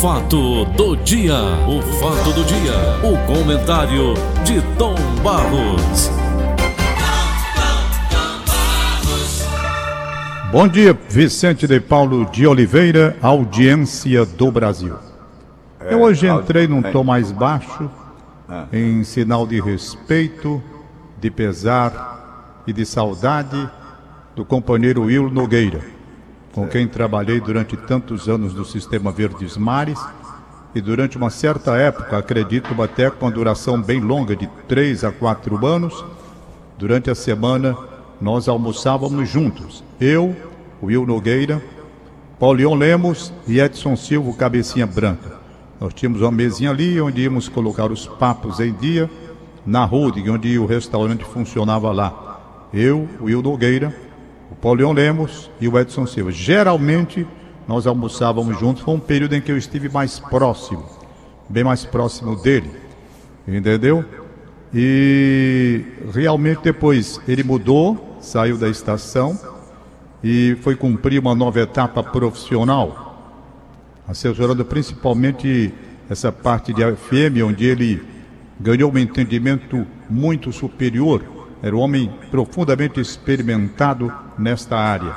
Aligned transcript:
fato 0.00 0.64
do 0.64 0.96
dia, 0.96 1.36
o 1.68 1.82
fato 1.98 2.32
do 2.32 2.42
dia, 2.42 2.72
o 3.04 3.18
comentário 3.26 4.14
de 4.44 4.62
Tom 4.78 4.94
Barros. 5.22 6.10
Bom 10.50 10.66
dia, 10.66 10.98
Vicente 11.10 11.66
de 11.66 11.78
Paulo 11.80 12.24
de 12.24 12.46
Oliveira, 12.46 13.14
audiência 13.20 14.24
do 14.24 14.50
Brasil. 14.50 14.96
Eu 15.82 16.00
hoje 16.00 16.26
entrei 16.28 16.66
num 16.66 16.80
tom 16.80 17.04
mais 17.04 17.30
baixo, 17.30 17.90
em 18.72 19.04
sinal 19.04 19.46
de 19.46 19.60
respeito, 19.60 20.62
de 21.20 21.30
pesar 21.30 22.62
e 22.66 22.72
de 22.72 22.86
saudade 22.86 23.68
do 24.34 24.46
companheiro 24.46 25.02
Will 25.02 25.28
Nogueira, 25.30 25.82
com 26.52 26.66
quem 26.66 26.86
trabalhei 26.86 27.40
durante 27.40 27.76
tantos 27.76 28.28
anos 28.28 28.54
no 28.54 28.64
Sistema 28.64 29.12
Verdes 29.12 29.56
Mares 29.56 29.98
e 30.74 30.80
durante 30.80 31.16
uma 31.16 31.30
certa 31.30 31.76
época, 31.76 32.16
acredito 32.16 32.80
até 32.82 33.10
com 33.10 33.26
uma 33.26 33.32
duração 33.32 33.80
bem 33.80 34.00
longa, 34.00 34.36
de 34.36 34.48
três 34.68 35.02
a 35.02 35.10
quatro 35.10 35.64
anos, 35.66 36.04
durante 36.78 37.10
a 37.10 37.14
semana 37.14 37.76
nós 38.20 38.48
almoçávamos 38.48 39.28
juntos. 39.28 39.82
Eu, 40.00 40.36
Will 40.82 41.06
Nogueira, 41.06 41.62
Paulion 42.38 42.74
Lemos 42.74 43.32
e 43.46 43.58
Edson 43.58 43.96
Silva, 43.96 44.32
cabecinha 44.34 44.86
branca. 44.86 45.38
Nós 45.80 45.94
tínhamos 45.94 46.20
uma 46.20 46.30
mesinha 46.30 46.70
ali 46.70 47.00
onde 47.00 47.22
íamos 47.22 47.48
colocar 47.48 47.90
os 47.90 48.06
papos 48.06 48.60
em 48.60 48.72
dia, 48.72 49.10
na 49.64 49.84
Rude, 49.84 50.28
onde 50.30 50.58
o 50.58 50.66
restaurante 50.66 51.24
funcionava 51.24 51.90
lá. 51.90 52.68
Eu, 52.72 53.08
Will 53.20 53.42
Nogueira, 53.42 53.94
Paulion 54.54 54.92
Lemos 54.92 55.50
e 55.60 55.68
o 55.68 55.78
Edson 55.78 56.06
Silva. 56.06 56.30
Geralmente 56.30 57.26
nós 57.68 57.86
almoçávamos 57.86 58.58
juntos, 58.58 58.82
foi 58.82 58.94
um 58.94 59.00
período 59.00 59.34
em 59.34 59.40
que 59.40 59.52
eu 59.52 59.56
estive 59.56 59.88
mais 59.88 60.18
próximo, 60.18 60.84
bem 61.48 61.62
mais 61.62 61.84
próximo 61.84 62.34
dele, 62.34 62.70
entendeu? 63.46 64.04
E 64.74 65.84
realmente 66.12 66.62
depois 66.62 67.20
ele 67.28 67.44
mudou, 67.44 68.18
saiu 68.20 68.58
da 68.58 68.68
estação 68.68 69.38
e 70.22 70.56
foi 70.62 70.74
cumprir 70.74 71.20
uma 71.20 71.34
nova 71.34 71.60
etapa 71.60 72.02
profissional, 72.02 73.36
assessorando 74.08 74.64
principalmente 74.64 75.72
essa 76.08 76.32
parte 76.32 76.72
de 76.72 76.82
FM, 76.82 77.46
onde 77.46 77.66
ele 77.66 78.02
ganhou 78.58 78.92
um 78.92 78.98
entendimento 78.98 79.86
muito 80.08 80.52
superior 80.52 81.22
era 81.62 81.76
um 81.76 81.80
homem 81.80 82.10
profundamente 82.30 83.00
experimentado 83.00 84.12
nesta 84.40 84.76
área. 84.76 85.14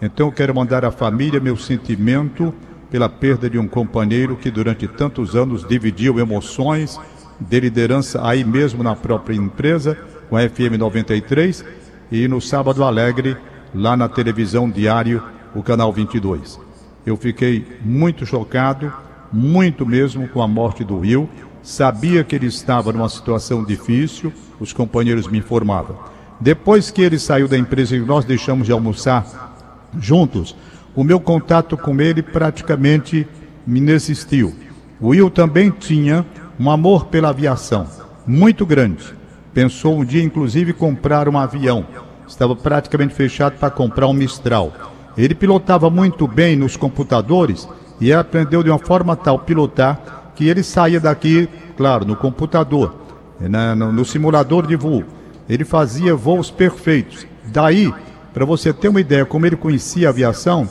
Então 0.00 0.28
eu 0.28 0.32
quero 0.32 0.54
mandar 0.54 0.84
à 0.84 0.90
família 0.90 1.40
meu 1.40 1.56
sentimento 1.56 2.54
pela 2.90 3.08
perda 3.08 3.50
de 3.50 3.58
um 3.58 3.66
companheiro 3.66 4.36
que 4.36 4.50
durante 4.50 4.86
tantos 4.86 5.34
anos 5.34 5.66
dividiu 5.66 6.20
emoções 6.20 7.00
de 7.40 7.60
liderança 7.60 8.26
aí 8.26 8.44
mesmo 8.44 8.82
na 8.82 8.94
própria 8.94 9.34
empresa, 9.34 9.98
com 10.28 10.36
a 10.36 10.48
FM 10.48 10.78
93 10.78 11.64
e 12.12 12.28
no 12.28 12.40
Sábado 12.40 12.84
Alegre, 12.84 13.36
lá 13.74 13.96
na 13.96 14.08
televisão 14.08 14.70
diário, 14.70 15.22
o 15.54 15.62
canal 15.62 15.92
22. 15.92 16.60
Eu 17.04 17.16
fiquei 17.16 17.66
muito 17.82 18.24
chocado, 18.24 18.92
muito 19.32 19.84
mesmo 19.84 20.28
com 20.28 20.40
a 20.40 20.46
morte 20.46 20.84
do 20.84 20.98
Will. 20.98 21.28
Sabia 21.62 22.22
que 22.22 22.36
ele 22.36 22.46
estava 22.46 22.92
numa 22.92 23.08
situação 23.08 23.64
difícil, 23.64 24.32
os 24.60 24.72
companheiros 24.72 25.26
me 25.26 25.38
informavam. 25.38 26.13
Depois 26.40 26.90
que 26.90 27.02
ele 27.02 27.18
saiu 27.18 27.48
da 27.48 27.56
empresa 27.56 27.96
e 27.96 28.00
nós 28.00 28.24
deixamos 28.24 28.66
de 28.66 28.72
almoçar 28.72 29.90
juntos, 29.98 30.56
o 30.94 31.04
meu 31.04 31.20
contato 31.20 31.76
com 31.76 32.00
ele 32.00 32.22
praticamente 32.22 33.26
me 33.66 33.78
inexistiu. 33.78 34.54
O 35.00 35.08
Will 35.08 35.30
também 35.30 35.70
tinha 35.70 36.24
um 36.58 36.70
amor 36.70 37.06
pela 37.06 37.30
aviação 37.30 37.86
muito 38.26 38.64
grande. 38.64 39.14
Pensou 39.52 39.98
um 39.98 40.04
dia, 40.04 40.22
inclusive, 40.22 40.72
comprar 40.72 41.28
um 41.28 41.38
avião. 41.38 41.86
Estava 42.26 42.56
praticamente 42.56 43.14
fechado 43.14 43.58
para 43.58 43.70
comprar 43.70 44.08
um 44.08 44.12
Mistral. 44.12 44.72
Ele 45.16 45.34
pilotava 45.34 45.88
muito 45.90 46.26
bem 46.26 46.56
nos 46.56 46.76
computadores 46.76 47.68
e 48.00 48.12
aprendeu 48.12 48.62
de 48.62 48.70
uma 48.70 48.78
forma 48.78 49.14
tal 49.14 49.38
pilotar 49.38 50.32
que 50.34 50.48
ele 50.48 50.62
saía 50.62 50.98
daqui, 50.98 51.48
claro, 51.76 52.04
no 52.04 52.16
computador 52.16 53.04
no, 53.40 53.92
no 53.92 54.04
simulador 54.04 54.66
de 54.66 54.76
voo. 54.76 55.04
Ele 55.48 55.64
fazia 55.64 56.14
voos 56.14 56.50
perfeitos. 56.50 57.26
Daí, 57.46 57.92
para 58.32 58.44
você 58.44 58.72
ter 58.72 58.88
uma 58.88 59.00
ideia 59.00 59.24
como 59.24 59.46
ele 59.46 59.56
conhecia 59.56 60.08
a 60.08 60.10
aviação, 60.10 60.68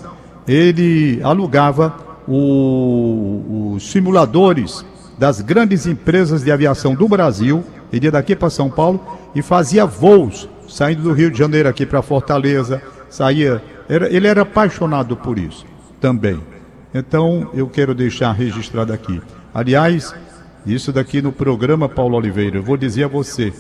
ele 0.48 1.20
alugava 1.24 1.96
o, 2.28 3.74
os 3.76 3.92
simuladores 3.92 4.86
das 5.18 5.42
grandes 5.42 5.86
empresas 5.86 6.44
de 6.44 6.52
aviação 6.52 6.96
do 6.96 7.08
Brasil, 7.08 7.64
ele 7.92 8.08
ia 8.08 8.12
daqui 8.12 8.36
para 8.36 8.50
São 8.50 8.70
Paulo 8.70 9.00
e 9.36 9.42
fazia 9.42 9.86
voos 9.86 10.50
saindo 10.68 11.04
do 11.04 11.14
Rio 11.14 11.30
de 11.30 11.38
Janeiro 11.38 11.70
aqui 11.70 11.86
para 11.86 12.02
Fortaleza, 12.02 12.82
saía, 13.10 13.62
era, 13.88 14.12
ele 14.14 14.28
era 14.28 14.42
apaixonado 14.42 15.16
por 15.16 15.38
isso 15.38 15.66
também. 16.02 16.40
Então 16.94 17.50
eu 17.54 17.68
quero 17.68 17.94
deixar 17.94 18.32
registrado 18.32 18.92
aqui. 18.92 19.22
Aliás, 19.54 20.14
isso 20.66 20.92
daqui 20.92 21.22
no 21.22 21.32
programa 21.32 21.88
Paulo 21.88 22.18
Oliveira, 22.18 22.58
eu 22.58 22.64
vou 22.64 22.78
dizer 22.78 23.04
a 23.04 23.08
você 23.08 23.54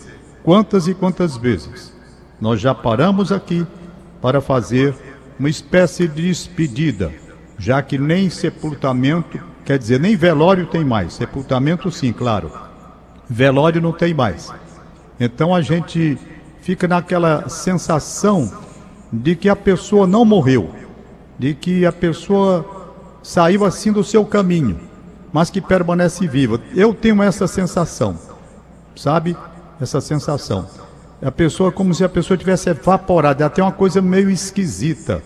quantas 0.43 0.87
e 0.87 0.93
quantas 0.93 1.37
vezes 1.37 1.93
nós 2.39 2.59
já 2.59 2.75
paramos 2.75 3.31
aqui 3.31 3.65
para 4.21 4.41
fazer 4.41 4.95
uma 5.39 5.49
espécie 5.49 6.07
de 6.07 6.27
despedida, 6.27 7.11
já 7.57 7.81
que 7.81 7.97
nem 7.97 8.29
sepultamento, 8.29 9.39
quer 9.65 9.77
dizer, 9.77 9.99
nem 9.99 10.15
velório 10.15 10.67
tem 10.67 10.83
mais. 10.83 11.13
Sepultamento 11.13 11.89
sim, 11.91 12.11
claro. 12.11 12.51
Velório 13.29 13.81
não 13.81 13.91
tem 13.91 14.13
mais. 14.13 14.53
Então 15.19 15.55
a 15.55 15.61
gente 15.61 16.17
fica 16.61 16.87
naquela 16.87 17.47
sensação 17.49 18.51
de 19.11 19.35
que 19.35 19.49
a 19.49 19.55
pessoa 19.55 20.05
não 20.05 20.25
morreu, 20.25 20.73
de 21.39 21.53
que 21.53 21.85
a 21.85 21.91
pessoa 21.91 22.65
saiu 23.23 23.63
assim 23.65 23.91
do 23.91 24.03
seu 24.03 24.25
caminho 24.25 24.93
mas 25.33 25.49
que 25.49 25.59
permanece 25.59 26.27
viva. 26.27 26.61
Eu 26.75 26.93
tenho 26.93 27.21
essa 27.23 27.47
sensação, 27.47 28.15
sabe? 28.95 29.35
Essa 29.83 29.99
sensação. 29.99 30.65
A 31.21 31.29
pessoa 31.29 31.69
como 31.69 31.93
se 31.93 32.05
a 32.05 32.09
pessoa 32.09 32.37
tivesse 32.37 32.69
evaporado, 32.69 33.43
até 33.43 33.61
uma 33.61 33.73
coisa 33.73 34.01
meio 34.01 34.29
esquisita. 34.29 35.21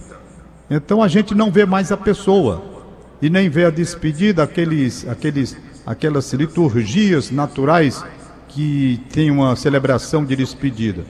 Então 0.68 1.04
a 1.04 1.08
gente 1.08 1.36
não 1.36 1.52
vê 1.52 1.64
mais 1.64 1.92
a 1.92 1.98
pessoa 1.98 2.64
e 3.22 3.30
nem 3.30 3.50
vê 3.50 3.66
a 3.66 3.70
despedida, 3.70 4.42
aqueles, 4.42 5.08
aqueles, 5.08 5.56
aquelas 5.86 6.34
liturgias 6.34 7.30
naturais 7.30 8.04
que 8.48 9.00
tem 9.14 9.30
uma 9.30 9.56
celebração 9.56 10.26
de 10.26 10.36
despedida. 10.36 11.04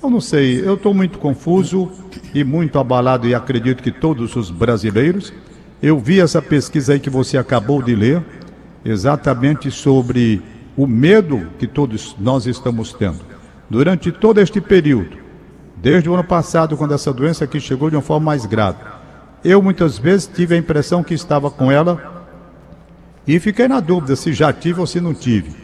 Eu 0.00 0.08
não 0.08 0.20
sei, 0.20 0.60
eu 0.64 0.74
estou 0.74 0.94
muito 0.94 1.18
confuso 1.18 1.90
e 2.32 2.44
muito 2.44 2.78
abalado, 2.78 3.26
e 3.26 3.34
acredito 3.34 3.82
que 3.82 3.90
todos 3.90 4.36
os 4.36 4.48
brasileiros. 4.48 5.32
Eu 5.82 5.98
vi 5.98 6.20
essa 6.20 6.40
pesquisa 6.40 6.92
aí 6.92 7.00
que 7.00 7.10
você 7.10 7.36
acabou 7.36 7.82
de 7.82 7.96
ler, 7.96 8.22
exatamente 8.84 9.72
sobre 9.72 10.40
o 10.76 10.86
medo 10.86 11.48
que 11.58 11.66
todos 11.66 12.16
nós 12.18 12.46
estamos 12.46 12.92
tendo. 12.92 13.20
Durante 13.68 14.12
todo 14.12 14.40
este 14.40 14.60
período, 14.60 15.16
desde 15.76 16.08
o 16.08 16.14
ano 16.14 16.24
passado, 16.24 16.76
quando 16.76 16.94
essa 16.94 17.12
doença 17.12 17.44
aqui 17.44 17.58
chegou 17.58 17.90
de 17.90 17.96
uma 17.96 18.02
forma 18.02 18.26
mais 18.26 18.46
grave, 18.46 18.78
eu 19.44 19.62
muitas 19.62 19.98
vezes 19.98 20.30
tive 20.32 20.54
a 20.54 20.58
impressão 20.58 21.02
que 21.02 21.14
estava 21.14 21.50
com 21.50 21.70
ela 21.70 22.26
e 23.26 23.38
fiquei 23.40 23.66
na 23.66 23.80
dúvida 23.80 24.14
se 24.16 24.32
já 24.32 24.52
tive 24.52 24.80
ou 24.80 24.86
se 24.86 25.00
não 25.00 25.14
tive. 25.14 25.54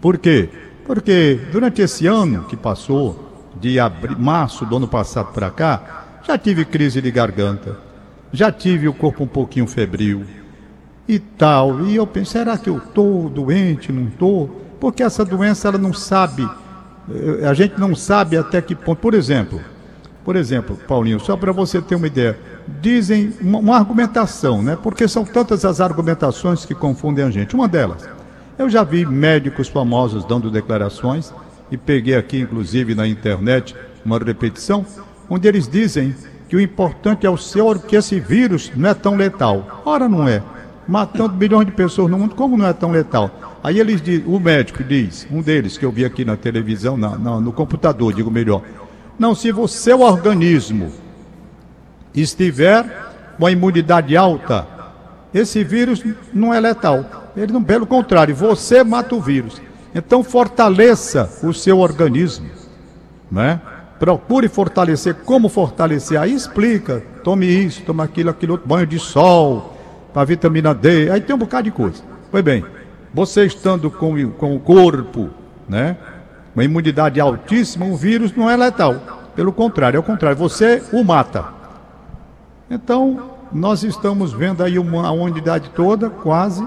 Por 0.00 0.18
quê? 0.18 0.48
Porque 0.84 1.38
durante 1.52 1.82
esse 1.82 2.06
ano 2.06 2.44
que 2.44 2.56
passou, 2.56 3.50
de 3.60 3.78
abril, 3.78 4.18
março 4.18 4.64
do 4.64 4.76
ano 4.76 4.88
passado 4.88 5.32
para 5.32 5.50
cá, 5.50 6.20
já 6.26 6.38
tive 6.38 6.64
crise 6.64 7.00
de 7.00 7.10
garganta 7.10 7.92
já 8.32 8.50
tive 8.50 8.88
o 8.88 8.94
corpo 8.94 9.24
um 9.24 9.26
pouquinho 9.26 9.66
febril 9.66 10.24
e 11.06 11.18
tal. 11.18 11.86
E 11.86 11.96
eu 11.96 12.06
pensei, 12.06 12.40
será 12.40 12.56
que 12.56 12.70
eu 12.70 12.78
estou 12.78 13.28
doente, 13.28 13.92
não 13.92 14.08
estou? 14.08 14.61
Porque 14.82 15.00
essa 15.00 15.24
doença 15.24 15.68
ela 15.68 15.78
não 15.78 15.92
sabe, 15.92 16.42
eh, 17.08 17.46
a 17.46 17.54
gente 17.54 17.78
não 17.78 17.94
sabe 17.94 18.36
até 18.36 18.60
que 18.60 18.74
ponto. 18.74 18.98
Por 18.98 19.14
exemplo, 19.14 19.60
por 20.24 20.34
exemplo, 20.34 20.76
Paulinho, 20.88 21.20
só 21.20 21.36
para 21.36 21.52
você 21.52 21.80
ter 21.80 21.94
uma 21.94 22.08
ideia, 22.08 22.36
dizem 22.80 23.32
uma, 23.40 23.60
uma, 23.60 23.76
argumentação, 23.76 24.60
né? 24.60 24.76
Porque 24.82 25.06
são 25.06 25.24
tantas 25.24 25.64
as 25.64 25.80
argumentações 25.80 26.64
que 26.64 26.74
confundem 26.74 27.24
a 27.24 27.30
gente. 27.30 27.54
Uma 27.54 27.68
delas, 27.68 28.08
eu 28.58 28.68
já 28.68 28.82
vi 28.82 29.06
médicos 29.06 29.68
famosos 29.68 30.24
dando 30.24 30.50
declarações 30.50 31.32
e 31.70 31.76
peguei 31.76 32.16
aqui, 32.16 32.40
inclusive 32.40 32.92
na 32.92 33.06
internet, 33.06 33.76
uma 34.04 34.18
repetição, 34.18 34.84
onde 35.30 35.46
eles 35.46 35.68
dizem 35.68 36.12
que 36.48 36.56
o 36.56 36.60
importante 36.60 37.24
é 37.24 37.30
o 37.30 37.38
seu, 37.38 37.78
que 37.78 37.94
esse 37.94 38.18
vírus 38.18 38.72
não 38.74 38.90
é 38.90 38.94
tão 38.94 39.14
letal. 39.14 39.80
Ora, 39.84 40.08
não 40.08 40.26
é. 40.26 40.42
Matando 40.88 41.36
milhões 41.36 41.66
de 41.66 41.72
pessoas 41.72 42.10
no 42.10 42.18
mundo, 42.18 42.34
como 42.34 42.56
não 42.56 42.66
é 42.66 42.72
tão 42.72 42.90
letal? 42.90 43.51
Aí 43.62 43.78
eles 43.78 44.02
o 44.26 44.40
médico 44.40 44.82
diz, 44.82 45.26
um 45.30 45.40
deles 45.40 45.78
que 45.78 45.84
eu 45.84 45.92
vi 45.92 46.04
aqui 46.04 46.24
na 46.24 46.36
televisão, 46.36 46.96
na, 46.96 47.16
na, 47.16 47.40
no 47.40 47.52
computador, 47.52 48.12
digo 48.12 48.30
melhor. 48.30 48.62
Não, 49.18 49.34
se 49.34 49.52
o 49.52 49.68
seu 49.68 50.00
organismo 50.00 50.90
estiver 52.14 52.84
com 53.38 53.46
a 53.46 53.52
imunidade 53.52 54.16
alta, 54.16 54.66
esse 55.32 55.62
vírus 55.62 56.04
não 56.32 56.52
é 56.52 56.58
letal. 56.58 57.32
Ele 57.36 57.52
não, 57.52 57.62
pelo 57.62 57.86
contrário, 57.86 58.34
você 58.34 58.82
mata 58.82 59.14
o 59.14 59.20
vírus. 59.20 59.62
Então 59.94 60.24
fortaleça 60.24 61.30
o 61.42 61.52
seu 61.52 61.78
organismo, 61.78 62.48
né? 63.30 63.60
Procure 63.98 64.48
fortalecer. 64.48 65.14
Como 65.24 65.48
fortalecer? 65.48 66.20
Aí 66.20 66.34
explica. 66.34 67.02
Tome 67.22 67.46
isso, 67.46 67.82
tome 67.82 68.02
aquilo, 68.02 68.30
aquilo 68.30 68.52
outro, 68.52 68.66
banho 68.66 68.86
de 68.86 68.98
sol, 68.98 69.78
para 70.12 70.24
vitamina 70.24 70.74
D. 70.74 71.10
Aí 71.10 71.20
tem 71.20 71.36
um 71.36 71.38
bocado 71.38 71.64
de 71.64 71.70
coisa. 71.70 72.02
Pois 72.30 72.42
bem, 72.42 72.64
você 73.12 73.44
estando 73.44 73.90
com, 73.90 74.30
com 74.32 74.56
o 74.56 74.60
corpo, 74.60 75.30
né? 75.68 75.96
Uma 76.54 76.64
imunidade 76.64 77.20
altíssima, 77.20 77.86
o 77.86 77.96
vírus 77.96 78.34
não 78.34 78.48
é 78.48 78.56
letal. 78.56 79.30
Pelo 79.34 79.52
contrário, 79.52 79.96
é 79.96 80.00
o 80.00 80.02
contrário, 80.02 80.36
você 80.36 80.82
o 80.92 81.02
mata. 81.02 81.46
Então, 82.70 83.30
nós 83.52 83.82
estamos 83.82 84.32
vendo 84.32 84.62
aí 84.62 84.78
uma, 84.78 85.06
a 85.06 85.12
unidade 85.12 85.70
toda, 85.70 86.08
quase, 86.10 86.66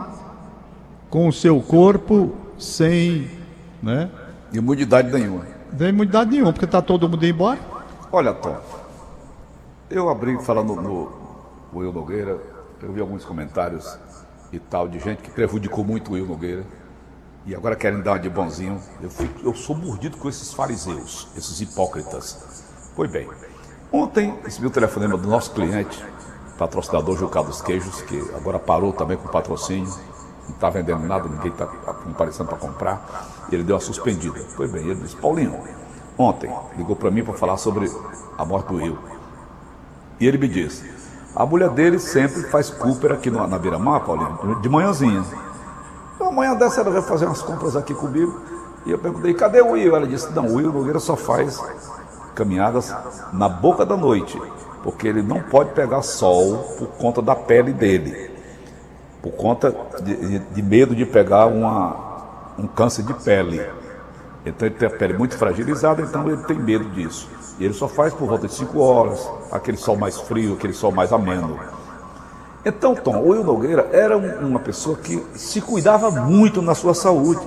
com 1.09 1.27
o 1.27 1.33
seu 1.33 1.61
corpo 1.61 2.35
sem, 2.57 3.29
né? 3.81 4.09
Imunidade 4.53 5.11
nenhuma. 5.11 5.45
Sem 5.77 5.89
imunidade 5.89 6.31
nenhuma, 6.31 6.53
porque 6.53 6.65
está 6.65 6.81
todo 6.81 7.09
mundo 7.09 7.25
embora. 7.25 7.59
Olha, 8.11 8.33
Tom, 8.33 8.57
eu 9.89 10.09
abri 10.09 10.37
falando 10.43 10.75
no 10.75 11.11
Will 11.73 11.91
Nogueira, 11.91 12.37
eu 12.81 12.91
vi 12.91 13.01
alguns 13.01 13.25
comentários 13.25 13.97
e 14.55 14.59
tal 14.59 14.87
de 14.87 14.99
gente 14.99 15.21
que 15.21 15.29
prejudicou 15.29 15.83
muito 15.83 16.11
o 16.11 16.13
Will 16.13 16.25
Nogueira 16.25 16.65
e 17.45 17.55
agora 17.55 17.75
querem 17.75 18.01
dar 18.01 18.13
uma 18.13 18.19
de 18.19 18.29
bonzinho. 18.29 18.81
Eu, 19.01 19.09
fico, 19.09 19.47
eu 19.47 19.53
sou 19.53 19.75
mordido 19.75 20.17
com 20.17 20.27
esses 20.27 20.53
fariseus, 20.53 21.27
esses 21.37 21.61
hipócritas. 21.61 22.63
Pois 22.95 23.11
bem, 23.11 23.29
ontem 23.91 24.33
recebi 24.43 24.65
o 24.65 24.71
telefonema 24.71 25.17
do 25.17 25.27
nosso 25.27 25.51
cliente, 25.51 26.03
patrocinador 26.57 27.17
Jucá 27.17 27.41
dos 27.41 27.61
Queijos, 27.61 28.01
que 28.01 28.17
agora 28.35 28.57
parou 28.57 28.91
também 28.91 29.17
com 29.17 29.27
patrocínio, 29.27 29.93
não 30.47 30.55
está 30.55 30.69
vendendo 30.69 31.05
nada, 31.05 31.29
ninguém 31.29 31.51
está 31.51 31.65
comparecendo 31.67 32.49
para 32.49 32.57
comprar, 32.57 33.45
e 33.51 33.55
ele 33.55 33.63
deu 33.63 33.75
uma 33.75 33.81
suspendida. 33.81 34.39
Pois 34.55 34.71
bem, 34.71 34.83
ele 34.83 35.01
disse, 35.01 35.15
Paulinho, 35.15 35.59
ontem 36.17 36.49
ligou 36.77 36.95
para 36.95 37.11
mim 37.11 37.23
para 37.23 37.33
falar 37.33 37.57
sobre 37.57 37.91
a 38.37 38.45
morte 38.45 38.67
do 38.69 38.77
Rio. 38.77 38.97
E 40.19 40.25
ele 40.25 40.37
me 40.37 40.47
disse, 40.47 40.94
a 41.35 41.45
mulher 41.45 41.69
dele 41.69 41.99
sempre 41.99 42.43
faz 42.43 42.69
Cooper 42.69 43.11
aqui 43.11 43.29
no, 43.29 43.45
na 43.45 43.59
beira-mar, 43.59 44.01
Paulinho, 44.01 44.61
de 44.61 44.69
manhãzinha. 44.69 45.23
Então 46.15 46.27
amanhã 46.29 46.55
dessa 46.55 46.79
ela 46.79 46.91
vai 46.91 47.01
fazer 47.01 47.25
umas 47.25 47.41
compras 47.41 47.75
aqui 47.75 47.93
comigo. 47.93 48.39
E 48.85 48.91
eu 48.91 48.97
perguntei, 48.97 49.33
cadê 49.33 49.61
o 49.61 49.71
Will? 49.71 49.95
Ela 49.95 50.07
disse, 50.07 50.31
não, 50.31 50.45
o 50.45 50.55
Will 50.55 50.71
Nogueira 50.71 50.99
só 50.99 51.15
faz 51.15 51.61
caminhadas 52.33 52.93
na 53.33 53.49
boca 53.49 53.85
da 53.85 53.97
noite, 53.97 54.39
porque 54.83 55.07
ele 55.07 55.21
não 55.21 55.41
pode 55.41 55.71
pegar 55.71 56.01
sol 56.03 56.57
por 56.77 56.87
conta 56.89 57.21
da 57.21 57.35
pele 57.35 57.73
dele, 57.73 58.31
por 59.21 59.31
conta 59.31 59.75
de, 60.01 60.39
de 60.39 60.61
medo 60.61 60.95
de 60.95 61.05
pegar 61.05 61.47
uma, 61.47 61.95
um 62.57 62.67
câncer 62.67 63.03
de 63.03 63.13
pele. 63.13 63.61
Então 64.45 64.67
ele 64.67 64.75
tem 64.75 64.87
a 64.87 64.91
pele 64.91 65.17
muito 65.17 65.35
fragilizada, 65.37 66.01
então 66.01 66.29
ele 66.29 66.43
tem 66.43 66.57
medo 66.57 66.85
disso. 66.91 67.27
E 67.59 67.65
ele 67.65 67.73
só 67.73 67.87
faz 67.87 68.13
por 68.13 68.27
volta 68.27 68.47
de 68.47 68.53
5 68.53 68.79
horas, 68.79 69.29
aquele 69.51 69.77
sol 69.77 69.95
mais 69.95 70.19
frio, 70.19 70.53
aquele 70.53 70.73
sol 70.73 70.91
mais 70.91 71.13
ameno. 71.13 71.57
Então, 72.65 72.95
Tom, 72.95 73.17
o 73.17 73.29
Will 73.29 73.43
Nogueira 73.43 73.89
era 73.93 74.17
uma 74.17 74.59
pessoa 74.59 74.97
que 74.97 75.23
se 75.35 75.61
cuidava 75.61 76.09
muito 76.09 76.61
na 76.61 76.73
sua 76.73 76.93
saúde. 76.93 77.41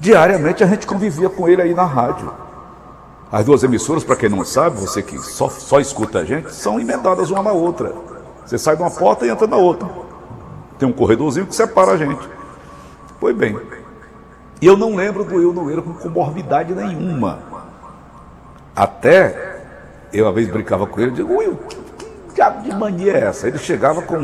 Diariamente 0.00 0.64
a 0.64 0.66
gente 0.66 0.86
convivia 0.86 1.28
com 1.28 1.46
ele 1.46 1.60
aí 1.60 1.74
na 1.74 1.84
rádio. 1.84 2.32
As 3.30 3.44
duas 3.44 3.62
emissoras, 3.62 4.02
para 4.02 4.16
quem 4.16 4.28
não 4.28 4.44
sabe, 4.44 4.80
você 4.80 5.02
que 5.02 5.18
só, 5.18 5.48
só 5.48 5.78
escuta 5.78 6.20
a 6.20 6.24
gente, 6.24 6.52
são 6.52 6.80
emendadas 6.80 7.30
uma 7.30 7.42
na 7.42 7.52
outra. 7.52 7.94
Você 8.44 8.58
sai 8.58 8.74
de 8.74 8.82
uma 8.82 8.90
porta 8.90 9.26
e 9.26 9.28
entra 9.28 9.46
na 9.46 9.56
outra. 9.56 9.88
Tem 10.78 10.88
um 10.88 10.92
corredorzinho 10.92 11.46
que 11.46 11.54
separa 11.54 11.92
a 11.92 11.96
gente. 11.96 12.26
Pois 13.20 13.36
bem. 13.36 13.56
E 14.60 14.66
eu 14.66 14.76
não 14.76 14.96
lembro 14.96 15.24
do 15.24 15.36
Will 15.36 15.52
Nogueira 15.52 15.82
com 15.82 15.92
comorbidade 15.92 16.74
nenhuma. 16.74 17.49
Até 18.74 19.50
eu 20.12 20.26
uma 20.26 20.32
vez 20.32 20.48
brincava 20.48 20.86
com 20.86 21.00
ele 21.00 21.12
digo, 21.12 21.36
Will, 21.36 21.58
diabo 22.34 22.62
de 22.62 22.74
mania 22.74 23.12
é 23.12 23.24
essa? 23.24 23.48
Ele 23.48 23.58
chegava 23.58 24.02
com 24.02 24.16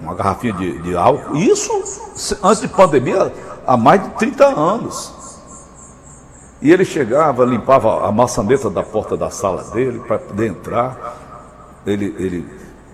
uma 0.00 0.14
garrafinha 0.14 0.52
de, 0.52 0.78
de 0.78 0.96
álcool, 0.96 1.36
isso 1.36 1.72
antes 2.42 2.60
de 2.60 2.68
pandemia, 2.68 3.32
há 3.66 3.76
mais 3.76 4.02
de 4.02 4.10
30 4.10 4.46
anos. 4.46 5.20
E 6.62 6.70
ele 6.70 6.84
chegava, 6.84 7.44
limpava 7.44 8.06
a 8.06 8.12
maçaneta 8.12 8.68
da 8.68 8.82
porta 8.82 9.16
da 9.16 9.30
sala 9.30 9.64
dele 9.70 9.98
para 10.00 10.18
poder 10.18 10.48
entrar. 10.48 11.16
Ele, 11.86 12.14
ele 12.18 12.46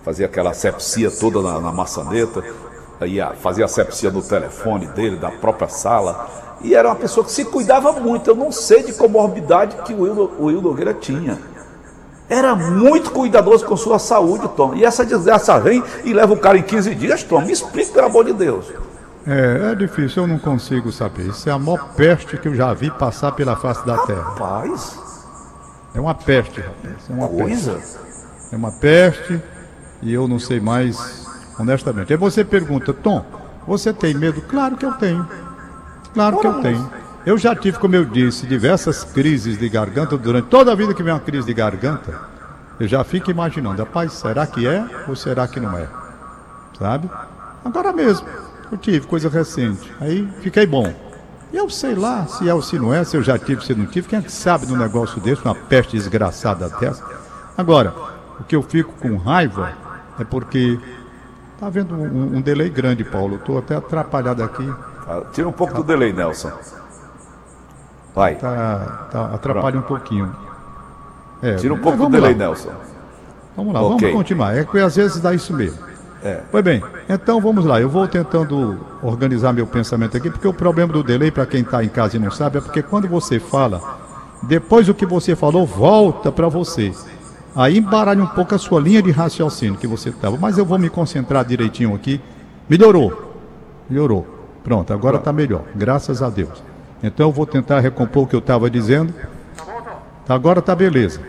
fazia 0.03 0.25
aquela 0.25 0.53
sepsia 0.53 1.11
toda 1.11 1.41
na, 1.41 1.59
na 1.59 1.71
maçaneta, 1.73 2.41
ia 3.01 3.33
fazia 3.33 3.65
a 3.65 3.67
sepsia 3.67 4.09
no 4.09 4.21
telefone 4.21 4.87
dele, 4.87 5.17
da 5.17 5.29
própria 5.29 5.67
sala. 5.67 6.29
E 6.61 6.73
era 6.73 6.89
uma 6.89 6.95
pessoa 6.95 7.25
que 7.25 7.31
se 7.31 7.45
cuidava 7.45 7.91
muito. 7.93 8.29
Eu 8.29 8.35
não 8.35 8.51
sei 8.51 8.83
de 8.83 8.93
comorbidade 8.93 9.75
que 9.83 9.93
o 9.93 10.01
Will, 10.01 10.31
o 10.39 10.45
Will 10.45 10.61
Nogueira 10.61 10.93
tinha. 10.93 11.37
Era 12.29 12.55
muito 12.55 13.11
cuidadoso 13.11 13.65
com 13.65 13.77
sua 13.77 13.99
saúde, 13.99 14.49
Tom. 14.49 14.75
E 14.75 14.83
essa 14.83 15.05
desgraça 15.05 15.57
vem 15.59 15.81
e 16.03 16.13
leva 16.13 16.33
o 16.33 16.37
cara 16.37 16.57
em 16.57 16.63
15 16.63 16.93
dias, 16.95 17.23
Tom. 17.23 17.41
Me 17.41 17.53
explique, 17.53 17.91
pelo 17.91 18.07
amor 18.07 18.25
de 18.25 18.33
Deus. 18.33 18.65
É, 19.25 19.71
é 19.71 19.75
difícil, 19.75 20.23
eu 20.23 20.27
não 20.27 20.39
consigo 20.39 20.91
saber. 20.91 21.27
Isso 21.27 21.47
é 21.49 21.51
a 21.51 21.59
maior 21.59 21.93
peste 21.95 22.37
que 22.37 22.47
eu 22.47 22.55
já 22.55 22.73
vi 22.73 22.89
passar 22.91 23.31
pela 23.33 23.55
face 23.55 23.85
da 23.85 23.97
Terra. 24.05 24.21
Rapaz. 24.21 24.97
É 25.93 25.99
uma 25.99 26.15
peste, 26.15 26.59
rapaz. 26.59 26.95
É 27.09 27.13
uma 27.13 27.27
Coisa. 27.27 27.73
peste. 27.73 27.97
É 28.51 28.55
uma 28.55 28.71
peste 28.71 29.41
e 30.01 30.13
eu 30.13 30.27
não 30.27 30.39
sei 30.39 30.59
mais, 30.59 31.25
honestamente. 31.59 32.11
Aí 32.13 32.17
você 32.17 32.43
pergunta, 32.43 32.93
Tom, 32.93 33.23
você 33.67 33.91
tem 33.91 34.13
medo? 34.13 34.41
Claro 34.41 34.77
que 34.77 34.85
eu 34.85 34.93
tenho. 34.93 35.27
Claro 36.17 36.39
que 36.39 36.47
eu 36.47 36.61
tenho. 36.61 36.91
Eu 37.27 37.37
já 37.37 37.55
tive, 37.55 37.77
como 37.77 37.95
eu 37.95 38.03
disse, 38.03 38.47
diversas 38.47 39.03
crises 39.03 39.55
de 39.55 39.69
garganta 39.69 40.17
durante 40.17 40.47
toda 40.47 40.71
a 40.71 40.75
vida 40.75 40.91
que 40.91 41.03
vem 41.03 41.13
uma 41.13 41.19
crise 41.19 41.45
de 41.45 41.53
garganta. 41.53 42.11
Eu 42.79 42.87
já 42.87 43.03
fico 43.03 43.29
imaginando, 43.29 43.83
rapaz, 43.83 44.13
será 44.13 44.47
que 44.47 44.65
é 44.65 44.83
ou 45.07 45.15
será 45.15 45.47
que 45.47 45.59
não 45.59 45.77
é? 45.77 45.87
Sabe? 46.79 47.07
Agora 47.63 47.93
mesmo, 47.93 48.27
eu 48.71 48.79
tive 48.79 49.05
coisa 49.05 49.29
recente. 49.29 49.93
Aí 50.01 50.27
fiquei 50.41 50.65
bom. 50.65 50.91
E 51.53 51.57
eu 51.57 51.69
sei 51.69 51.93
lá 51.93 52.25
se 52.25 52.49
é 52.49 52.53
ou 52.53 52.63
se 52.63 52.79
não 52.79 52.91
é, 52.91 53.03
se 53.03 53.15
eu 53.15 53.21
já 53.21 53.37
tive, 53.37 53.63
se 53.63 53.75
não 53.75 53.85
tive. 53.85 54.07
Quem 54.07 54.17
é 54.17 54.21
que 54.23 54.31
sabe 54.31 54.65
de 54.65 54.73
um 54.73 54.77
negócio 54.77 55.21
desse, 55.21 55.45
uma 55.45 55.53
peste 55.53 55.97
desgraçada 55.97 56.67
dessa? 56.79 57.03
Agora, 57.55 57.93
o 58.39 58.43
que 58.43 58.55
eu 58.55 58.63
fico 58.63 58.91
com 58.93 59.17
raiva 59.17 59.71
é 60.19 60.23
porque 60.23 60.79
tá 61.59 61.67
havendo 61.67 61.93
um, 61.93 62.37
um 62.37 62.41
delay 62.41 62.71
grande, 62.71 63.03
Paulo. 63.03 63.35
Estou 63.35 63.59
até 63.59 63.75
atrapalhado 63.75 64.41
aqui. 64.41 64.67
Ah, 65.07 65.21
Tira 65.31 65.47
um 65.47 65.51
pouco 65.51 65.73
do 65.73 65.83
delay, 65.83 66.11
Nelson. 66.11 66.51
Vai. 68.13 68.35
Tá, 68.35 69.07
tá, 69.11 69.25
atrapalha 69.33 69.79
um 69.79 69.83
pouquinho. 69.83 70.35
É, 71.41 71.55
Tira 71.55 71.73
um 71.73 71.77
mas 71.77 71.83
pouco 71.85 72.05
do 72.05 72.09
delay, 72.09 72.33
lá. 72.33 72.37
Nelson. 72.37 72.71
Vamos 73.55 73.73
lá, 73.73 73.81
Ok. 73.81 73.97
vamos 73.99 74.13
continuar. 74.13 74.55
É 74.55 74.63
que 74.63 74.79
às 74.79 74.95
vezes 74.95 75.19
dá 75.21 75.33
isso 75.33 75.53
mesmo. 75.53 75.79
É. 76.23 76.41
Pois 76.51 76.63
bem, 76.63 76.81
então 77.07 77.39
vamos 77.39 77.63
lá. 77.63 77.79
Eu 77.79 77.89
vou 77.89 78.07
tentando 78.07 78.79
organizar 79.03 79.53
meu 79.53 79.67
pensamento 79.67 80.17
aqui, 80.17 80.29
porque 80.29 80.47
o 80.47 80.53
problema 80.53 80.91
do 80.91 81.03
delay, 81.03 81.31
para 81.31 81.45
quem 81.45 81.61
está 81.61 81.83
em 81.83 81.89
casa 81.89 82.17
e 82.17 82.19
não 82.19 82.31
sabe, 82.31 82.57
é 82.57 82.61
porque 82.61 82.81
quando 82.81 83.07
você 83.07 83.39
fala, 83.39 83.81
depois 84.43 84.87
do 84.87 84.93
que 84.95 85.05
você 85.05 85.35
falou, 85.35 85.65
volta 85.65 86.31
para 86.31 86.47
você. 86.47 86.91
Aí 87.55 87.77
embaralha 87.77 88.21
um 88.21 88.27
pouco 88.27 88.53
a 88.53 88.57
sua 88.57 88.79
linha 88.79 89.01
de 89.01 89.09
raciocínio 89.11 89.77
que 89.79 89.87
você 89.87 90.09
estava. 90.09 90.37
Mas 90.37 90.57
eu 90.57 90.65
vou 90.65 90.77
me 90.77 90.89
concentrar 90.89 91.45
direitinho 91.45 91.93
aqui. 91.95 92.19
Melhorou. 92.69 93.33
Melhorou. 93.89 94.36
Pronto, 94.67 94.91
agora 94.91 95.15
está 95.15 95.31
melhor. 95.31 95.61
Graças 95.73 96.21
a 96.21 96.29
Deus. 96.29 96.61
Então 97.01 97.27
eu 97.27 97.31
vou 97.31 97.45
tentar 97.45 97.79
recompor 97.79 98.23
o 98.23 98.27
que 98.27 98.35
eu 98.35 98.39
estava 98.39 98.69
dizendo. 98.69 99.13
Agora 100.27 100.61
tá 100.61 100.75
beleza. 100.75 101.21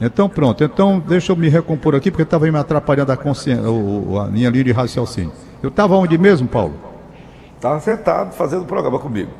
Então 0.00 0.28
pronto, 0.28 0.62
então 0.62 1.00
deixa 1.00 1.32
eu 1.32 1.36
me 1.36 1.48
recompor 1.48 1.96
aqui, 1.96 2.12
porque 2.12 2.22
estava 2.22 2.46
me 2.46 2.56
atrapalhando 2.56 3.10
a, 3.10 3.16
consciência, 3.16 3.64
a 3.64 4.26
minha 4.26 4.48
linha 4.48 4.62
de 4.62 4.70
raciocínio. 4.70 5.32
Eu 5.60 5.68
estava 5.68 5.96
onde 5.96 6.16
mesmo, 6.16 6.46
Paulo? 6.46 6.74
Estava 7.56 7.80
sentado 7.80 8.34
fazendo 8.34 8.64
programa 8.66 9.00
comigo. 9.00 9.32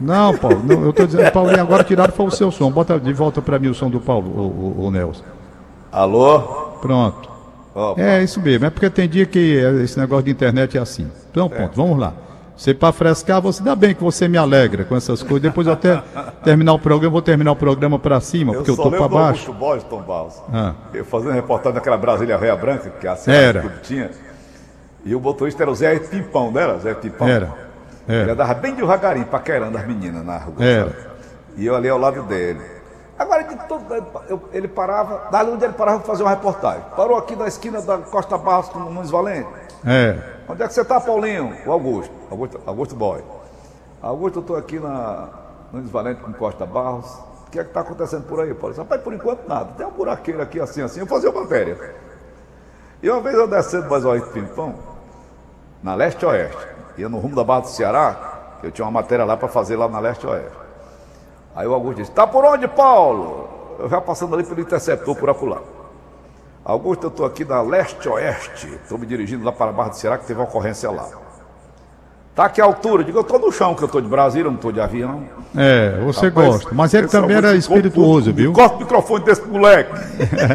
Não, 0.00 0.34
Paulo, 0.38 0.62
não, 0.64 0.84
eu 0.84 0.90
estou 0.90 1.06
dizendo, 1.06 1.30
Paulo, 1.32 1.52
e 1.52 1.60
agora 1.60 1.84
tiraram 1.84 2.14
foi 2.14 2.24
o 2.24 2.30
seu 2.30 2.50
som. 2.50 2.70
Bota 2.72 2.98
de 2.98 3.12
volta 3.12 3.42
para 3.42 3.58
mim 3.58 3.68
o 3.68 3.74
som 3.74 3.90
do 3.90 4.00
Paulo, 4.00 4.30
o, 4.30 4.80
o, 4.80 4.86
o 4.86 4.90
Nelson. 4.90 5.22
Alô? 5.92 6.40
Pronto. 6.80 7.31
Ó, 7.74 7.94
É 7.96 8.22
isso 8.22 8.40
mesmo, 8.40 8.66
é 8.66 8.70
porque 8.70 8.90
tem 8.90 9.08
dia 9.08 9.24
que 9.26 9.58
é- 9.58 9.82
esse 9.82 9.98
negócio 9.98 10.24
de 10.24 10.30
internet 10.30 10.76
é 10.76 10.80
assim. 10.80 11.10
Então, 11.30 11.48
pronto, 11.48 11.74
vamos 11.74 11.98
lá. 11.98 12.12
Você 12.54 12.74
para 12.74 12.92
frescar, 12.92 13.40
você 13.40 13.62
dá 13.62 13.74
bem 13.74 13.94
que 13.94 14.02
você 14.02 14.28
me 14.28 14.36
alegra 14.36 14.84
com 14.84 14.94
essas 14.94 15.22
coisas. 15.22 15.40
Depois 15.42 15.66
eu 15.66 15.72
até 15.72 16.00
terminar 16.44 16.74
o 16.74 16.78
programa, 16.78 17.06
eu 17.06 17.10
vou 17.10 17.22
terminar 17.22 17.50
o 17.52 17.56
programa 17.56 17.98
para 17.98 18.20
cima, 18.20 18.52
porque 18.52 18.70
eu 18.70 18.76
só 18.76 18.84
tô 18.84 18.90
para 18.90 19.08
baixo. 19.08 19.48
Augusto 19.48 19.52
Borges, 19.54 19.84
Tom 19.88 20.02
Barros. 20.02 20.34
Ah. 20.52 20.74
Eu 20.92 21.04
fazendo 21.04 21.32
reportagem 21.32 21.74
daquela 21.74 21.96
Brasília 21.96 22.36
Réia 22.36 22.54
Branca, 22.54 22.90
que 22.90 23.06
é 23.06 23.10
a 23.10 23.16
cidade 23.16 23.68
que 23.68 23.80
tinha. 23.80 24.10
E 25.04 25.14
o 25.14 25.20
motorista 25.20 25.64
era 25.64 25.70
o 25.70 25.74
Zé 25.74 25.98
Tipão, 25.98 26.52
não 26.52 26.60
era? 26.60 26.78
Zé 26.78 26.94
Tipão. 26.94 27.26
Era. 27.26 27.52
Ele 28.08 28.18
Era. 28.20 28.32
andava 28.34 28.54
bem 28.54 28.74
devagarinho, 28.74 29.26
paquerando 29.26 29.76
as 29.78 29.86
meninas 29.86 30.24
na 30.24 30.36
rua. 30.38 30.54
Era. 30.60 30.90
sabe? 30.90 30.96
E 31.56 31.66
eu 31.66 31.74
ali 31.74 31.88
ao 31.88 31.98
lado 31.98 32.22
dele. 32.24 32.60
Agora, 33.22 33.44
de 33.44 33.56
tudo, 33.68 33.84
eu- 34.28 34.42
ele 34.52 34.66
parava, 34.68 35.28
dali 35.30 35.50
onde 35.52 35.64
ele 35.64 35.72
parava 35.74 35.98
para 35.98 36.06
fazer 36.08 36.22
uma 36.24 36.30
reportagem. 36.30 36.82
Parou 36.96 37.16
aqui 37.16 37.36
na 37.36 37.46
esquina 37.46 37.80
da 37.80 37.98
Costa 37.98 38.36
Barros 38.36 38.68
com 38.68 38.80
o 38.80 38.90
Nunes 38.90 39.10
Valente. 39.10 39.48
É. 39.86 40.18
Onde 40.48 40.62
é 40.62 40.66
que 40.66 40.74
você 40.74 40.80
está, 40.82 41.00
Paulinho? 41.00 41.56
O 41.66 41.72
Augusto. 41.72 42.12
Augusto, 42.30 42.60
Augusto 42.66 42.94
Boy. 42.96 43.22
Augusto, 44.02 44.38
eu 44.38 44.40
estou 44.40 44.56
aqui 44.56 44.80
na, 44.80 45.28
no 45.72 45.80
Desvalente 45.80 46.20
com 46.20 46.32
Costa 46.32 46.66
Barros. 46.66 47.06
O 47.46 47.50
que 47.52 47.60
é 47.60 47.62
que 47.62 47.68
está 47.70 47.80
acontecendo 47.80 48.24
por 48.26 48.40
aí, 48.40 48.52
Paulo? 48.54 48.74
Rapaz, 48.74 49.00
por 49.02 49.12
enquanto 49.14 49.46
nada. 49.46 49.72
Tem 49.76 49.86
um 49.86 49.90
buraqueiro 49.90 50.42
aqui 50.42 50.58
assim, 50.58 50.82
assim. 50.82 51.00
Eu 51.00 51.06
fazia 51.06 51.30
matéria. 51.30 51.94
E 53.02 53.08
uma 53.10 53.20
vez 53.20 53.36
eu 53.36 53.46
descendo 53.46 53.88
mais 53.88 54.04
o 54.04 54.20
Pimpão, 54.32 54.74
na 55.82 55.94
leste-oeste, 55.94 56.66
ia 56.96 57.08
no 57.08 57.18
rumo 57.18 57.34
da 57.36 57.44
Barra 57.44 57.60
do 57.60 57.68
Ceará, 57.68 58.16
eu 58.62 58.70
tinha 58.70 58.84
uma 58.84 58.90
matéria 58.92 59.24
lá 59.24 59.36
para 59.36 59.48
fazer 59.48 59.76
lá 59.76 59.88
na 59.88 59.98
leste-oeste. 60.00 60.61
Aí 61.54 61.66
o 61.66 61.74
Augusto 61.74 61.98
disse: 61.98 62.10
Tá 62.10 62.26
por 62.26 62.44
onde, 62.44 62.66
Paulo? 62.68 63.48
Eu 63.78 63.88
já 63.88 64.00
passando 64.00 64.34
ali 64.34 64.44
pelo 64.44 64.60
interceptor 64.60 65.16
por 65.16 65.28
acolá. 65.30 65.58
Augusto, 66.64 67.04
eu 67.04 67.08
estou 67.08 67.26
aqui 67.26 67.44
na 67.44 67.60
leste-oeste, 67.60 68.68
estou 68.82 68.96
me 68.96 69.04
dirigindo 69.04 69.44
lá 69.44 69.50
para 69.50 69.70
a 69.70 69.72
Barra 69.72 69.88
do 69.88 69.96
Ceará, 69.96 70.16
que 70.16 70.26
teve 70.26 70.38
uma 70.38 70.46
ocorrência 70.46 70.90
lá. 70.90 71.08
Tá 72.34 72.46
aqui 72.46 72.62
a 72.62 72.64
altura? 72.64 73.04
Digo, 73.04 73.18
eu 73.18 73.22
estou 73.22 73.38
no 73.38 73.52
chão, 73.52 73.74
que 73.74 73.82
eu 73.82 73.86
estou 73.86 74.00
de 74.00 74.08
Brasília, 74.08 74.46
não 74.46 74.54
estou 74.54 74.72
de 74.72 74.80
avião. 74.80 75.22
É, 75.54 76.00
você 76.02 76.28
Rapaz, 76.28 76.48
gosta. 76.48 76.70
Mas 76.72 76.94
ele 76.94 77.06
também 77.06 77.36
era 77.36 77.54
espirituoso, 77.54 78.32
viu? 78.32 78.54
Corta 78.54 78.76
o 78.76 78.78
microfone 78.78 79.22
desse 79.22 79.42
moleque. 79.46 79.92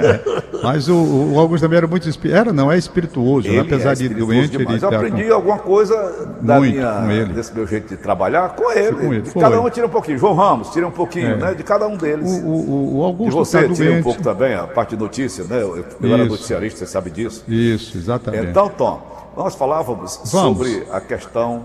mas 0.64 0.90
o, 0.90 0.96
o, 0.96 1.40
Augusto 1.40 1.64
também 1.64 1.78
era 1.78 1.86
muito 1.86 2.10
espirituoso. 2.10 2.42
Era, 2.42 2.52
não, 2.52 2.72
é 2.72 2.80
espirituoso. 2.80 3.48
Né? 3.48 3.60
Apesar 3.60 3.92
é 3.92 3.96
de 3.96 4.10
doente, 4.10 4.58
demais. 4.58 4.82
ele. 4.82 4.92
Eu 4.92 4.98
aprendi 4.98 5.28
com... 5.28 5.34
alguma 5.36 5.60
coisa 5.60 6.30
da 6.42 6.58
muito 6.58 6.74
minha, 6.74 7.26
desse 7.26 7.54
meu 7.54 7.68
jeito 7.68 7.90
de 7.90 7.98
trabalhar 7.98 8.56
com 8.56 8.72
ele. 8.72 8.96
Com 8.96 9.14
ele 9.14 9.30
cada 9.40 9.62
um 9.62 9.70
tira 9.70 9.86
um 9.86 9.90
pouquinho. 9.90 10.18
João 10.18 10.34
Ramos, 10.34 10.72
tira 10.72 10.88
um 10.88 10.92
pouquinho, 10.92 11.34
é. 11.34 11.36
né? 11.36 11.54
De 11.54 11.62
cada 11.62 11.88
um 11.88 11.96
deles. 11.96 12.42
O, 12.44 12.48
o, 12.48 12.98
o 12.98 13.04
Augusto. 13.04 13.36
E 13.36 13.46
você 13.46 13.68
tá 13.68 13.74
tira 13.76 13.94
um 13.94 14.02
pouco 14.02 14.24
também, 14.24 14.56
a 14.56 14.66
parte 14.66 14.96
de 14.96 15.04
notícia, 15.04 15.44
né? 15.44 15.62
Eu, 15.62 15.86
eu 16.02 16.14
era 16.14 16.26
noticiarista, 16.26 16.80
você 16.80 16.88
sabe 16.88 17.12
disso. 17.12 17.44
Isso, 17.48 17.96
exatamente. 17.96 18.48
Então, 18.48 18.68
Tom, 18.68 19.17
nós 19.38 19.56
falávamos 19.56 20.20
Vamos. 20.26 20.58
sobre 20.58 20.88
a 20.92 21.00
questão 21.00 21.64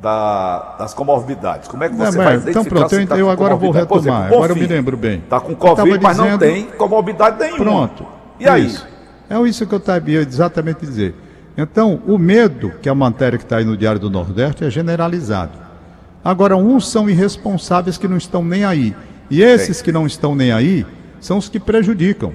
da, 0.00 0.76
das 0.78 0.92
comorbidades. 0.92 1.66
Como 1.66 1.82
é 1.82 1.88
que 1.88 1.96
você 1.96 2.18
não, 2.18 2.24
vai 2.24 2.36
Então 2.36 2.64
pronto, 2.64 2.94
eu, 2.94 3.06
tá 3.06 3.18
eu 3.18 3.30
agora 3.30 3.56
vou 3.56 3.70
retomar. 3.70 4.00
Exemplo, 4.00 4.36
agora 4.36 4.52
eu 4.52 4.56
me 4.56 4.66
lembro 4.66 4.96
bem. 4.96 5.18
Está 5.18 5.40
com 5.40 5.54
Covid, 5.56 5.98
mas 6.02 6.16
dizendo... 6.16 6.30
não 6.32 6.38
tem 6.38 6.64
comorbidade 6.64 7.38
nenhuma. 7.38 7.64
Pronto. 7.64 8.06
E 8.38 8.46
aí? 8.46 8.66
Isso. 8.66 8.86
É 9.30 9.40
isso 9.40 9.66
que 9.66 9.74
eu 9.74 9.78
estava 9.78 10.10
exatamente 10.10 10.80
dizer. 10.80 11.14
Então, 11.56 12.00
o 12.06 12.18
medo, 12.18 12.72
que 12.80 12.88
é 12.88 12.92
a 12.92 12.94
matéria 12.94 13.38
que 13.38 13.44
está 13.44 13.56
aí 13.56 13.64
no 13.64 13.76
Diário 13.76 14.00
do 14.00 14.08
Nordeste, 14.08 14.64
é 14.64 14.70
generalizado. 14.70 15.58
Agora, 16.24 16.56
uns 16.56 16.88
são 16.88 17.10
irresponsáveis 17.10 17.98
que 17.98 18.06
não 18.06 18.16
estão 18.16 18.44
nem 18.44 18.64
aí. 18.64 18.94
E 19.30 19.42
esses 19.42 19.82
que 19.82 19.90
não 19.90 20.06
estão 20.06 20.34
nem 20.34 20.52
aí 20.52 20.86
são 21.20 21.36
os 21.36 21.48
que 21.48 21.58
prejudicam. 21.58 22.32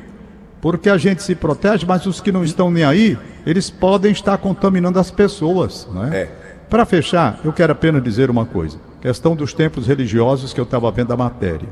Porque 0.64 0.90
a 0.90 0.98
gente 0.98 1.22
se 1.22 1.36
protege, 1.36 1.86
mas 1.86 2.06
os 2.06 2.22
que 2.22 2.32
não 2.32 2.42
estão 2.42 2.72
nem 2.72 2.86
aí, 2.86 3.18
eles 3.46 3.70
podem 3.70 4.14
estar 4.14 4.38
contaminando 4.38 4.98
as 4.98 5.12
pessoas. 5.12 5.86
Não 5.94 6.06
é? 6.06 6.22
é. 6.22 6.32
Para 6.70 6.86
fechar, 6.86 7.38
eu 7.44 7.52
quero 7.52 7.74
apenas 7.74 8.02
dizer 8.02 8.30
uma 8.30 8.46
coisa: 8.46 8.80
questão 9.02 9.36
dos 9.36 9.54
templos 9.54 9.88
religiosos 9.88 10.54
que 10.54 10.62
eu 10.62 10.64
estava 10.64 10.90
vendo 10.90 11.12
a 11.12 11.18
matéria. 11.18 11.68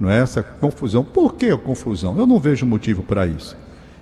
Não 0.00 0.10
é 0.10 0.18
essa 0.18 0.42
confusão. 0.42 1.04
Por 1.04 1.36
que 1.36 1.46
a 1.50 1.56
confusão? 1.56 2.18
Eu 2.18 2.26
não 2.26 2.40
vejo 2.40 2.66
motivo 2.66 3.04
para 3.04 3.24
isso. 3.24 3.56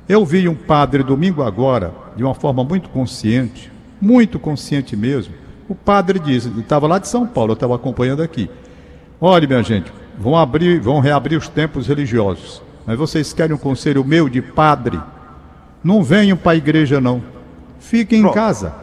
Eu 0.08 0.24
vi 0.24 0.48
um 0.48 0.54
padre 0.54 1.02
domingo 1.02 1.42
agora, 1.42 1.92
de 2.16 2.24
uma 2.24 2.34
forma 2.34 2.64
muito 2.64 2.88
consciente, 2.88 3.70
muito 4.00 4.38
consciente 4.38 4.96
mesmo. 4.96 5.34
O 5.68 5.74
padre 5.74 6.18
disse, 6.18 6.48
ele 6.48 6.60
estava 6.60 6.86
lá 6.86 6.98
de 6.98 7.06
São 7.06 7.26
Paulo, 7.26 7.50
eu 7.50 7.54
estava 7.54 7.74
acompanhando 7.74 8.22
aqui. 8.22 8.48
Olha, 9.20 9.46
minha 9.46 9.62
gente, 9.62 9.92
vão 10.18 10.38
abrir, 10.38 10.80
vão 10.80 11.00
reabrir 11.00 11.36
os 11.36 11.48
templos 11.48 11.86
religiosos. 11.86 12.62
Mas 12.86 12.98
vocês 12.98 13.32
querem 13.32 13.54
um 13.54 13.58
conselho 13.58 14.04
meu 14.04 14.28
de 14.28 14.42
padre? 14.42 15.00
Não 15.82 16.02
venham 16.02 16.36
para 16.36 16.52
a 16.52 16.56
igreja, 16.56 17.00
não. 17.00 17.22
Fiquem 17.78 18.20
Pronto. 18.20 18.32
em 18.32 18.34
casa. 18.34 18.74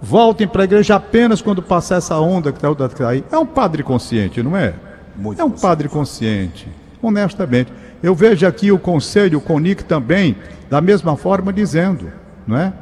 Voltem 0.00 0.48
para 0.48 0.62
a 0.62 0.64
igreja 0.64 0.96
apenas 0.96 1.40
quando 1.40 1.62
passar 1.62 1.96
essa 1.96 2.18
onda 2.18 2.52
que 2.52 2.66
está 2.66 3.08
aí. 3.08 3.24
É 3.30 3.38
um 3.38 3.46
padre 3.46 3.82
consciente, 3.82 4.42
não 4.42 4.56
é? 4.56 4.74
Muito 5.16 5.40
é 5.40 5.44
um 5.44 5.50
consciente. 5.50 5.62
padre 5.62 5.88
consciente, 5.88 6.68
honestamente. 7.00 7.72
Eu 8.02 8.14
vejo 8.14 8.46
aqui 8.46 8.72
o 8.72 8.78
conselho, 8.78 9.38
o 9.38 9.40
CONIC 9.40 9.84
também, 9.84 10.36
da 10.68 10.80
mesma 10.80 11.16
forma, 11.16 11.52
dizendo, 11.52 12.10
não 12.46 12.56
é? 12.56 12.72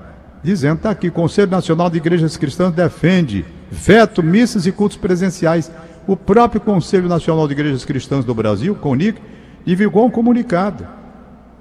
Dizendo, 0.43 0.77
está 0.77 0.91
aqui, 0.91 1.09
o 1.09 1.13
Conselho 1.13 1.51
Nacional 1.51 1.91
de 1.91 1.99
Igrejas 1.99 2.39
Cristãs 2.39 2.73
defende 2.73 3.45
veto 3.71 4.23
missas 4.23 4.65
e 4.65 4.73
cultos 4.73 4.97
presenciais. 4.97 5.71
O 6.07 6.17
próprio 6.17 6.61
Conselho 6.63 7.07
Nacional 7.07 7.47
de 7.47 7.53
Igrejas 7.53 7.85
Cristãs 7.85 8.25
do 8.25 8.35
Brasil, 8.35 8.75
CONIC, 8.75 9.21
divulgou 9.65 10.07
um 10.07 10.11
comunicado 10.11 11.01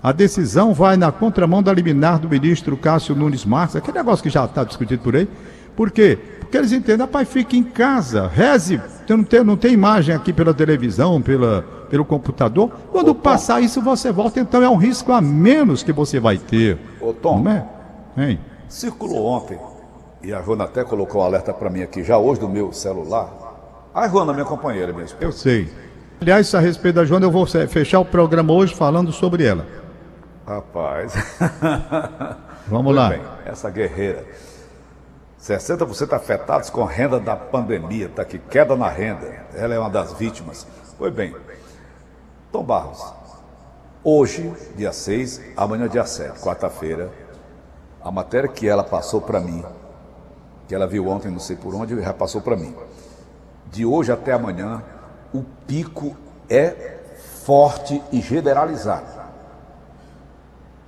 a 0.01 0.13
decisão 0.13 0.73
vai 0.73 0.95
na 0.95 1.11
contramão 1.11 1.61
da 1.61 1.73
liminar 1.73 2.19
do 2.19 2.29
ministro 2.29 2.77
Cássio 2.77 3.13
Nunes 3.13 3.43
Marques, 3.43 3.75
aquele 3.75 3.97
negócio 3.97 4.23
que 4.23 4.29
já 4.29 4.45
está 4.45 4.63
discutido 4.63 5.03
por 5.03 5.13
aí. 5.13 5.27
Por 5.75 5.91
quê? 5.91 6.17
Porque 6.39 6.57
eles 6.57 6.71
entendem, 6.71 7.05
pai, 7.05 7.25
fique 7.25 7.57
em 7.57 7.63
casa, 7.63 8.27
reze, 8.27 8.81
não 9.07 9.23
tem, 9.23 9.43
não 9.43 9.57
tem 9.57 9.73
imagem 9.73 10.15
aqui 10.15 10.31
pela 10.31 10.53
televisão, 10.53 11.21
pela, 11.21 11.63
pelo 11.89 12.05
computador. 12.05 12.71
Quando 12.91 13.11
Ô, 13.11 13.15
passar 13.15 13.61
isso, 13.61 13.81
você 13.81 14.11
volta, 14.11 14.39
então 14.39 14.63
é 14.63 14.69
um 14.69 14.77
risco 14.77 15.11
a 15.11 15.19
menos 15.21 15.83
que 15.83 15.91
você 15.91 16.19
vai 16.19 16.37
ter. 16.37 16.77
Ô, 17.01 17.13
Tom, 17.13 17.39
não 17.39 17.51
é? 17.51 17.65
Hein? 18.17 18.39
circulou 18.69 19.25
ontem, 19.25 19.57
e 20.23 20.31
a 20.31 20.41
Joana 20.41 20.65
até 20.65 20.83
colocou 20.83 21.21
o 21.21 21.23
alerta 21.23 21.53
para 21.53 21.69
mim 21.69 21.81
aqui 21.81 22.03
já 22.03 22.17
hoje 22.17 22.39
no 22.39 22.47
meu 22.47 22.71
celular. 22.71 23.29
A 23.93 24.07
Joana, 24.07 24.31
minha 24.31 24.45
companheira 24.45 24.93
mesmo. 24.93 25.17
Eu 25.19 25.31
sei. 25.31 25.67
Aliás, 26.21 26.53
a 26.53 26.59
respeito 26.59 26.95
da 26.95 27.05
Joana, 27.05 27.25
eu 27.25 27.31
vou 27.31 27.45
fechar 27.45 27.99
o 28.01 28.05
programa 28.05 28.51
hoje 28.51 28.75
falando 28.75 29.11
sobre 29.11 29.45
ela. 29.45 29.65
Rapaz. 30.45 31.13
Vamos 32.67 32.93
lá. 32.93 33.09
Bem, 33.09 33.21
essa 33.45 33.69
guerreira. 33.69 34.25
60% 35.41 36.11
afetados 36.11 36.69
com 36.69 36.83
renda 36.83 37.19
da 37.19 37.37
pandemia, 37.37 38.07
está 38.07 38.23
aqui, 38.23 38.37
queda 38.37 38.75
na 38.75 38.89
renda. 38.89 39.45
Ela 39.55 39.75
é 39.75 39.79
uma 39.79 39.89
das 39.89 40.11
vítimas. 40.13 40.67
Pois 40.97 41.13
bem, 41.13 41.33
Tom 42.51 42.63
Barros, 42.63 43.13
hoje, 44.03 44.51
dia 44.75 44.91
6, 44.91 45.41
amanhã, 45.55 45.87
dia 45.87 46.05
7, 46.05 46.37
quarta-feira, 46.41 47.09
a 48.03 48.11
matéria 48.11 48.49
que 48.49 48.67
ela 48.67 48.83
passou 48.83 49.21
para 49.21 49.39
mim, 49.39 49.63
que 50.67 50.75
ela 50.75 50.85
viu 50.85 51.07
ontem, 51.07 51.31
não 51.31 51.39
sei 51.39 51.55
por 51.55 51.73
onde, 51.73 52.01
já 52.01 52.13
passou 52.13 52.41
para 52.41 52.57
mim. 52.57 52.75
De 53.71 53.85
hoje 53.85 54.11
até 54.11 54.33
amanhã, 54.33 54.83
o 55.33 55.43
pico 55.67 56.15
é 56.49 56.97
forte 57.45 58.01
e 58.11 58.21
generalizado. 58.21 59.19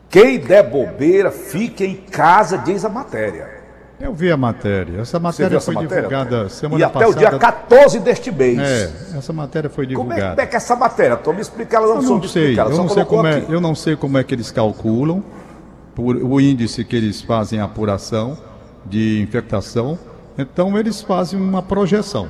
Quem 0.09 0.39
der 0.39 0.69
bobeira, 0.69 1.31
fique 1.31 1.85
em 1.85 1.95
casa, 1.95 2.57
diz 2.57 2.83
a 2.83 2.89
matéria. 2.89 3.61
Eu 4.01 4.13
vi 4.13 4.31
a 4.31 4.35
matéria. 4.35 5.01
Essa 5.01 5.19
matéria 5.19 5.61
foi 5.61 5.75
matéria, 5.75 5.95
divulgada 5.97 6.49
semana 6.49 6.89
passada. 6.89 7.05
E 7.05 7.13
até 7.13 7.27
o 7.27 7.31
dia 7.31 7.39
14 7.39 7.99
deste 7.99 8.31
mês. 8.31 8.59
É, 8.59 9.17
essa 9.17 9.31
matéria 9.31 9.69
foi 9.69 9.85
divulgada. 9.85 10.21
Como 10.21 10.25
é, 10.25 10.29
como 10.31 10.41
é 10.41 10.45
que 10.47 10.55
é 10.55 10.57
essa 10.57 10.75
matéria? 10.75 11.15
Tô 11.15 11.31
me 11.31 11.41
explicando, 11.41 11.85
ela 11.85 11.95
não, 11.95 12.03
eu 12.03 12.09
não 12.17 12.27
sei. 12.27 12.59
eu, 12.59 12.69
não 12.69 12.89
sei 12.89 13.05
como 13.05 13.27
é, 13.27 13.45
eu 13.47 13.61
não 13.61 13.75
sei 13.75 13.95
como 13.95 14.17
é 14.17 14.23
que 14.23 14.33
eles 14.33 14.51
calculam 14.51 15.23
por, 15.93 16.15
o 16.15 16.41
índice 16.41 16.83
que 16.83 16.95
eles 16.95 17.21
fazem 17.21 17.59
a 17.59 17.65
apuração 17.65 18.37
de 18.85 19.21
infectação. 19.21 19.97
Então 20.37 20.77
eles 20.77 21.01
fazem 21.01 21.39
uma 21.39 21.61
projeção. 21.61 22.27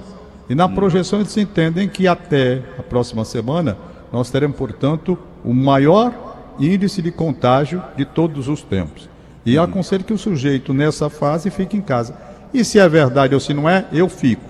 E 0.49 0.55
na 0.55 0.67
projeção 0.67 1.19
eles 1.19 1.35
entendem 1.37 1.87
que 1.87 2.07
até 2.07 2.61
a 2.77 2.83
próxima 2.83 3.23
semana 3.23 3.77
nós 4.11 4.29
teremos, 4.29 4.57
portanto, 4.57 5.17
o 5.43 5.53
maior 5.53 6.13
índice 6.59 7.01
de 7.01 7.11
contágio 7.11 7.81
de 7.95 8.05
todos 8.05 8.47
os 8.47 8.61
tempos. 8.61 9.09
E 9.45 9.57
uhum. 9.57 9.63
aconselho 9.63 10.03
que 10.03 10.13
o 10.13 10.17
sujeito, 10.17 10.73
nessa 10.73 11.09
fase, 11.09 11.49
fique 11.49 11.77
em 11.77 11.81
casa. 11.81 12.15
E 12.53 12.63
se 12.63 12.79
é 12.79 12.87
verdade 12.87 13.33
ou 13.33 13.39
se 13.39 13.53
não 13.53 13.67
é, 13.67 13.85
eu 13.91 14.09
fico. 14.09 14.43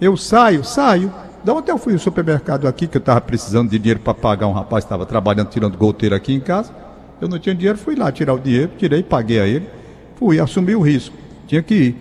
Eu 0.00 0.16
saio, 0.16 0.64
saio. 0.64 1.12
Da 1.44 1.52
onde 1.52 1.70
eu 1.70 1.78
fui 1.78 1.92
no 1.92 1.98
supermercado 1.98 2.68
aqui, 2.68 2.86
que 2.86 2.96
eu 2.96 3.00
estava 3.00 3.20
precisando 3.20 3.70
de 3.70 3.78
dinheiro 3.78 4.00
para 4.00 4.14
pagar 4.14 4.46
um 4.46 4.52
rapaz 4.52 4.84
que 4.84 4.86
estava 4.86 5.04
trabalhando, 5.04 5.48
tirando 5.48 5.76
goteiro 5.76 6.14
aqui 6.14 6.32
em 6.32 6.40
casa. 6.40 6.72
Eu 7.20 7.28
não 7.28 7.38
tinha 7.38 7.54
dinheiro, 7.54 7.78
fui 7.78 7.94
lá 7.94 8.10
tirar 8.10 8.34
o 8.34 8.38
dinheiro, 8.38 8.72
tirei, 8.78 9.02
paguei 9.02 9.40
a 9.40 9.46
ele. 9.46 9.68
Fui, 10.16 10.38
assumi 10.38 10.74
o 10.74 10.80
risco. 10.80 11.16
Tinha 11.46 11.62
que 11.62 11.74
ir. 11.74 11.96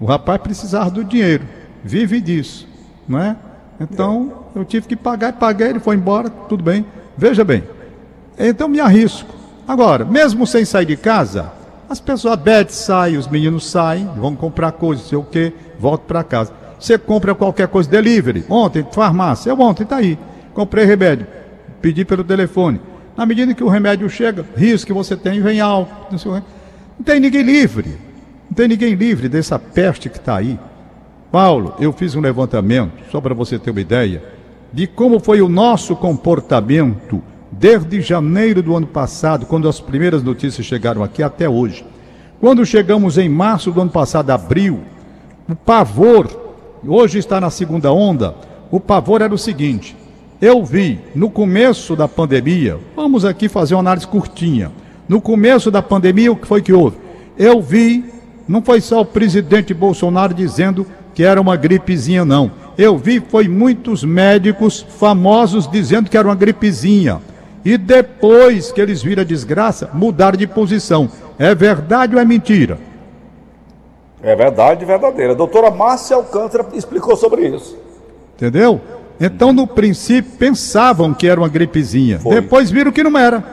O 0.00 0.04
rapaz 0.06 0.40
precisava 0.40 0.90
do 0.90 1.04
dinheiro. 1.04 1.44
Vive 1.84 2.20
disso, 2.20 2.68
não 3.10 3.18
é? 3.18 3.36
Então, 3.80 4.44
eu 4.54 4.64
tive 4.64 4.86
que 4.86 4.94
pagar, 4.94 5.32
paguei, 5.32 5.68
ele 5.68 5.80
foi 5.80 5.96
embora, 5.96 6.30
tudo 6.30 6.62
bem. 6.62 6.86
Veja 7.16 7.44
bem, 7.44 7.64
então 8.38 8.68
me 8.68 8.78
arrisco. 8.78 9.34
Agora, 9.66 10.04
mesmo 10.04 10.46
sem 10.46 10.64
sair 10.64 10.86
de 10.86 10.96
casa, 10.96 11.52
as 11.88 11.98
pessoas, 11.98 12.34
a 12.34 12.36
Beth 12.36 12.68
sai, 12.70 13.16
os 13.16 13.26
meninos 13.26 13.68
saem, 13.68 14.08
vão 14.16 14.36
comprar 14.36 14.72
coisas, 14.72 15.06
sei 15.06 15.18
o 15.18 15.24
quê, 15.24 15.52
voltam 15.78 16.06
para 16.06 16.22
casa. 16.22 16.52
Você 16.78 16.96
compra 16.96 17.34
qualquer 17.34 17.68
coisa, 17.68 17.90
delivery. 17.90 18.44
Ontem, 18.48 18.86
farmácia, 18.92 19.50
eu 19.50 19.60
ontem, 19.60 19.84
tá 19.84 19.96
aí. 19.96 20.16
Comprei 20.54 20.84
remédio, 20.84 21.26
pedi 21.82 22.04
pelo 22.04 22.22
telefone. 22.22 22.80
Na 23.16 23.26
medida 23.26 23.52
que 23.54 23.64
o 23.64 23.68
remédio 23.68 24.08
chega, 24.08 24.46
risco 24.56 24.86
que 24.86 24.92
você 24.92 25.16
tem 25.16 25.40
vem 25.40 25.60
alto. 25.60 25.92
Não, 26.10 26.18
sei, 26.18 26.30
não 26.30 27.04
tem 27.04 27.18
ninguém 27.18 27.42
livre. 27.42 27.98
Não 28.48 28.54
tem 28.54 28.68
ninguém 28.68 28.94
livre 28.94 29.28
dessa 29.28 29.58
peste 29.58 30.08
que 30.08 30.16
está 30.16 30.36
aí. 30.36 30.58
Paulo, 31.30 31.74
eu 31.78 31.92
fiz 31.92 32.16
um 32.16 32.20
levantamento, 32.20 32.92
só 33.10 33.20
para 33.20 33.34
você 33.34 33.58
ter 33.58 33.70
uma 33.70 33.80
ideia, 33.80 34.22
de 34.72 34.86
como 34.86 35.20
foi 35.20 35.40
o 35.40 35.48
nosso 35.48 35.94
comportamento 35.94 37.22
desde 37.52 38.00
janeiro 38.00 38.62
do 38.62 38.76
ano 38.76 38.86
passado, 38.86 39.46
quando 39.46 39.68
as 39.68 39.80
primeiras 39.80 40.22
notícias 40.22 40.66
chegaram 40.66 41.04
aqui, 41.04 41.22
até 41.22 41.48
hoje. 41.48 41.84
Quando 42.40 42.66
chegamos 42.66 43.16
em 43.16 43.28
março 43.28 43.70
do 43.70 43.80
ano 43.80 43.90
passado, 43.90 44.30
abril, 44.30 44.80
o 45.48 45.54
pavor, 45.54 46.28
hoje 46.86 47.18
está 47.18 47.40
na 47.40 47.50
segunda 47.50 47.92
onda, 47.92 48.34
o 48.70 48.80
pavor 48.80 49.22
era 49.22 49.34
o 49.34 49.38
seguinte: 49.38 49.96
eu 50.40 50.64
vi 50.64 50.98
no 51.14 51.30
começo 51.30 51.94
da 51.94 52.08
pandemia, 52.08 52.78
vamos 52.96 53.24
aqui 53.24 53.48
fazer 53.48 53.74
uma 53.74 53.80
análise 53.80 54.06
curtinha. 54.06 54.72
No 55.08 55.20
começo 55.20 55.70
da 55.70 55.82
pandemia, 55.82 56.32
o 56.32 56.36
que 56.36 56.46
foi 56.46 56.62
que 56.62 56.72
houve? 56.72 56.96
Eu 57.36 57.60
vi, 57.60 58.04
não 58.48 58.62
foi 58.62 58.80
só 58.80 59.00
o 59.00 59.04
presidente 59.04 59.74
Bolsonaro 59.74 60.32
dizendo 60.32 60.86
que 61.14 61.22
era 61.22 61.40
uma 61.40 61.56
gripezinha, 61.56 62.24
não. 62.24 62.50
Eu 62.78 62.96
vi 62.96 63.20
foi 63.20 63.48
muitos 63.48 64.04
médicos 64.04 64.84
famosos 64.98 65.68
dizendo 65.68 66.08
que 66.08 66.16
era 66.16 66.28
uma 66.28 66.34
gripezinha. 66.34 67.20
E 67.64 67.76
depois 67.76 68.72
que 68.72 68.80
eles 68.80 69.02
viram 69.02 69.22
a 69.22 69.26
desgraça, 69.26 69.90
mudaram 69.92 70.36
de 70.36 70.46
posição. 70.46 71.10
É 71.38 71.54
verdade 71.54 72.14
ou 72.14 72.20
é 72.20 72.24
mentira? 72.24 72.78
É 74.22 74.34
verdade, 74.36 74.84
verdadeira. 74.84 75.32
A 75.32 75.36
doutora 75.36 75.70
Márcia 75.70 76.16
Alcântara 76.16 76.66
explicou 76.74 77.16
sobre 77.16 77.48
isso. 77.48 77.76
Entendeu? 78.36 78.80
Então, 79.20 79.52
no 79.52 79.66
princípio, 79.66 80.32
pensavam 80.38 81.12
que 81.12 81.26
era 81.26 81.40
uma 81.40 81.48
gripezinha. 81.48 82.18
Foi. 82.18 82.36
Depois 82.36 82.70
viram 82.70 82.90
que 82.92 83.02
não 83.02 83.18
era. 83.18 83.44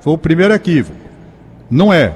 Foi 0.00 0.12
o 0.12 0.18
primeiro 0.18 0.52
equívoco. 0.52 0.96
Não 1.70 1.92
é. 1.92 2.14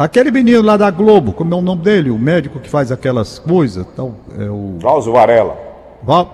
Aquele 0.00 0.30
menino 0.30 0.62
lá 0.62 0.78
da 0.78 0.90
Globo, 0.90 1.30
como 1.30 1.52
é 1.52 1.58
o 1.58 1.60
nome 1.60 1.82
dele? 1.82 2.10
O 2.10 2.18
médico 2.18 2.58
que 2.58 2.70
faz 2.70 2.90
aquelas 2.90 3.38
coisas. 3.38 3.86
Então, 3.92 4.14
é 4.38 4.48
o. 4.48 4.76
Drauzio 4.78 5.12
Varela. 5.12 5.54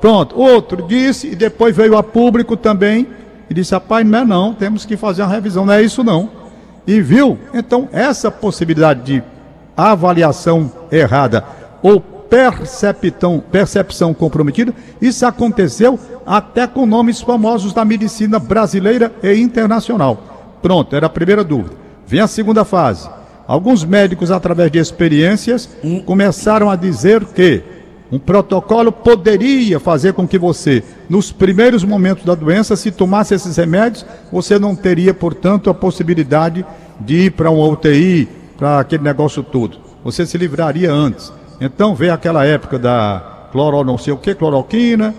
Pronto, 0.00 0.40
outro 0.40 0.86
disse, 0.86 1.32
e 1.32 1.34
depois 1.34 1.74
veio 1.74 1.96
a 1.96 2.02
público 2.04 2.56
também, 2.56 3.08
e 3.50 3.54
disse: 3.54 3.74
rapaz, 3.74 4.06
não 4.06 4.18
é 4.20 4.24
não, 4.24 4.54
temos 4.54 4.84
que 4.84 4.96
fazer 4.96 5.22
uma 5.22 5.32
revisão, 5.32 5.66
não 5.66 5.72
é 5.72 5.82
isso 5.82 6.04
não. 6.04 6.30
E 6.86 7.00
viu? 7.00 7.36
Então, 7.52 7.88
essa 7.90 8.30
possibilidade 8.30 9.02
de 9.02 9.22
avaliação 9.76 10.70
errada 10.92 11.42
ou 11.82 12.00
percepção, 12.00 13.42
percepção 13.50 14.14
comprometida. 14.14 14.72
Isso 15.02 15.26
aconteceu 15.26 15.98
até 16.24 16.68
com 16.68 16.86
nomes 16.86 17.20
famosos 17.20 17.72
da 17.72 17.84
medicina 17.84 18.38
brasileira 18.38 19.12
e 19.24 19.34
internacional. 19.40 20.56
Pronto, 20.62 20.94
era 20.94 21.06
a 21.06 21.10
primeira 21.10 21.42
dúvida. 21.42 21.74
Vem 22.06 22.20
a 22.20 22.28
segunda 22.28 22.64
fase. 22.64 23.15
Alguns 23.46 23.84
médicos, 23.84 24.30
através 24.30 24.70
de 24.70 24.78
experiências, 24.78 25.68
começaram 26.04 26.68
a 26.68 26.76
dizer 26.76 27.24
que 27.26 27.62
um 28.10 28.18
protocolo 28.18 28.92
poderia 28.92 29.80
fazer 29.80 30.12
com 30.12 30.26
que 30.26 30.38
você, 30.38 30.82
nos 31.08 31.32
primeiros 31.32 31.84
momentos 31.84 32.24
da 32.24 32.34
doença, 32.34 32.76
se 32.76 32.90
tomasse 32.90 33.34
esses 33.34 33.56
remédios, 33.56 34.06
você 34.32 34.58
não 34.58 34.74
teria, 34.74 35.12
portanto, 35.12 35.70
a 35.70 35.74
possibilidade 35.74 36.64
de 37.00 37.26
ir 37.26 37.30
para 37.32 37.50
um 37.50 37.60
UTI, 37.70 38.28
para 38.56 38.80
aquele 38.80 39.02
negócio 39.02 39.42
todo. 39.42 39.78
Você 40.04 40.24
se 40.24 40.38
livraria 40.38 40.92
antes. 40.92 41.32
Então 41.60 41.94
veio 41.94 42.12
aquela 42.12 42.44
época 42.44 42.78
da 42.78 43.48
cloro 43.50 43.82
não 43.84 43.98
sei 43.98 44.12
o 44.12 44.16
que, 44.16 44.34
cloroquina, 44.34 45.14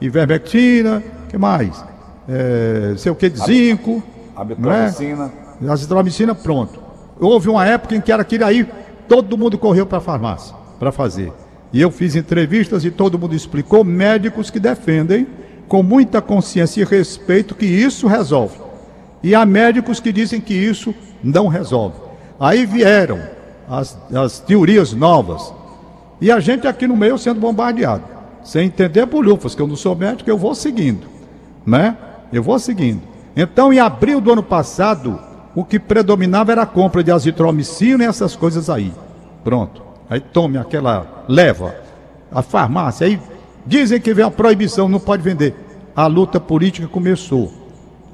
ivermectina, 0.00 1.02
que 1.28 1.38
mais? 1.38 1.84
É, 2.28 2.94
sei 2.96 3.12
o 3.12 3.14
que 3.14 3.28
de 3.28 3.38
zinco. 3.38 4.02
Azitromicina. 4.34 5.32
É? 5.62 5.68
Azitromicina, 5.70 6.34
pronto. 6.34 6.81
Houve 7.22 7.48
uma 7.48 7.64
época 7.64 7.94
em 7.94 8.00
que 8.00 8.10
era 8.10 8.22
aquilo 8.22 8.44
aí, 8.44 8.68
todo 9.08 9.38
mundo 9.38 9.56
correu 9.56 9.86
para 9.86 9.98
a 9.98 10.00
farmácia 10.00 10.54
para 10.78 10.90
fazer. 10.90 11.32
E 11.72 11.80
eu 11.80 11.90
fiz 11.90 12.16
entrevistas 12.16 12.84
e 12.84 12.90
todo 12.90 13.18
mundo 13.18 13.34
explicou, 13.34 13.84
médicos 13.84 14.50
que 14.50 14.58
defendem 14.58 15.26
com 15.68 15.82
muita 15.82 16.20
consciência 16.20 16.82
e 16.82 16.84
respeito 16.84 17.54
que 17.54 17.64
isso 17.64 18.08
resolve. 18.08 18.58
E 19.22 19.34
há 19.34 19.46
médicos 19.46 20.00
que 20.00 20.12
dizem 20.12 20.40
que 20.40 20.52
isso 20.52 20.92
não 21.22 21.46
resolve. 21.46 21.94
Aí 22.40 22.66
vieram 22.66 23.20
as, 23.68 23.96
as 24.12 24.40
teorias 24.40 24.92
novas, 24.92 25.54
e 26.20 26.30
a 26.30 26.40
gente 26.40 26.66
aqui 26.66 26.86
no 26.86 26.96
meio 26.96 27.16
sendo 27.16 27.40
bombardeado. 27.40 28.02
Sem 28.42 28.66
entender 28.66 29.06
bolhufas, 29.06 29.54
que 29.54 29.62
eu 29.62 29.68
não 29.68 29.76
sou 29.76 29.94
médico, 29.94 30.28
eu 30.28 30.36
vou 30.36 30.54
seguindo. 30.54 31.06
Né? 31.64 31.96
Eu 32.32 32.42
vou 32.42 32.58
seguindo. 32.58 33.00
Então, 33.36 33.72
em 33.72 33.78
abril 33.78 34.20
do 34.20 34.32
ano 34.32 34.42
passado, 34.42 35.18
o 35.54 35.64
que 35.64 35.78
predominava 35.78 36.52
era 36.52 36.62
a 36.62 36.66
compra 36.66 37.02
de 37.02 37.10
azitromicina 37.10 38.04
e 38.04 38.06
essas 38.06 38.34
coisas 38.34 38.70
aí. 38.70 38.92
Pronto. 39.44 39.82
Aí 40.08 40.20
tome 40.20 40.58
aquela 40.58 41.24
leva. 41.28 41.74
A 42.30 42.42
farmácia. 42.42 43.06
Aí 43.06 43.20
dizem 43.66 44.00
que 44.00 44.14
vem 44.14 44.24
a 44.24 44.30
proibição, 44.30 44.88
não 44.88 45.00
pode 45.00 45.22
vender. 45.22 45.54
A 45.94 46.06
luta 46.06 46.40
política 46.40 46.88
começou. 46.88 47.52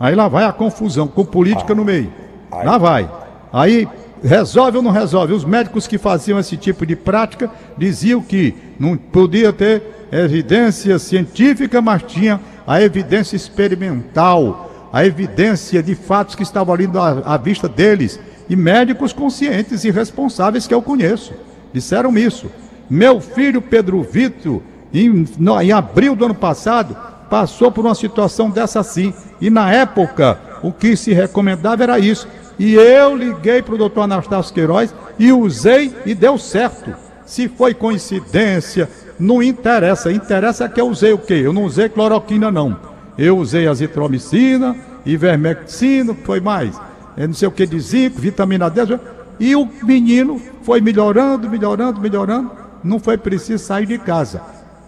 Aí 0.01 0.15
lá 0.15 0.29
vai 0.29 0.45
a 0.45 0.53
confusão, 0.53 1.07
com 1.09 1.25
política 1.25 1.75
no 1.75 1.85
meio. 1.85 2.13
Lá 2.51 2.79
vai. 2.79 3.11
Aí 3.53 3.89
resolve 4.23 4.79
ou 4.79 4.83
não 4.83 4.91
resolve? 4.91 5.33
Os 5.33 5.45
médicos 5.45 5.87
que 5.87 5.99
faziam 5.99 6.39
esse 6.39 6.57
tipo 6.57 6.85
de 6.85 6.97
prática 6.97 7.51
diziam 7.77 8.21
que 8.21 8.55
não 8.79 8.97
podia 8.97 9.53
ter 9.53 9.83
evidência 10.11 10.99
científica, 10.99 11.81
mas 11.81 12.03
tinha 12.03 12.41
a 12.67 12.81
evidência 12.83 13.37
experimental, 13.37 14.68
a 14.93 15.05
evidência 15.05 15.83
de 15.83 15.95
fatos 15.95 16.35
que 16.35 16.43
estavam 16.43 16.75
ali 16.75 16.89
à, 16.95 17.35
à 17.35 17.37
vista 17.37 17.69
deles. 17.69 18.19
E 18.49 18.57
médicos 18.57 19.13
conscientes 19.13 19.85
e 19.85 19.91
responsáveis 19.91 20.67
que 20.67 20.75
eu 20.75 20.81
conheço 20.81 21.35
disseram 21.73 22.17
isso. 22.17 22.51
Meu 22.89 23.21
filho 23.21 23.61
Pedro 23.61 24.03
Vitor, 24.03 24.63
em, 24.93 25.27
no, 25.39 25.61
em 25.61 25.71
abril 25.71 26.17
do 26.17 26.25
ano 26.25 26.35
passado, 26.35 26.97
passou 27.29 27.71
por 27.71 27.85
uma 27.85 27.95
situação 27.95 28.49
dessa 28.49 28.81
assim. 28.81 29.13
E 29.41 29.51
na 29.51 29.71
época, 29.71 30.39
o 30.63 30.73
que 30.73 30.97
se 30.97 31.13
recomendava 31.13 31.83
era 31.83 31.99
isso 31.99 32.27
e 32.59 32.75
eu 32.75 33.17
liguei 33.17 33.63
para 33.63 33.75
o 33.75 33.79
doutor 33.79 34.03
Anastácio 34.03 34.53
Queiroz 34.53 34.93
e 35.19 35.33
usei 35.33 35.95
e 36.05 36.15
deu 36.15 36.37
certo. 36.37 36.93
Se 37.25 37.47
foi 37.47 37.73
coincidência, 37.73 38.89
não 39.19 39.43
interessa. 39.43 40.11
Interessa 40.11 40.69
que 40.69 40.81
eu 40.81 40.89
usei 40.89 41.13
o 41.13 41.19
quê? 41.19 41.35
Eu 41.35 41.53
não 41.53 41.65
usei 41.65 41.89
cloroquina, 41.89 42.51
não. 42.51 42.77
Eu 43.19 43.37
usei 43.37 43.67
azitromicina, 43.67 44.77
ivermectina, 45.05 46.15
foi 46.25 46.41
mais. 46.41 46.81
É 47.17 47.27
não 47.27 47.35
sei 47.35 47.49
o 47.49 47.51
que 47.51 47.67
de 47.67 47.81
zinco, 47.81 48.21
vitamina 48.21 48.71
D. 48.71 48.99
E 49.41 49.57
o 49.57 49.69
menino 49.83 50.41
foi 50.63 50.81
melhorando, 50.81 51.51
melhorando, 51.51 52.01
melhorando. 52.01 52.51
Não 52.83 53.01
foi 53.01 53.19
preciso 53.19 53.65
sair 53.65 53.87
de 53.87 53.99
casa. 53.99 54.41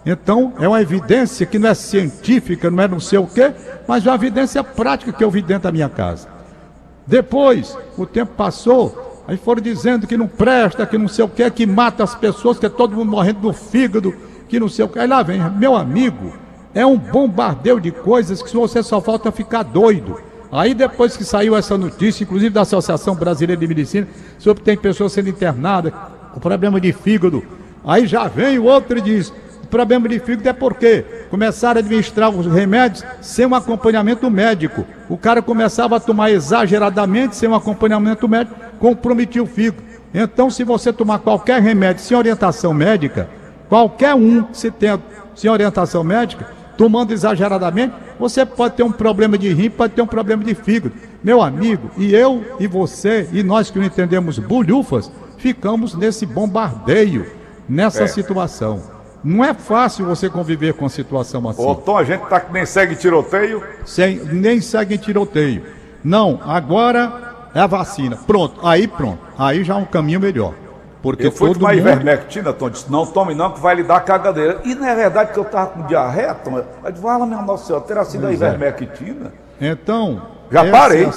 Então, 0.05 0.53
é 0.59 0.67
uma 0.67 0.81
evidência 0.81 1.45
que 1.45 1.59
não 1.59 1.69
é 1.69 1.73
científica, 1.73 2.71
não 2.71 2.81
é 2.81 2.87
não 2.87 2.99
sei 2.99 3.19
o 3.19 3.27
quê, 3.27 3.51
mas 3.87 4.05
é 4.05 4.09
uma 4.09 4.15
evidência 4.15 4.63
prática 4.63 5.11
que 5.11 5.23
eu 5.23 5.29
vi 5.29 5.41
dentro 5.41 5.63
da 5.63 5.71
minha 5.71 5.89
casa. 5.89 6.27
Depois, 7.05 7.77
o 7.97 8.05
tempo 8.05 8.33
passou, 8.35 9.23
aí 9.27 9.37
foram 9.37 9.61
dizendo 9.61 10.07
que 10.07 10.17
não 10.17 10.27
presta, 10.27 10.85
que 10.85 10.97
não 10.97 11.07
sei 11.07 11.25
o 11.25 11.27
que, 11.27 11.49
que 11.51 11.65
mata 11.65 12.03
as 12.03 12.15
pessoas, 12.15 12.57
que 12.57 12.65
é 12.65 12.69
todo 12.69 12.95
mundo 12.95 13.11
morrendo 13.11 13.41
do 13.41 13.53
fígado, 13.53 14.15
que 14.47 14.59
não 14.59 14.69
sei 14.69 14.85
o 14.85 14.87
que. 14.87 14.97
Aí 14.97 15.07
lá 15.07 15.21
vem, 15.21 15.39
meu 15.51 15.75
amigo, 15.75 16.33
é 16.73 16.85
um 16.85 16.97
bombardeio 16.97 17.79
de 17.79 17.91
coisas 17.91 18.41
que 18.41 18.55
você 18.55 18.81
só 18.81 19.01
falta 19.01 19.31
ficar 19.31 19.63
doido. 19.63 20.19
Aí 20.51 20.73
depois 20.73 21.15
que 21.15 21.23
saiu 21.23 21.55
essa 21.55 21.77
notícia, 21.77 22.23
inclusive 22.23 22.49
da 22.49 22.61
Associação 22.61 23.15
Brasileira 23.15 23.59
de 23.59 23.67
Medicina, 23.67 24.07
sobre 24.37 24.63
tem 24.63 24.77
pessoas 24.77 25.13
sendo 25.13 25.29
internadas 25.29 25.93
com 26.33 26.39
problema 26.39 26.79
de 26.79 26.91
fígado. 26.91 27.43
Aí 27.85 28.05
já 28.05 28.27
vem 28.27 28.59
o 28.59 28.65
outro 28.65 28.97
e 28.97 29.01
diz: 29.01 29.33
problema 29.69 30.09
de 30.09 30.19
fígado 30.19 30.49
é 30.49 30.53
porque 30.53 31.05
começaram 31.29 31.79
a 31.79 31.83
administrar 31.83 32.29
os 32.29 32.45
remédios 32.45 33.03
sem 33.21 33.45
um 33.45 33.55
acompanhamento 33.55 34.29
médico. 34.29 34.85
O 35.09 35.17
cara 35.17 35.41
começava 35.41 35.95
a 35.95 35.99
tomar 35.99 36.31
exageradamente 36.31 37.35
sem 37.35 37.47
um 37.47 37.55
acompanhamento 37.55 38.27
médico, 38.27 38.55
comprometia 38.77 39.41
o 39.41 39.47
fígado. 39.47 39.83
Então, 40.13 40.49
se 40.49 40.65
você 40.65 40.91
tomar 40.91 41.19
qualquer 41.19 41.61
remédio 41.61 42.03
sem 42.03 42.17
orientação 42.17 42.73
médica, 42.73 43.29
qualquer 43.69 44.13
um 44.13 44.43
que 44.43 44.57
se 44.57 44.69
tenha 44.69 44.99
sem 45.33 45.49
orientação 45.49 46.03
médica, 46.03 46.45
tomando 46.81 47.13
exageradamente, 47.13 47.93
você 48.19 48.43
pode 48.43 48.73
ter 48.73 48.81
um 48.81 48.91
problema 48.91 49.37
de 49.37 49.53
rim, 49.53 49.69
pode 49.69 49.93
ter 49.93 50.01
um 50.01 50.07
problema 50.07 50.43
de 50.43 50.55
fígado. 50.55 50.95
Meu 51.23 51.39
amigo, 51.39 51.91
e 51.95 52.11
eu 52.11 52.43
e 52.59 52.65
você 52.65 53.29
e 53.31 53.43
nós 53.43 53.69
que 53.69 53.77
não 53.77 53.85
entendemos 53.85 54.39
bolhufas, 54.39 55.11
ficamos 55.37 55.93
nesse 55.93 56.25
bombardeio, 56.25 57.27
nessa 57.69 58.05
é. 58.05 58.07
situação. 58.07 58.81
Não 59.23 59.45
é 59.45 59.53
fácil 59.53 60.07
você 60.07 60.27
conviver 60.27 60.73
com 60.73 60.87
a 60.87 60.89
situação 60.89 61.47
assim. 61.47 61.63
Ô, 61.63 61.75
Tom, 61.75 61.99
a 61.99 62.03
gente 62.03 62.21
tá 62.21 62.39
que 62.39 62.51
nem 62.51 62.65
segue 62.65 62.95
tiroteio. 62.95 63.63
Sem, 63.85 64.15
nem 64.15 64.59
segue 64.59 64.97
tiroteio. 64.97 65.61
Não, 66.03 66.39
agora 66.43 67.51
é 67.53 67.59
a 67.59 67.67
vacina. 67.67 68.17
Pronto, 68.25 68.59
aí 68.67 68.87
pronto. 68.87 69.19
Aí 69.37 69.63
já 69.63 69.75
é 69.75 69.77
um 69.77 69.85
caminho 69.85 70.19
melhor. 70.19 70.55
Porque 71.01 71.27
eu 71.27 71.31
fui 71.31 71.53
tomar 71.53 71.69
mundo... 71.69 71.79
ivermectina, 71.79 72.53
Tom, 72.53 72.69
disse, 72.69 72.91
não 72.91 73.05
tome 73.05 73.33
não, 73.33 73.51
que 73.51 73.59
vai 73.59 73.75
lhe 73.75 73.83
dar 73.83 73.99
cagadeira. 74.01 74.61
E 74.63 74.75
não 74.75 74.85
é 74.85 74.95
verdade 74.95 75.33
que 75.33 75.39
eu 75.39 75.45
tava 75.45 75.67
com 75.67 75.87
diarreia, 75.87 76.33
Tom? 76.35 76.59
Eu 76.59 76.91
disse, 76.91 77.01
fala, 77.01 77.25
minha 77.25 77.41
nossa 77.41 77.65
senhora, 77.65 77.83
terá 77.85 78.05
sido 78.05 78.21
pois 78.21 78.41
a 78.41 78.45
é. 78.45 78.49
ivermectina? 78.49 79.33
É. 79.59 79.69
Então... 79.69 80.21
Já 80.51 80.69
parei. 80.69 81.05
É 81.05 81.11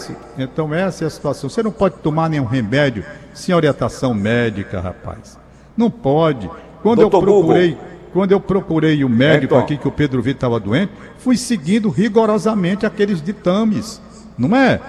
então 0.45 0.73
essa 0.73 1.03
é 1.03 1.07
a 1.09 1.11
situação. 1.11 1.51
Você 1.51 1.61
não 1.61 1.73
pode 1.73 1.97
tomar 1.97 2.31
nenhum 2.31 2.45
remédio 2.45 3.05
sem 3.35 3.53
orientação 3.53 4.15
médica, 4.15 4.81
rapaz. 4.81 5.37
Não 5.77 5.91
pode. 5.91 6.49
Quando 6.83 7.01
Doutor 7.01 7.19
eu 7.19 7.23
procurei... 7.25 7.71
Google 7.73 7.95
quando 8.15 8.31
eu 8.31 8.39
procurei 8.39 9.03
o 9.03 9.09
médico 9.09 9.55
então. 9.55 9.59
aqui 9.59 9.77
que 9.77 9.89
o 9.89 9.91
Pedro 9.91 10.23
Vitor 10.23 10.37
estava 10.37 10.61
doente, 10.61 10.93
fui 11.19 11.37
seguindo 11.37 11.91
rigorosamente 11.91 12.87
aqueles 12.87 13.21
ditames, 13.21 14.01
não 14.39 14.57
é? 14.57 14.81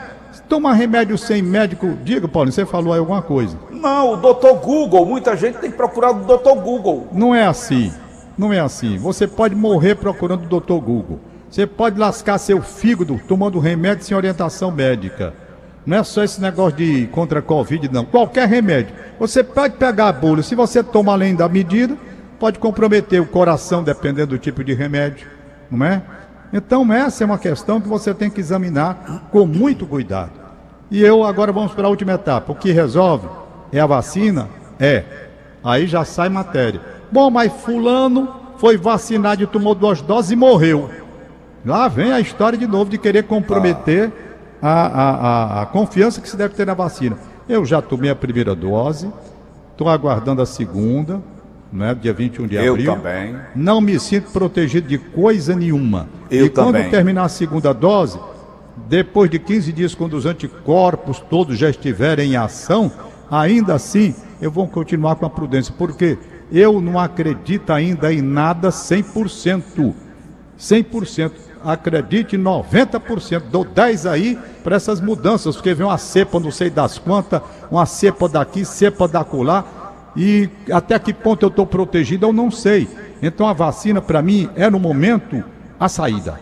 Toma 0.47 0.73
remédio 0.73 1.17
sem 1.17 1.41
médico. 1.41 1.97
Diga, 2.03 2.27
Paulo, 2.27 2.51
você 2.51 2.65
falou 2.65 2.93
aí 2.93 2.99
alguma 2.99 3.21
coisa. 3.21 3.57
Não, 3.71 4.13
o 4.13 4.17
doutor 4.17 4.55
Google, 4.55 5.05
muita 5.05 5.35
gente 5.35 5.57
tem 5.59 5.71
que 5.71 5.77
procurar 5.77 6.11
o 6.11 6.25
doutor 6.25 6.55
Google. 6.55 7.07
Não 7.11 7.33
é 7.33 7.45
assim. 7.45 7.91
Não 8.37 8.51
é 8.51 8.59
assim. 8.59 8.97
Você 8.97 9.27
pode 9.27 9.55
morrer 9.55 9.95
procurando 9.95 10.43
o 10.43 10.47
doutor 10.47 10.79
Google. 10.81 11.19
Você 11.49 11.65
pode 11.65 11.97
lascar 11.99 12.37
seu 12.37 12.61
fígado 12.61 13.19
tomando 13.27 13.59
remédio 13.59 14.03
sem 14.03 14.15
orientação 14.15 14.71
médica. 14.71 15.33
Não 15.85 15.97
é 15.97 16.03
só 16.03 16.23
esse 16.23 16.41
negócio 16.41 16.77
de 16.77 17.07
contra 17.07 17.39
a 17.39 17.41
Covid, 17.41 17.87
não. 17.93 18.03
Qualquer 18.03 18.47
remédio. 18.47 18.95
Você 19.19 19.43
pode 19.43 19.77
pegar 19.77 20.09
a 20.09 20.13
bula. 20.13 20.41
Se 20.41 20.55
você 20.55 20.83
toma 20.83 21.13
além 21.13 21.35
da 21.35 21.47
medida, 21.47 21.95
pode 22.39 22.59
comprometer 22.59 23.21
o 23.21 23.25
coração, 23.25 23.83
dependendo 23.83 24.27
do 24.27 24.37
tipo 24.37 24.63
de 24.63 24.73
remédio. 24.73 25.27
Não 25.69 25.85
é? 25.85 26.01
Então, 26.57 26.89
essa 26.93 27.21
é 27.21 27.25
uma 27.25 27.37
questão 27.37 27.81
que 27.81 27.87
você 27.89 28.13
tem 28.13 28.29
que 28.29 28.39
examinar 28.39 29.27
com 29.29 29.45
muito 29.45 29.85
cuidado. 29.85 30.31
E 30.89 31.03
eu 31.03 31.25
agora 31.25 31.51
vamos 31.51 31.73
para 31.73 31.85
a 31.85 31.89
última 31.89 32.13
etapa. 32.13 32.53
O 32.53 32.55
que 32.55 32.71
resolve 32.71 33.27
é 33.73 33.81
a 33.81 33.85
vacina? 33.85 34.47
É. 34.79 35.03
Aí 35.61 35.85
já 35.85 36.05
sai 36.05 36.29
matéria. 36.29 36.79
Bom, 37.11 37.29
mas 37.29 37.51
fulano 37.51 38.33
foi 38.57 38.77
vacinado 38.77 39.43
e 39.43 39.47
tomou 39.47 39.75
duas 39.75 40.01
doses 40.01 40.31
e 40.31 40.35
morreu. 40.37 40.89
Lá 41.65 41.89
vem 41.89 42.13
a 42.13 42.21
história 42.21 42.57
de 42.57 42.65
novo 42.65 42.89
de 42.89 42.97
querer 42.97 43.23
comprometer 43.23 44.13
a, 44.61 44.69
a, 44.69 45.09
a, 45.09 45.61
a 45.63 45.65
confiança 45.65 46.21
que 46.21 46.29
se 46.29 46.37
deve 46.37 46.55
ter 46.55 46.65
na 46.65 46.73
vacina. 46.73 47.17
Eu 47.49 47.65
já 47.65 47.81
tomei 47.81 48.09
a 48.09 48.15
primeira 48.15 48.55
dose, 48.55 49.11
estou 49.73 49.89
aguardando 49.89 50.41
a 50.41 50.45
segunda, 50.45 51.21
né, 51.71 51.95
dia 51.99 52.13
21 52.13 52.47
de 52.47 52.57
abril. 52.57 52.85
Eu 52.85 52.95
também. 52.95 53.35
Não 53.55 53.81
me 53.81 53.99
sinto 53.99 54.31
protegido 54.31 54.87
de 54.87 54.97
coisa 54.97 55.55
nenhuma. 55.55 56.07
Eu 56.29 56.45
e 56.45 56.49
quando 56.49 56.73
também. 56.73 56.89
terminar 56.89 57.25
a 57.25 57.29
segunda 57.29 57.73
dose, 57.73 58.19
depois 58.87 59.29
de 59.29 59.39
15 59.39 59.71
dias, 59.71 59.95
quando 59.95 60.13
os 60.13 60.25
anticorpos 60.25 61.19
todos 61.19 61.57
já 61.57 61.69
estiverem 61.69 62.31
em 62.31 62.35
ação, 62.35 62.91
ainda 63.29 63.73
assim 63.73 64.15
eu 64.41 64.51
vou 64.51 64.67
continuar 64.67 65.15
com 65.15 65.25
a 65.25 65.29
prudência, 65.29 65.73
porque 65.77 66.17
eu 66.51 66.79
não 66.81 66.99
acredito 66.99 67.71
ainda 67.71 68.13
em 68.13 68.21
nada 68.21 68.69
100%. 68.69 69.93
100%. 70.59 71.31
Acredite 71.63 72.37
90%. 72.37 73.43
Dou 73.49 73.65
10 73.65 74.05
aí 74.05 74.37
para 74.63 74.75
essas 74.75 75.01
mudanças, 75.01 75.55
porque 75.55 75.73
vem 75.73 75.85
uma 75.85 75.97
cepa, 75.97 76.39
não 76.39 76.51
sei 76.51 76.69
das 76.69 76.99
quantas, 76.99 77.41
uma 77.71 77.85
cepa 77.85 78.29
daqui, 78.29 78.63
cepa 78.63 79.07
da 79.07 79.23
colar, 79.23 79.74
e 80.15 80.49
até 80.71 80.97
que 80.97 81.13
ponto 81.13 81.43
eu 81.43 81.49
estou 81.49 81.65
protegido, 81.65 82.25
eu 82.25 82.33
não 82.33 82.49
sei. 82.49 82.87
Então 83.21 83.47
a 83.47 83.53
vacina, 83.53 84.01
para 84.01 84.21
mim, 84.21 84.49
é 84.55 84.69
no 84.69 84.79
momento 84.79 85.43
a 85.79 85.89
saída. 85.89 86.39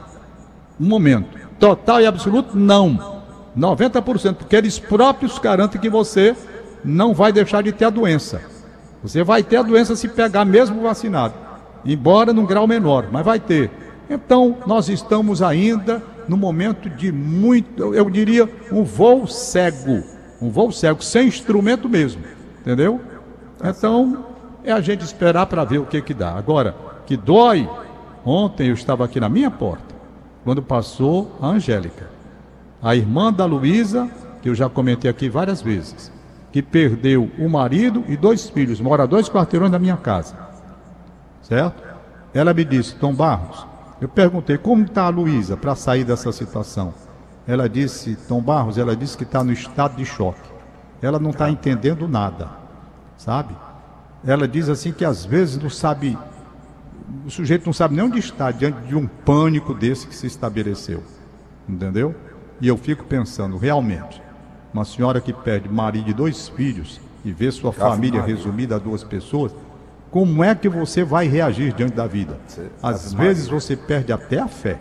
Um 0.79 0.87
momento. 0.87 1.37
Total 1.59 2.01
e 2.01 2.05
absoluto, 2.05 2.57
não. 2.57 3.23
90%, 3.57 4.35
porque 4.35 4.55
eles 4.55 4.79
próprios 4.79 5.37
garantem 5.39 5.79
que 5.79 5.89
você 5.89 6.35
não 6.83 7.13
vai 7.13 7.31
deixar 7.31 7.63
de 7.63 7.71
ter 7.71 7.85
a 7.85 7.89
doença. 7.89 8.41
Você 9.01 9.23
vai 9.23 9.43
ter 9.43 9.57
a 9.57 9.61
doença 9.61 9.95
se 9.95 10.07
pegar 10.07 10.45
mesmo 10.45 10.81
vacinado, 10.81 11.33
embora 11.85 12.33
num 12.33 12.45
grau 12.45 12.67
menor, 12.67 13.07
mas 13.11 13.25
vai 13.25 13.39
ter. 13.39 13.69
Então, 14.09 14.57
nós 14.65 14.89
estamos 14.89 15.41
ainda 15.41 16.01
no 16.27 16.37
momento 16.37 16.89
de 16.89 17.11
muito, 17.11 17.93
eu 17.93 18.09
diria, 18.09 18.49
um 18.71 18.83
voo 18.83 19.27
cego. 19.27 20.03
Um 20.41 20.49
voo 20.49 20.71
cego, 20.71 21.03
sem 21.03 21.27
instrumento 21.27 21.87
mesmo. 21.87 22.23
Entendeu? 22.61 22.99
Então, 23.63 24.25
é 24.63 24.71
a 24.71 24.81
gente 24.81 25.03
esperar 25.03 25.45
para 25.45 25.63
ver 25.63 25.77
o 25.79 25.85
que 25.85 26.01
que 26.01 26.13
dá. 26.13 26.31
Agora, 26.31 26.75
que 27.05 27.15
dói, 27.15 27.69
ontem 28.25 28.67
eu 28.67 28.73
estava 28.73 29.05
aqui 29.05 29.19
na 29.19 29.29
minha 29.29 29.49
porta, 29.49 29.95
quando 30.43 30.61
passou 30.61 31.31
a 31.41 31.47
Angélica, 31.47 32.09
a 32.81 32.95
irmã 32.95 33.31
da 33.31 33.45
Luísa, 33.45 34.09
que 34.41 34.49
eu 34.49 34.55
já 34.55 34.69
comentei 34.69 35.09
aqui 35.09 35.29
várias 35.29 35.61
vezes, 35.61 36.11
que 36.51 36.61
perdeu 36.61 37.31
o 37.39 37.49
marido 37.49 38.03
e 38.07 38.17
dois 38.17 38.49
filhos, 38.49 38.81
mora 38.81 39.07
dois 39.07 39.29
quarteirões 39.29 39.71
da 39.71 39.79
minha 39.79 39.97
casa. 39.97 40.35
Certo? 41.41 41.81
Ela 42.33 42.53
me 42.53 42.65
disse, 42.65 42.95
Tom 42.95 43.13
Barros, 43.13 43.65
eu 44.01 44.09
perguntei 44.09 44.57
como 44.57 44.83
está 44.83 45.05
a 45.05 45.09
Luísa 45.09 45.55
para 45.55 45.75
sair 45.75 46.03
dessa 46.03 46.31
situação. 46.31 46.93
Ela 47.47 47.69
disse, 47.69 48.15
Tom 48.27 48.41
Barros, 48.41 48.77
ela 48.77 48.95
disse 48.95 49.17
que 49.17 49.23
está 49.23 49.43
no 49.43 49.51
estado 49.51 49.95
de 49.95 50.05
choque. 50.05 50.51
Ela 51.01 51.19
não 51.19 51.31
está 51.31 51.49
entendendo 51.49 52.07
nada, 52.07 52.49
sabe? 53.23 53.55
Ela 54.25 54.47
diz 54.47 54.67
assim 54.67 54.91
que 54.91 55.05
às 55.05 55.23
vezes 55.23 55.57
não 55.57 55.69
sabe, 55.69 56.17
o 57.25 57.31
sujeito 57.31 57.65
não 57.65 57.73
sabe 57.73 57.95
nem 57.95 58.03
onde 58.03 58.19
está 58.19 58.51
diante 58.51 58.81
de 58.81 58.95
um 58.95 59.07
pânico 59.07 59.73
desse 59.73 60.07
que 60.07 60.15
se 60.15 60.27
estabeleceu, 60.27 61.01
entendeu? 61.67 62.13
E 62.59 62.67
eu 62.67 62.77
fico 62.77 63.05
pensando, 63.05 63.57
realmente, 63.57 64.21
uma 64.73 64.83
senhora 64.83 65.21
que 65.21 65.31
perde 65.31 65.69
marido 65.69 66.09
e 66.09 66.13
dois 66.13 66.49
filhos 66.49 66.99
e 67.23 67.31
vê 67.31 67.49
sua 67.49 67.71
família 67.71 68.19
Maria. 68.19 68.35
resumida 68.35 68.75
a 68.75 68.79
duas 68.79 69.03
pessoas, 69.03 69.55
como 70.11 70.43
é 70.43 70.53
que 70.53 70.67
você 70.67 71.03
vai 71.03 71.27
reagir 71.27 71.73
diante 71.73 71.93
da 71.93 72.05
vida? 72.05 72.37
Às 72.81 73.13
vezes 73.13 73.47
você 73.47 73.75
perde 73.75 74.11
até 74.11 74.39
a 74.39 74.47
fé, 74.47 74.79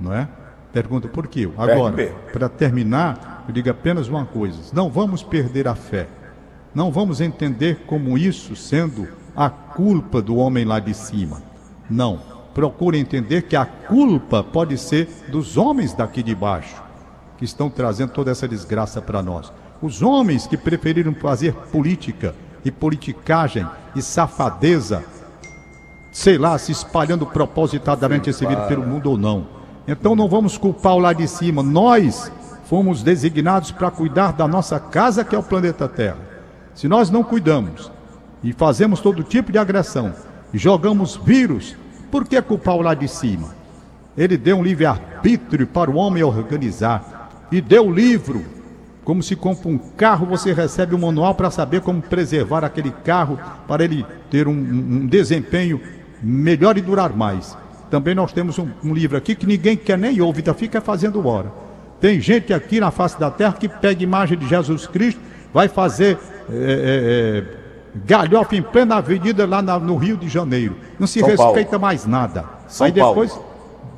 não 0.00 0.12
é? 0.12 0.26
Pergunta 0.72 1.06
por 1.06 1.26
quê? 1.26 1.48
Agora, 1.58 2.14
para 2.32 2.48
terminar, 2.48 3.44
eu 3.46 3.52
digo 3.52 3.68
apenas 3.68 4.08
uma 4.08 4.24
coisa: 4.24 4.58
não 4.72 4.88
vamos 4.90 5.22
perder 5.22 5.68
a 5.68 5.74
fé. 5.74 6.08
Não 6.74 6.90
vamos 6.90 7.20
entender 7.20 7.84
como 7.86 8.16
isso 8.16 8.56
sendo 8.56 9.08
a 9.36 9.48
culpa 9.50 10.20
do 10.22 10.36
homem 10.36 10.64
lá 10.64 10.78
de 10.78 10.94
cima. 10.94 11.42
Não. 11.88 12.20
Procure 12.54 12.98
entender 12.98 13.42
que 13.42 13.56
a 13.56 13.64
culpa 13.64 14.42
pode 14.42 14.76
ser 14.76 15.08
dos 15.28 15.56
homens 15.56 15.94
daqui 15.94 16.22
de 16.22 16.34
baixo, 16.34 16.82
que 17.38 17.44
estão 17.44 17.70
trazendo 17.70 18.12
toda 18.12 18.30
essa 18.30 18.46
desgraça 18.46 19.00
para 19.00 19.22
nós. 19.22 19.52
Os 19.80 20.02
homens 20.02 20.46
que 20.46 20.56
preferiram 20.56 21.14
fazer 21.14 21.54
política 21.54 22.34
e 22.64 22.70
politicagem 22.70 23.66
e 23.96 24.02
safadeza 24.02 25.02
sei 26.12 26.36
lá, 26.36 26.56
se 26.58 26.70
espalhando 26.70 27.26
propositadamente 27.26 28.28
esse 28.28 28.46
vírus 28.46 28.66
pelo 28.66 28.86
mundo 28.86 29.10
ou 29.10 29.18
não. 29.18 29.46
Então 29.88 30.14
não 30.14 30.28
vamos 30.28 30.58
culpar 30.58 30.94
o 30.94 30.98
lá 30.98 31.12
de 31.14 31.26
cima. 31.26 31.62
Nós 31.62 32.30
fomos 32.66 33.02
designados 33.02 33.72
para 33.72 33.90
cuidar 33.90 34.32
da 34.32 34.46
nossa 34.46 34.78
casa, 34.78 35.24
que 35.24 35.34
é 35.34 35.38
o 35.38 35.42
planeta 35.42 35.88
Terra. 35.88 36.31
Se 36.74 36.88
nós 36.88 37.10
não 37.10 37.22
cuidamos 37.22 37.90
e 38.42 38.52
fazemos 38.52 39.00
todo 39.00 39.22
tipo 39.22 39.52
de 39.52 39.58
agressão 39.58 40.14
e 40.52 40.58
jogamos 40.58 41.16
vírus, 41.16 41.76
por 42.10 42.26
que 42.26 42.40
culpar 42.42 42.76
o 42.76 42.82
lá 42.82 42.94
de 42.94 43.08
cima? 43.08 43.54
Ele 44.16 44.36
deu 44.36 44.58
um 44.58 44.62
livre-arbítrio 44.62 45.66
para 45.66 45.90
o 45.90 45.96
homem 45.96 46.22
organizar 46.22 47.46
e 47.50 47.60
deu 47.60 47.86
o 47.86 47.92
livro. 47.92 48.44
Como 49.04 49.22
se 49.22 49.34
compra 49.34 49.68
um 49.68 49.78
carro, 49.78 50.26
você 50.26 50.52
recebe 50.52 50.94
um 50.94 50.98
manual 50.98 51.34
para 51.34 51.50
saber 51.50 51.80
como 51.80 52.00
preservar 52.00 52.64
aquele 52.64 52.90
carro 52.90 53.38
para 53.66 53.84
ele 53.84 54.06
ter 54.30 54.46
um, 54.46 54.52
um- 54.52 55.06
desempenho 55.06 55.80
melhor 56.22 56.78
e 56.78 56.80
durar 56.80 57.12
mais. 57.16 57.56
Também 57.90 58.14
nós 58.14 58.32
temos 58.32 58.58
um, 58.58 58.68
um 58.84 58.94
livro 58.94 59.16
aqui 59.16 59.34
que 59.34 59.44
ninguém 59.46 59.76
quer 59.76 59.98
nem 59.98 60.20
ouvir, 60.20 60.40
ainda 60.40 60.54
fica 60.54 60.80
fazendo 60.80 61.26
hora. 61.26 61.50
Tem 62.00 62.20
gente 62.20 62.52
aqui 62.52 62.78
na 62.80 62.90
face 62.90 63.18
da 63.18 63.30
terra 63.30 63.54
que 63.54 63.68
pega 63.68 64.02
imagem 64.02 64.38
de 64.38 64.46
Jesus 64.48 64.86
Cristo, 64.86 65.20
vai 65.52 65.68
fazer 65.68 66.18
é, 66.50 66.54
é, 66.54 66.58
é, 67.38 67.44
galhofa 68.06 68.56
em 68.56 68.62
plena 68.62 68.96
avenida 68.96 69.46
lá 69.46 69.60
na- 69.62 69.78
no 69.78 69.96
Rio 69.96 70.16
de 70.16 70.28
Janeiro. 70.28 70.76
Não 70.98 71.06
se 71.06 71.20
São 71.20 71.28
Paulo. 71.36 71.52
respeita 71.54 71.78
mais 71.78 72.06
nada. 72.06 72.44
São 72.68 72.86
Aí 72.86 72.92
Paulo. 72.92 73.14
depois 73.22 73.40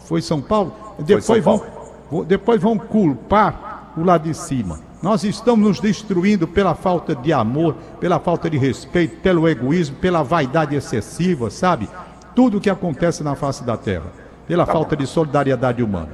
foi 0.00 0.20
São 0.22 0.40
Paulo, 0.40 0.72
depois 0.98 1.24
São 1.24 1.40
vão 1.40 1.58
Paulo. 1.58 2.24
Depois 2.26 2.60
vão 2.60 2.78
culpar 2.78 3.92
o 3.96 4.04
lá 4.04 4.18
de 4.18 4.34
cima. 4.34 4.78
Nós 5.02 5.22
estamos 5.24 5.66
nos 5.66 5.80
destruindo 5.80 6.46
pela 6.46 6.74
falta 6.74 7.14
de 7.14 7.32
amor, 7.32 7.74
pela 8.00 8.18
falta 8.18 8.48
de 8.48 8.56
respeito, 8.56 9.16
pelo 9.16 9.48
egoísmo, 9.48 9.96
pela 9.96 10.22
vaidade 10.22 10.74
excessiva, 10.74 11.50
sabe? 11.50 11.88
Tudo 12.34 12.60
que 12.60 12.70
acontece 12.70 13.22
na 13.22 13.34
face 13.34 13.62
da 13.64 13.76
terra, 13.76 14.06
pela 14.46 14.64
falta 14.66 14.96
de 14.96 15.06
solidariedade 15.06 15.82
humana. 15.82 16.10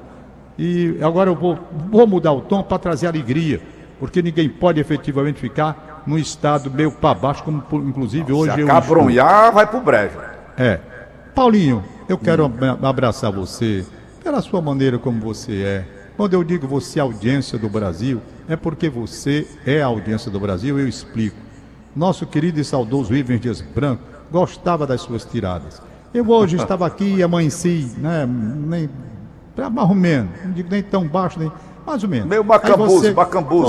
E 0.59 0.98
agora 1.03 1.31
eu 1.31 1.35
vou, 1.35 1.59
vou 1.90 2.07
mudar 2.07 2.33
o 2.33 2.40
tom 2.40 2.62
para 2.62 2.79
trazer 2.79 3.07
alegria, 3.07 3.61
porque 4.00 4.22
ninguém 4.22 4.48
pode 4.48 4.80
efetivamente 4.80 5.38
ficar 5.38 6.02
num 6.06 6.18
estado 6.18 6.70
meio 6.70 6.90
para 6.90 7.14
baixo, 7.14 7.44
como 7.44 7.62
inclusive 7.86 8.32
hoje 8.32 8.54
Se 8.54 8.62
acabrunhar, 8.62 9.52
vai 9.52 9.66
pro 9.66 9.80
brejo. 9.80 10.18
É. 10.56 10.80
Paulinho, 11.34 11.84
eu 12.08 12.18
quero 12.18 12.46
abra- 12.46 12.78
abraçar 12.82 13.30
você 13.30 13.84
pela 14.24 14.40
sua 14.40 14.60
maneira 14.60 14.98
como 14.98 15.20
você 15.20 15.62
é. 15.62 15.84
Quando 16.16 16.34
eu 16.34 16.42
digo 16.42 16.66
você 16.66 16.98
é 16.98 17.02
audiência 17.02 17.58
do 17.58 17.68
Brasil, 17.68 18.20
é 18.48 18.56
porque 18.56 18.88
você 18.88 19.46
é 19.64 19.80
a 19.82 19.86
audiência 19.86 20.30
do 20.30 20.40
Brasil, 20.40 20.78
eu 20.78 20.88
explico. 20.88 21.36
Nosso 21.94 22.26
querido 22.26 22.58
e 22.60 22.64
saudoso 22.64 23.14
Ivan 23.14 23.38
Dias 23.38 23.60
Branco 23.60 24.02
gostava 24.30 24.86
das 24.86 25.02
suas 25.02 25.24
tiradas. 25.24 25.80
Eu 26.12 26.28
hoje 26.28 26.56
estava 26.58 26.86
aqui 26.86 27.16
e 27.16 27.22
amanheci, 27.22 27.92
né, 27.98 28.26
nem, 28.26 28.88
mais 29.56 29.88
ou 29.88 29.94
menos, 29.94 30.30
não 30.44 30.52
digo 30.52 30.68
nem 30.70 30.82
tão 30.82 31.06
baixo, 31.06 31.38
nem 31.38 31.50
mais 31.90 32.05
ou 32.05 32.09
menos. 32.09 32.26
Meio 32.29 32.42
Aí 32.42 32.48
bacambuzo, 32.48 33.00
você-. 33.00 33.14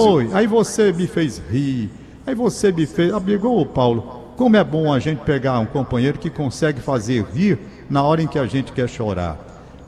Foi, 0.04 0.30
aí 0.34 0.48
você 0.48 0.94
me 0.94 1.08
fez 1.08 1.42
rir, 1.50 1.90
aí 2.26 2.36
você 2.36 2.72
me 2.72 2.86
fez. 2.86 3.12
Amigo, 3.14 3.48
ô 3.48 3.66
Paulo, 3.66 4.22
como 4.38 4.56
é 4.56 4.64
bom 4.64 4.94
a 4.94 5.00
gente 5.00 5.20
pegar 5.20 5.60
um 5.60 5.66
companheiro 5.66 6.20
que 6.20 6.30
consegue 6.30 6.80
fazer 6.80 7.26
rir 7.34 7.60
na 7.90 8.04
hora 8.04 8.22
em 8.22 8.28
que 8.28 8.38
a 8.38 8.46
gente 8.46 8.72
quer 8.72 8.88
chorar. 8.88 9.38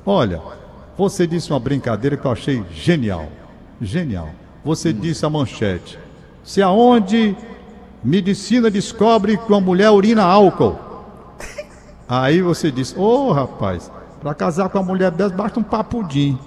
Olha, 0.06 0.42
você 0.98 1.28
disse 1.28 1.52
uma 1.52 1.60
brincadeira 1.60 2.18
que 2.18 2.26
eu 2.26 2.32
achei 2.32 2.64
genial. 2.72 3.28
Genial. 3.82 4.30
você 4.64 4.94
disse 4.94 5.26
a 5.26 5.30
manchete. 5.30 6.00
Se 6.44 6.62
aonde 6.62 7.36
medicina 8.04 8.70
descobre 8.70 9.38
que 9.38 9.52
uma 9.52 9.62
mulher 9.62 9.90
urina 9.92 10.24
álcool. 10.24 10.78
Aí 12.08 12.42
você 12.42 12.72
disse, 12.72 12.98
ô 12.98 13.28
oh, 13.28 13.32
rapaz, 13.32 13.92
para 14.22 14.34
casar 14.34 14.70
com 14.70 14.78
uma 14.78 14.86
mulher 14.86 15.12
dessa 15.12 15.36
basta 15.36 15.60
um 15.60 15.64
papudim. 15.64 16.38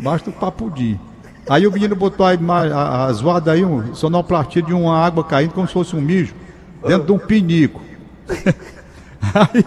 Basta 0.00 0.30
um 0.30 0.32
papudim. 0.32 0.98
Aí 1.48 1.66
o 1.66 1.72
menino 1.72 1.94
botou 1.94 2.26
a, 2.26 2.32
a, 2.32 3.04
a 3.04 3.12
zoada 3.12 3.52
aí, 3.52 3.64
um 3.64 3.94
sonoplastia 3.94 4.62
de 4.62 4.72
uma 4.74 4.98
água 4.98 5.22
caindo 5.22 5.52
como 5.52 5.66
se 5.66 5.72
fosse 5.72 5.94
um 5.94 6.00
mijo, 6.00 6.34
dentro 6.86 7.06
de 7.06 7.12
um 7.12 7.18
pinico. 7.18 7.80
aí, 9.32 9.64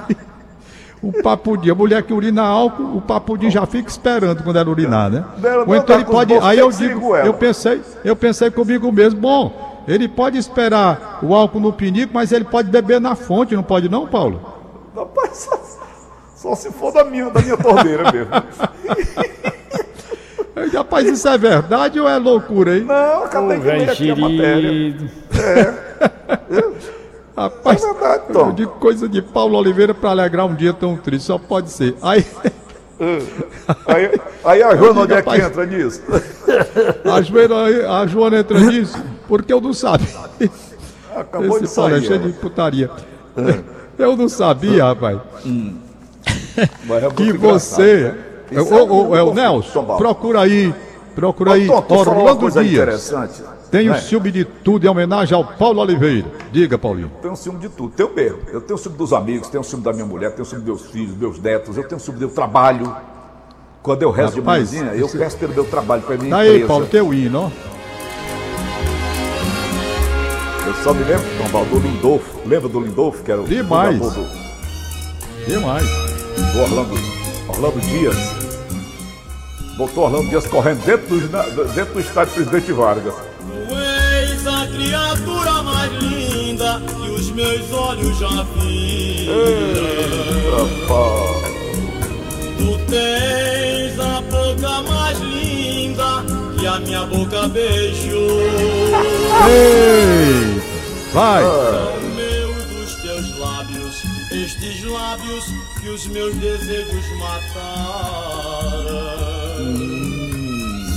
o 1.01 1.13
papudim, 1.23 1.69
a 1.69 1.75
mulher 1.75 2.03
que 2.03 2.13
urina 2.13 2.43
álcool, 2.43 2.97
o 2.97 3.01
papudim 3.01 3.49
já 3.49 3.65
fica 3.65 3.89
esperando 3.89 4.43
quando 4.43 4.57
ela 4.57 4.69
urinar, 4.69 5.09
né? 5.09 5.23
Ou 5.65 5.75
então 5.75 5.95
ele 5.95 6.05
pode. 6.05 6.33
Aí 6.33 6.59
eu 6.59 6.69
digo, 6.69 7.15
eu 7.15 7.33
pensei, 7.33 7.81
eu 8.03 8.15
pensei 8.15 8.51
comigo 8.51 8.91
mesmo, 8.91 9.19
bom, 9.19 9.83
ele 9.87 10.09
pode 10.09 10.37
esperar 10.37 11.19
o 11.23 11.33
álcool 11.33 11.61
no 11.61 11.71
pinico, 11.71 12.11
mas 12.13 12.33
ele 12.33 12.43
pode 12.43 12.69
beber 12.69 12.99
na 12.99 13.15
fonte, 13.15 13.55
não 13.55 13.63
pode 13.63 13.87
não, 13.87 14.05
Paulo? 14.05 14.41
Rapaz, 14.93 15.37
só, 15.37 15.59
só 16.35 16.55
se 16.55 16.69
for 16.71 16.91
da 16.91 17.05
minha, 17.05 17.29
da 17.29 17.41
minha 17.41 17.55
torneira 17.55 18.11
mesmo. 18.11 18.31
Rapaz, 20.74 21.08
isso 21.08 21.28
é 21.28 21.38
verdade 21.38 22.00
ou 22.00 22.08
é 22.08 22.17
loucura, 22.17 22.78
hein? 22.78 22.84
Não, 22.84 23.24
acabei 23.24 23.60
de 23.60 23.65
ler 23.65 23.89
aqui 23.89 24.12
a 24.12 24.15
matéria. 24.15 24.95
É. 25.36 25.74
Rapaz, 27.39 27.84
é 27.84 27.93
verdade, 27.93 28.24
Tom. 28.34 28.54
digo 28.54 28.72
coisa 28.74 29.08
de 29.08 29.22
Paulo 29.22 29.58
Oliveira 29.58 29.93
para 29.93 30.10
alegrar 30.10 30.45
um 30.45 30.54
dia 30.56 30.74
tão 30.74 30.98
triste, 30.98 31.26
só 31.26 31.38
pode 31.38 31.69
ser. 31.72 31.95
Aí. 32.02 32.26
Aí, 33.88 34.19
aí 34.43 34.62
a 34.62 34.76
Joana, 34.76 35.02
onde 35.02 35.13
é 35.13 35.22
que 35.22 35.36
entra 35.36 35.65
nisso? 35.65 36.02
A 37.06 37.22
Joana, 37.22 37.91
a 38.02 38.06
Joana 38.08 38.39
entra 38.39 38.60
nisso 38.60 39.02
porque 39.26 39.54
eu 39.54 39.62
não 39.62 39.72
sabia. 39.72 40.08
Acabou 41.15 41.52
Esse 41.52 41.62
de 41.62 41.69
sair. 41.69 41.93
é 41.93 42.02
cheio 42.02 42.19
de 42.19 42.34
putaria. 42.34 42.89
Eu 43.98 44.17
não 44.17 44.28
sabia, 44.28 44.86
rapaz. 44.86 45.19
Hum. 45.45 45.78
É 46.58 47.10
que 47.15 47.32
você. 47.34 48.13
É, 48.51 48.62
o, 48.62 49.15
é 49.15 49.23
o 49.23 49.33
Nelson, 49.33 49.83
procura 49.97 50.41
aí. 50.41 50.73
Procura 51.15 51.53
aí. 51.53 51.69
Orlando 51.69 52.49
Dias. 52.63 53.13
Tem 53.69 53.88
o 53.88 53.91
né? 53.91 53.99
ciúme 53.99 54.31
de 54.31 54.45
tudo 54.45 54.85
em 54.85 54.89
homenagem 54.89 55.35
ao 55.35 55.45
Paulo 55.45 55.79
Oliveira. 55.81 56.25
Diga, 56.51 56.77
Paulinho. 56.77 57.12
Tenho 57.21 57.35
ciúme 57.35 57.59
de 57.59 57.69
tudo. 57.69 57.93
Tenho 57.95 58.13
mesmo. 58.13 58.39
Eu 58.51 58.62
tenho 58.62 58.77
ciúme 58.77 58.97
dos 58.97 59.13
amigos, 59.13 59.47
tenho 59.49 59.63
ciúme 59.63 59.83
da 59.83 59.93
minha 59.93 60.05
mulher, 60.05 60.31
tenho 60.31 60.45
ciúme 60.45 60.63
dos 60.63 60.81
meus 60.81 60.91
filhos, 60.91 61.15
meus 61.15 61.39
netos, 61.39 61.77
eu 61.77 61.88
tenho 61.88 61.99
ciúme 61.99 62.19
do 62.19 62.29
trabalho. 62.29 62.95
Quando 63.83 64.01
eu 64.01 64.12
rezo 64.12 64.38
Rapaz, 64.39 64.71
de 64.71 64.77
manhãzinha, 64.77 64.99
eu 64.99 65.07
peço 65.07 65.38
pelo 65.38 65.53
meu 65.53 65.65
trabalho 65.65 66.01
para 66.01 66.17
minha 66.17 66.29
tá 66.29 66.43
empresa. 66.43 66.62
Aí, 66.62 66.67
Paulo, 66.67 66.85
teu 66.88 67.13
hino, 67.13 67.45
ó. 67.45 67.49
Eu 70.67 70.73
só 70.83 70.93
me 70.93 71.03
lembro, 71.03 71.25
Tom 71.51 71.65
do 71.65 71.79
Lindolfo. 71.79 72.47
Lembra 72.47 72.69
do 72.69 72.79
Lindolfo, 72.79 73.23
que 73.23 73.31
era 73.31 73.41
o 73.41 73.45
Demais. 73.45 73.99
Do... 73.99 74.27
Demais. 75.47 75.88
Do 76.53 76.62
Orlando, 76.62 77.18
Orlando 77.49 77.79
Dias. 77.81 78.17
Botou 79.77 80.05
Orlando 80.05 80.29
Dias 80.29 80.47
correndo 80.47 80.83
dentro 80.85 81.19
do, 81.19 81.73
dentro 81.73 81.93
do 81.93 81.99
estádio 81.99 82.33
Presidente 82.33 82.71
Vargas 82.71 83.15
a 84.49 84.67
criatura 84.67 85.63
mais 85.63 85.91
linda 86.01 86.81
que 86.81 87.09
os 87.12 87.31
meus 87.31 87.71
olhos 87.71 88.17
já 88.17 88.43
viram. 88.55 89.38
Tu 92.57 92.79
tens 92.89 93.99
a 93.99 94.21
boca 94.21 94.81
mais 94.83 95.19
linda 95.19 96.25
que 96.57 96.67
a 96.67 96.79
minha 96.79 97.05
boca 97.05 97.47
beijou. 97.47 98.41
Ei, 99.47 100.62
vai! 101.13 101.43
São 101.43 101.99
meus 102.15 102.83
os 102.83 102.95
teus 102.95 103.39
lábios, 103.39 104.03
estes 104.31 104.83
lábios 104.83 105.45
que 105.89 105.95
os 105.95 106.08
meus 106.08 106.36
desejos 106.36 107.10
mataram. 107.17 107.58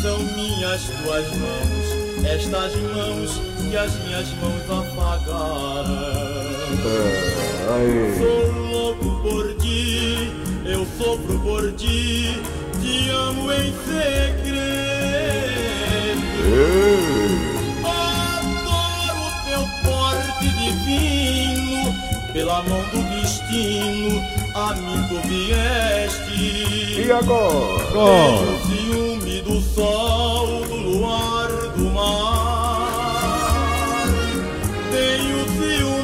São 0.02 0.18
minhas 0.34 0.82
tuas 0.82 1.26
mãos 1.38 1.86
estas 2.24 2.74
mãos 2.76 3.40
que 3.70 3.76
as 3.76 3.94
minhas 4.04 4.28
mãos 4.34 4.62
apagaram. 4.68 5.96
É, 6.84 8.18
Sou 8.18 8.52
louco 8.70 9.22
por 9.22 9.54
ti, 9.54 10.30
eu 10.66 10.86
sofro 10.98 11.38
por 11.40 11.72
ti, 11.72 12.38
te 12.82 13.08
amo 13.10 13.50
em 13.52 13.72
segredo. 13.86 14.62
Pela 22.32 22.62
mão 22.62 22.82
do 22.90 23.02
destino, 23.20 24.22
a 24.54 24.74
mim 24.74 25.06
tu 25.08 25.20
vieste. 25.28 27.02
E 27.06 27.12
agora? 27.12 27.84
Tenho 27.92 28.58
ciúme 28.66 29.42
do 29.42 29.60
sol, 29.60 30.64
do 30.66 30.76
luar 30.76 31.48
do 31.76 31.90
mar. 31.90 32.88
Tenho 34.90 35.44
ciúme 35.50 36.01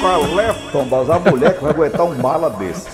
Qual 0.00 0.40
é, 0.40 0.50
A 1.14 1.30
mulher 1.30 1.56
que 1.56 1.62
vai 1.62 1.72
aguentar 1.72 2.06
um 2.06 2.14
mala 2.16 2.50
desse. 2.50 2.86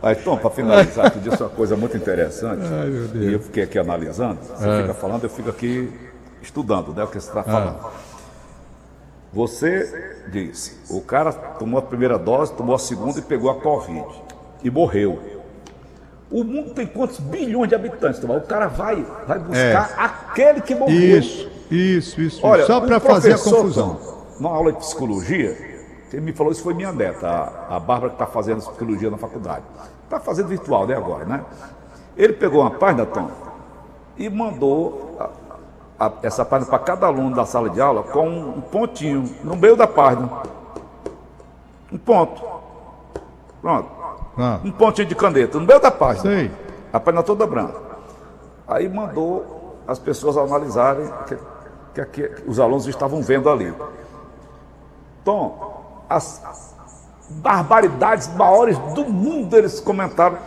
Mas, 0.00 0.22
Tom, 0.22 0.36
para 0.36 0.50
finalizar, 0.50 1.10
tu 1.10 1.18
disse 1.18 1.42
uma 1.42 1.48
coisa 1.50 1.76
muito 1.76 1.96
interessante. 1.96 2.62
Ai, 2.62 2.88
e 3.20 3.32
eu 3.32 3.40
fiquei 3.40 3.64
aqui 3.64 3.78
analisando. 3.78 4.38
Você 4.42 4.68
é. 4.68 4.80
fica 4.82 4.94
falando, 4.94 5.24
eu 5.24 5.30
fico 5.30 5.50
aqui 5.50 5.92
estudando 6.40 6.94
né, 6.94 7.02
o 7.02 7.08
que 7.08 7.20
você 7.20 7.28
está 7.28 7.42
falando. 7.42 7.78
Ah. 7.82 7.90
Você 9.32 10.24
disse, 10.30 10.78
o 10.88 11.00
cara 11.00 11.32
tomou 11.32 11.78
a 11.78 11.82
primeira 11.82 12.18
dose, 12.18 12.52
tomou 12.52 12.74
a 12.74 12.78
segunda 12.78 13.18
e 13.18 13.22
pegou 13.22 13.50
a 13.50 13.56
Covid. 13.56 14.06
E 14.62 14.70
morreu. 14.70 15.18
O 16.30 16.44
mundo 16.44 16.74
tem 16.74 16.86
quantos 16.86 17.18
bilhões 17.18 17.68
de 17.68 17.74
habitantes? 17.74 18.22
O 18.22 18.40
cara 18.42 18.68
vai, 18.68 19.04
vai 19.26 19.38
buscar 19.38 19.90
é. 19.90 20.02
aquele 20.02 20.60
que 20.60 20.74
morreu. 20.74 21.18
Isso, 21.18 21.50
isso, 21.70 22.20
isso. 22.20 22.46
Olha, 22.46 22.66
Só 22.66 22.80
para 22.80 23.00
fazer 23.00 23.34
a 23.34 23.38
confusão. 23.38 23.98
Numa 24.38 24.50
aula 24.50 24.72
de 24.72 24.78
psicologia, 24.78 25.56
quem 26.10 26.20
me 26.20 26.32
falou 26.32 26.52
isso 26.52 26.62
foi 26.62 26.74
minha 26.74 26.92
neta, 26.92 27.26
a, 27.26 27.76
a 27.76 27.80
Bárbara, 27.80 28.10
que 28.10 28.14
está 28.14 28.26
fazendo 28.26 28.58
psicologia 28.58 29.10
na 29.10 29.18
faculdade. 29.18 29.64
Está 30.04 30.20
fazendo 30.20 30.48
virtual, 30.48 30.86
né, 30.86 30.96
agora, 30.96 31.24
né? 31.24 31.44
Ele 32.16 32.32
pegou 32.32 32.60
uma 32.62 32.70
página, 32.70 33.04
Tom, 33.04 33.30
e 34.16 34.28
mandou 34.28 35.16
a, 35.98 36.12
essa 36.22 36.44
página 36.44 36.70
para 36.70 36.78
cada 36.78 37.06
aluno 37.06 37.34
da 37.34 37.44
sala 37.44 37.68
de 37.68 37.80
aula 37.80 38.02
com 38.04 38.28
um, 38.28 38.60
pontinho 38.60 39.24
no 39.42 39.56
meio 39.56 39.76
da 39.76 39.86
página. 39.86 40.30
Um 41.92 41.98
ponto. 41.98 42.42
Pronto. 43.60 43.90
Ah. 44.36 44.60
Um 44.64 44.70
pontinho 44.70 45.08
de 45.08 45.14
caneta 45.14 45.58
no 45.58 45.66
meio 45.66 45.80
da 45.80 45.90
página. 45.90 46.22
Sei. 46.22 46.50
A 46.92 47.00
página 47.00 47.22
toda 47.22 47.46
branca. 47.46 47.80
Aí 48.66 48.88
mandou 48.88 49.76
as 49.86 49.98
pessoas 49.98 50.36
analisarem 50.36 51.10
que, 52.04 52.30
os 52.46 52.60
alunos 52.60 52.86
estavam 52.86 53.22
vendo 53.22 53.48
ali. 53.48 53.72
Tom, 55.24 56.04
as 56.08 56.74
barbaridades 57.28 58.28
maiores 58.34 58.78
do 58.94 59.04
mundo 59.04 59.56
eles 59.56 59.80
comentaram. 59.80 60.38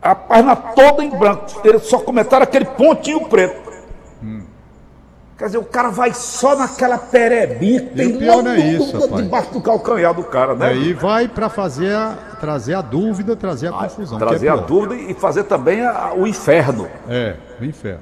A 0.00 0.14
página 0.14 0.54
toda 0.54 1.02
em 1.02 1.10
branco. 1.10 1.46
Eles 1.64 1.82
só 1.86 1.98
comentaram 1.98 2.44
aquele 2.44 2.64
pontinho 2.64 3.28
preto. 3.28 3.68
Hum. 4.22 4.42
Quer 5.36 5.46
dizer, 5.46 5.58
o 5.58 5.64
cara 5.64 5.90
vai 5.90 6.12
só 6.12 6.56
naquela 6.56 6.98
perebinha 6.98 7.80
que 7.80 7.94
tem 7.94 8.18
pior 8.18 8.44
é 8.46 8.58
isso, 8.58 8.98
do, 8.98 9.22
debaixo 9.22 9.52
do 9.52 9.60
calcanhar 9.60 10.12
do 10.12 10.24
cara, 10.24 10.54
né? 10.54 10.68
Aí 10.68 10.92
vai 10.92 11.28
para 11.28 11.48
fazer 11.48 11.94
a, 11.94 12.16
trazer 12.40 12.74
a 12.74 12.80
dúvida, 12.80 13.36
trazer 13.36 13.68
a 13.68 13.70
ah, 13.70 13.84
confusão. 13.84 14.18
Trazer 14.18 14.48
é 14.48 14.50
a 14.50 14.56
dúvida 14.56 14.96
e 14.96 15.14
fazer 15.14 15.44
também 15.44 15.86
a, 15.86 16.12
o 16.12 16.26
inferno. 16.26 16.88
É, 17.08 17.36
o 17.60 17.64
inferno. 17.64 18.00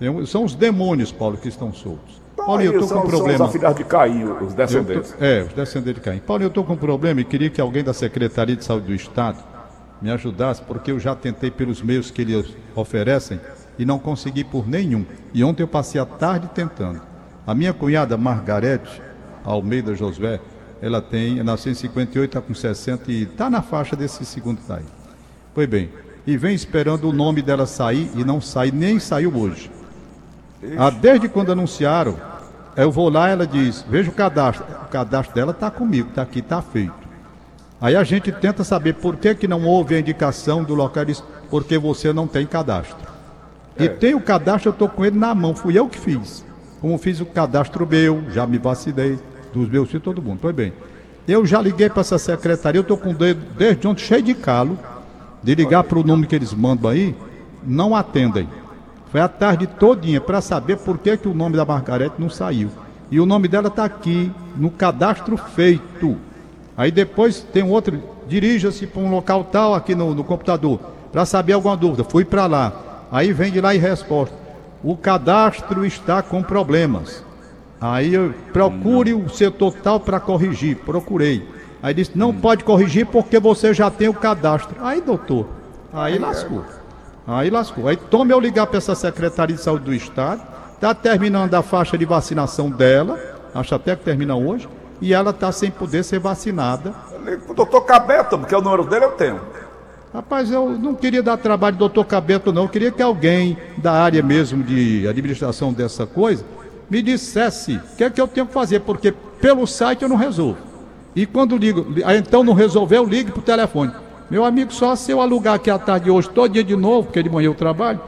Tem, 0.00 0.26
são 0.26 0.44
os 0.44 0.54
demônios, 0.54 1.12
Paulo, 1.12 1.36
que 1.36 1.46
estão 1.46 1.72
soltos. 1.74 2.20
Então, 2.32 2.46
Paulo, 2.46 2.62
eu 2.62 2.80
estou 2.80 2.88
com 2.88 3.06
um 3.06 3.10
problema. 3.10 3.50
São 3.50 3.70
os 3.70 3.76
de 3.76 3.84
Caim, 3.84 4.24
os 4.24 4.54
descendentes. 4.54 5.12
Tô, 5.12 5.22
é, 5.22 5.42
os 5.42 5.52
descendentes 5.52 5.96
de 5.96 6.00
Caim. 6.00 6.18
Paulo, 6.18 6.42
eu 6.42 6.48
estou 6.48 6.64
com 6.64 6.72
um 6.72 6.78
problema 6.78 7.20
e 7.20 7.24
queria 7.24 7.50
que 7.50 7.60
alguém 7.60 7.84
da 7.84 7.92
Secretaria 7.92 8.56
de 8.56 8.64
Saúde 8.64 8.86
do 8.86 8.94
Estado 8.94 9.38
me 10.00 10.10
ajudasse, 10.10 10.62
porque 10.62 10.90
eu 10.90 10.98
já 10.98 11.14
tentei 11.14 11.50
pelos 11.50 11.82
meios 11.82 12.10
que 12.10 12.22
eles 12.22 12.56
oferecem 12.74 13.38
e 13.78 13.84
não 13.84 13.98
consegui 13.98 14.42
por 14.42 14.66
nenhum. 14.66 15.04
E 15.34 15.44
ontem 15.44 15.62
eu 15.62 15.68
passei 15.68 16.00
a 16.00 16.06
tarde 16.06 16.48
tentando. 16.54 17.02
A 17.46 17.54
minha 17.54 17.74
cunhada 17.74 18.16
Margarete 18.16 19.02
Almeida 19.44 19.94
Josué, 19.94 20.40
ela 20.80 21.02
tem, 21.02 21.42
nasceu 21.42 21.72
em 21.72 21.74
58, 21.74 22.24
está 22.30 22.40
com 22.40 22.54
60 22.54 23.12
e 23.12 23.24
está 23.24 23.50
na 23.50 23.60
faixa 23.60 23.94
desse 23.94 24.24
segundo 24.24 24.60
aí. 24.70 24.84
Pois 25.54 25.68
bem, 25.68 25.90
e 26.26 26.38
vem 26.38 26.54
esperando 26.54 27.08
o 27.08 27.12
nome 27.12 27.42
dela 27.42 27.66
sair 27.66 28.10
e 28.14 28.24
não 28.24 28.40
sai, 28.40 28.70
nem 28.70 28.98
saiu 28.98 29.36
hoje. 29.36 29.70
Ah, 30.78 30.90
desde 30.90 31.28
quando 31.28 31.52
anunciaram, 31.52 32.16
eu 32.76 32.90
vou 32.90 33.08
lá, 33.08 33.28
ela 33.28 33.46
diz, 33.46 33.84
veja 33.88 34.10
o 34.10 34.14
cadastro. 34.14 34.64
O 34.84 34.88
cadastro 34.88 35.34
dela 35.34 35.52
está 35.52 35.70
comigo, 35.70 36.08
está 36.08 36.22
aqui, 36.22 36.40
está 36.40 36.60
feito. 36.60 36.92
Aí 37.80 37.96
a 37.96 38.04
gente 38.04 38.30
tenta 38.30 38.62
saber 38.62 38.94
por 38.94 39.16
que, 39.16 39.34
que 39.34 39.48
não 39.48 39.64
houve 39.64 39.94
a 39.94 40.00
indicação 40.00 40.62
do 40.62 40.74
local, 40.74 41.04
diz, 41.04 41.24
porque 41.48 41.78
você 41.78 42.12
não 42.12 42.26
tem 42.26 42.46
cadastro. 42.46 42.96
É. 43.78 43.84
E 43.84 43.88
tem 43.88 44.14
o 44.14 44.20
cadastro, 44.20 44.68
eu 44.68 44.72
estou 44.72 44.88
com 44.88 45.04
ele 45.04 45.18
na 45.18 45.34
mão, 45.34 45.54
fui 45.54 45.78
eu 45.78 45.88
que 45.88 45.98
fiz. 45.98 46.44
Como 46.80 46.96
fiz 46.98 47.20
o 47.20 47.26
cadastro 47.26 47.86
meu, 47.86 48.22
já 48.30 48.46
me 48.46 48.58
vacinei, 48.58 49.18
dos 49.52 49.68
meus 49.68 49.88
filhos, 49.88 50.04
todo 50.04 50.22
mundo. 50.22 50.38
Pois 50.42 50.54
bem, 50.54 50.72
eu 51.26 51.44
já 51.46 51.60
liguei 51.60 51.88
para 51.88 52.00
essa 52.00 52.18
secretaria, 52.18 52.78
eu 52.78 52.82
estou 52.82 52.96
com 52.96 53.10
o 53.10 53.14
dedo 53.14 53.40
desde 53.56 53.86
ontem 53.86 54.04
cheio 54.04 54.22
de 54.22 54.34
calo, 54.34 54.78
de 55.42 55.54
ligar 55.54 55.84
para 55.84 55.98
o 55.98 56.04
número 56.04 56.28
que 56.28 56.34
eles 56.34 56.52
mandam 56.52 56.90
aí, 56.90 57.16
não 57.62 57.94
atendem. 57.94 58.48
Foi 59.10 59.20
a 59.20 59.28
tarde 59.28 59.66
todinha 59.66 60.20
para 60.20 60.40
saber 60.40 60.76
por 60.78 60.96
que, 60.96 61.16
que 61.16 61.28
o 61.28 61.34
nome 61.34 61.56
da 61.56 61.64
Margarete 61.64 62.14
não 62.18 62.30
saiu. 62.30 62.70
E 63.10 63.18
o 63.18 63.26
nome 63.26 63.48
dela 63.48 63.66
está 63.66 63.84
aqui, 63.84 64.30
no 64.56 64.70
cadastro 64.70 65.36
feito. 65.36 66.16
Aí 66.76 66.92
depois 66.92 67.40
tem 67.40 67.62
um 67.64 67.70
outro, 67.70 68.00
dirija-se 68.28 68.86
para 68.86 69.02
um 69.02 69.10
local 69.10 69.42
tal 69.44 69.74
aqui 69.74 69.96
no, 69.96 70.14
no 70.14 70.22
computador, 70.22 70.78
para 71.10 71.26
saber 71.26 71.54
alguma 71.54 71.76
dúvida. 71.76 72.04
Fui 72.04 72.24
para 72.24 72.46
lá. 72.46 72.72
Aí 73.10 73.32
vem 73.32 73.50
de 73.50 73.60
lá 73.60 73.74
e 73.74 73.78
resposta. 73.78 74.34
O 74.82 74.96
cadastro 74.96 75.84
está 75.84 76.22
com 76.22 76.40
problemas. 76.40 77.24
Aí 77.80 78.14
eu 78.14 78.32
procure 78.52 79.12
o 79.12 79.28
setor 79.28 79.74
tal 79.82 79.98
para 79.98 80.20
corrigir. 80.20 80.76
Procurei. 80.76 81.46
Aí 81.82 81.92
disse, 81.92 82.12
não 82.14 82.32
pode 82.32 82.62
corrigir 82.62 83.06
porque 83.06 83.40
você 83.40 83.74
já 83.74 83.90
tem 83.90 84.08
o 84.08 84.14
cadastro. 84.14 84.76
Aí, 84.80 85.00
doutor, 85.00 85.48
aí 85.92 86.16
lascou. 86.16 86.64
Aí 87.30 87.48
lascou. 87.48 87.86
Aí 87.86 87.96
tome 87.96 88.32
eu 88.34 88.40
ligar 88.40 88.66
para 88.66 88.78
essa 88.78 88.94
Secretaria 88.94 89.54
de 89.54 89.62
Saúde 89.62 89.84
do 89.84 89.94
Estado. 89.94 90.42
Está 90.74 90.92
terminando 90.92 91.54
a 91.54 91.62
faixa 91.62 91.96
de 91.96 92.04
vacinação 92.04 92.68
dela. 92.68 93.18
Acho 93.54 93.74
até 93.76 93.94
que 93.94 94.04
termina 94.04 94.34
hoje. 94.34 94.68
E 95.00 95.14
ela 95.14 95.30
está 95.30 95.52
sem 95.52 95.70
poder 95.70 96.02
ser 96.02 96.18
vacinada. 96.18 96.92
O 97.48 97.54
doutor 97.54 97.82
Cabeto, 97.82 98.36
porque 98.36 98.54
o 98.54 98.60
número 98.60 98.84
dele 98.84 99.04
eu 99.04 99.12
tenho. 99.12 99.40
Rapaz, 100.12 100.50
eu 100.50 100.70
não 100.70 100.92
queria 100.92 101.22
dar 101.22 101.36
trabalho 101.36 101.76
do 101.76 101.78
doutor 101.78 102.04
Cabeto, 102.04 102.52
não. 102.52 102.64
Eu 102.64 102.68
queria 102.68 102.90
que 102.90 103.00
alguém 103.00 103.56
da 103.78 103.92
área 103.92 104.22
mesmo 104.22 104.64
de 104.64 105.06
administração 105.06 105.72
dessa 105.72 106.04
coisa 106.04 106.44
me 106.90 107.00
dissesse 107.00 107.76
o 107.76 107.96
que 107.96 108.02
é 108.02 108.10
que 108.10 108.20
eu 108.20 108.26
tenho 108.26 108.46
que 108.46 108.52
fazer, 108.52 108.80
porque 108.80 109.12
pelo 109.40 109.64
site 109.68 110.02
eu 110.02 110.08
não 110.08 110.16
resolvo. 110.16 110.58
E 111.14 111.26
quando 111.26 111.56
ligo, 111.56 111.86
então 112.18 112.42
não 112.42 112.54
resolveu, 112.54 113.04
ligue 113.04 113.30
para 113.30 113.38
o 113.38 113.42
telefone. 113.42 113.92
Meu 114.30 114.44
amigo, 114.44 114.72
só 114.72 114.94
se 114.94 115.10
eu 115.10 115.20
alugar 115.20 115.54
aqui 115.54 115.68
à 115.68 115.78
tarde 115.78 116.08
hoje, 116.08 116.30
todo 116.30 116.52
dia 116.52 116.62
de 116.62 116.76
novo, 116.76 117.08
porque 117.08 117.20
de 117.20 117.28
manhã 117.28 117.46
eu 117.46 117.54
trabalho, 117.54 118.00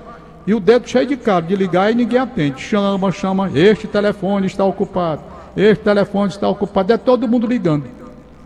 e 0.46 0.54
o 0.54 0.60
dedo 0.60 0.88
cheio 0.88 1.06
de 1.06 1.16
cabo 1.16 1.48
de 1.48 1.56
ligar 1.56 1.90
e 1.90 1.94
ninguém 1.96 2.20
atende. 2.20 2.60
Chama, 2.60 3.10
chama, 3.10 3.50
este 3.52 3.88
telefone 3.88 4.46
está 4.46 4.64
ocupado, 4.64 5.20
este 5.56 5.82
telefone 5.82 6.30
está 6.30 6.48
ocupado, 6.48 6.92
é 6.92 6.96
todo 6.96 7.26
mundo 7.26 7.46
ligando. 7.46 7.86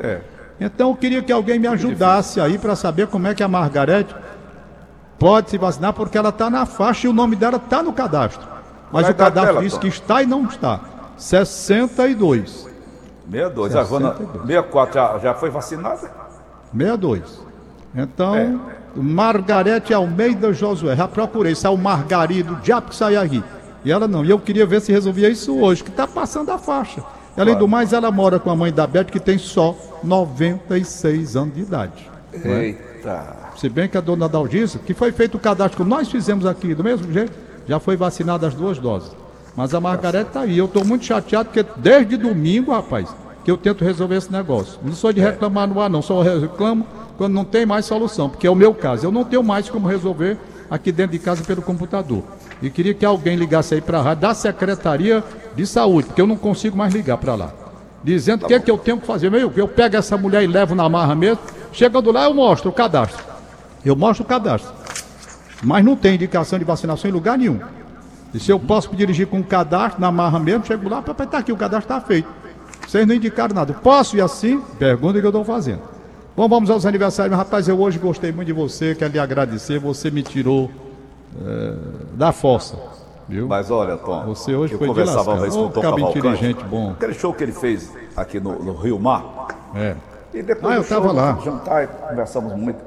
É. 0.01 0.21
Então 0.59 0.89
eu 0.91 0.97
queria 0.97 1.23
que 1.23 1.31
alguém 1.31 1.59
me 1.59 1.67
ajudasse 1.67 2.41
aí 2.41 2.57
para 2.57 2.75
saber 2.75 3.09
como 3.09 3.27
é 3.27 3.35
que 3.35 3.43
a 3.43 3.49
Margarete 3.49 4.15
pode 5.19 5.51
se 5.51 5.59
vacinar, 5.59 5.93
porque 5.93 6.17
ela 6.17 6.31
está 6.31 6.49
na 6.49 6.65
faixa 6.65 7.07
e 7.07 7.11
o 7.11 7.12
nome 7.12 7.37
dela 7.37 7.59
está 7.59 7.83
no 7.83 7.93
cadastro. 7.93 8.47
Mas 8.91 9.07
o 9.09 9.15
cadastro 9.15 9.61
diz 9.61 9.77
que 9.77 9.89
está 9.89 10.23
e 10.23 10.27
não 10.27 10.45
está. 10.45 10.81
62. 11.19 12.67
62. 13.29 13.73
62. 13.73 13.77
A 13.77 13.83
Ivana, 13.83 14.15
64 14.17 14.95
já, 14.95 15.19
já 15.19 15.35
foi 15.35 15.51
vacinada? 15.51 16.11
62. 16.73 17.47
Então, 17.94 18.37
é. 18.37 18.55
Margarete 18.94 19.92
Almeida 19.92 20.53
Josué. 20.53 20.96
Já 20.96 21.09
procurei, 21.09 21.55
saiu 21.55 21.77
Margarido, 21.77 22.57
diabo 22.62 22.90
que 22.90 22.96
saiu 22.96 23.20
aqui. 23.20 23.42
E 23.85 23.92
ela 23.92 24.09
não. 24.09 24.25
E 24.25 24.31
eu 24.31 24.38
queria 24.38 24.66
ver 24.66 24.81
se 24.81 24.90
resolvia 24.90 25.29
isso 25.29 25.57
hoje, 25.59 25.85
que 25.85 25.90
está 25.90 26.07
passando 26.07 26.51
a 26.51 26.59
faixa. 26.59 27.03
Além 27.37 27.55
claro. 27.55 27.66
do 27.66 27.68
mais, 27.68 27.92
ela 27.92 28.11
mora 28.11 28.38
com 28.38 28.51
a 28.51 28.57
mãe 28.57 28.72
da 28.72 28.87
Beth, 28.87 29.05
que 29.05 29.20
tem 29.20 29.38
só 29.38 29.77
96 30.03 31.37
anos 31.37 31.55
de 31.55 31.61
idade. 31.61 32.11
É? 32.33 32.64
Eita. 32.64 33.37
Se 33.57 33.68
bem 33.68 33.88
que 33.88 33.96
a 33.96 34.01
dona 34.01 34.29
Dalgisa, 34.29 34.79
que 34.79 34.92
foi 34.92 35.12
feito 35.12 35.37
o 35.37 35.40
cadastro 35.40 35.85
que 35.85 35.88
nós 35.88 36.11
fizemos 36.11 36.44
aqui, 36.46 36.75
do 36.75 36.83
mesmo 36.83 37.11
jeito, 37.12 37.33
já 37.68 37.79
foi 37.79 37.96
vacinada 37.96 38.46
as 38.46 38.55
duas 38.55 38.79
doses. 38.79 39.11
Mas 39.55 39.75
a 39.75 39.81
Margarete 39.81 40.29
está 40.29 40.40
aí. 40.40 40.59
Eu 40.59 40.66
estou 40.66 40.85
muito 40.85 41.05
chateado 41.05 41.49
porque 41.49 41.64
desde 41.77 42.16
domingo, 42.16 42.72
rapaz, 42.72 43.09
que 43.44 43.51
eu 43.51 43.57
tento 43.57 43.85
resolver 43.85 44.16
esse 44.16 44.31
negócio. 44.31 44.79
Não 44.83 44.92
sou 44.92 45.12
de 45.12 45.20
é. 45.20 45.31
reclamar 45.31 45.66
no 45.68 45.81
ar, 45.81 45.88
não. 45.88 46.03
Só 46.03 46.20
reclamo 46.20 46.87
quando 47.16 47.33
não 47.33 47.44
tem 47.44 47.64
mais 47.64 47.87
solução, 47.87 48.29
porque 48.29 48.46
é 48.46 48.50
o 48.50 48.55
meu 48.55 48.74
caso. 48.74 49.07
Eu 49.07 49.12
não 49.12 49.24
tenho 49.24 49.42
mais 49.42 49.68
como 49.68 49.88
resolver 49.88 50.38
aqui 50.70 50.92
dentro 50.92 51.12
de 51.12 51.18
casa 51.18 51.42
pelo 51.42 51.62
computador. 51.62 52.22
E 52.61 52.70
queria 52.70 52.94
que 52.94 53.05
alguém 53.05 53.37
ligasse 53.37 53.74
aí 53.74 53.81
para 53.81 54.00
a 54.00 54.14
da 54.14 54.35
Secretaria 54.35 55.22
de 55.55 55.66
Saúde, 55.66 56.09
porque 56.09 56.20
eu 56.20 56.26
não 56.26 56.37
consigo 56.37 56.76
mais 56.76 56.92
ligar 56.92 57.18
para 57.18 57.35
lá. 57.35 57.52
Dizendo 58.02 58.44
o 58.44 58.46
que, 58.46 58.55
é 58.55 58.61
que 58.61 58.70
eu 58.70 58.79
tenho 58.79 59.00
que 59.00 59.07
fazer. 59.07 59.31
Meu, 59.31 59.52
eu 59.57 59.68
pego 59.68 59.96
essa 59.96 60.16
mulher 60.16 60.42
e 60.42 60.46
levo 60.46 60.74
na 60.74 60.88
marra 60.88 61.14
mesmo. 61.14 61.38
Chegando 61.72 62.12
lá, 62.12 62.24
eu 62.24 62.35
mostro 62.35 62.70
o 62.70 62.72
cadastro. 62.72 63.24
Eu 63.85 63.96
mostro 63.96 64.24
o 64.24 64.26
cadastro. 64.26 64.72
Mas 65.62 65.85
não 65.85 65.96
tem 65.96 66.14
indicação 66.14 66.59
de 66.59 66.64
vacinação 66.64 67.11
em 67.11 67.12
lugar 67.12 67.37
nenhum. 67.37 67.59
E 68.33 68.38
se 68.38 68.52
eu 68.52 68.61
posso 68.61 68.94
dirigir 68.94 69.26
com 69.26 69.40
o 69.40 69.44
cadastro 69.44 70.00
na 70.00 70.12
marra 70.12 70.38
mesmo, 70.38 70.64
chego 70.64 70.88
lá, 70.88 71.02
papai, 71.02 71.26
está 71.26 71.38
aqui, 71.38 71.52
o 71.52 71.57
cadastro 71.57 71.92
está 71.92 72.07
feito. 72.07 72.29
Vocês 72.87 73.07
não 73.07 73.14
indicaram 73.14 73.55
nada. 73.55 73.74
Posso 73.74 74.16
ir 74.16 74.20
assim? 74.20 74.61
Pergunta 74.79 75.18
que 75.18 75.26
eu 75.26 75.31
estou 75.31 75.44
fazendo. 75.44 75.96
Bom, 76.37 76.51
vamos 76.51 76.68
aos 76.68 76.85
aniversários. 76.85 77.35
Rapaz, 77.35 77.66
eu 77.66 77.81
hoje 77.81 77.99
gostei 77.99 78.31
muito 78.31 78.49
de 78.49 78.53
você, 78.53 78.94
quero 78.94 79.11
lhe 79.11 79.18
agradecer. 79.18 79.79
Você 79.79 80.11
me 80.11 80.22
tirou 80.22 80.70
é, 81.40 81.75
da 82.12 82.31
fossa. 82.31 82.77
Viu? 83.27 83.49
Mas 83.49 83.70
olha, 83.70 83.96
Tom, 83.96 84.27
você 84.27 84.55
hoje 84.55 84.75
eu 84.75 84.79
foi 84.79 84.88
conversava 84.88 85.33
uma 85.33 85.40
vez 85.40 85.55
com 85.55 85.64
o 85.64 85.70
Tom 85.70 85.81
Cavalcante, 85.81 86.18
inteligente, 86.18 86.62
bom. 86.64 86.90
Aquele 86.90 87.14
show 87.14 87.33
que 87.33 87.42
ele 87.42 87.53
fez 87.53 87.90
aqui 88.14 88.38
no, 88.38 88.62
no 88.62 88.75
Rio 88.75 89.01
Mar. 89.01 89.49
É. 89.75 89.96
E 90.35 90.42
depois 90.42 90.75
ah, 90.75 90.77
eu 90.77 90.83
estava 90.83 91.11
lá. 91.11 91.38
jantar, 91.42 91.87
conversamos 91.87 92.53
muito. 92.53 92.85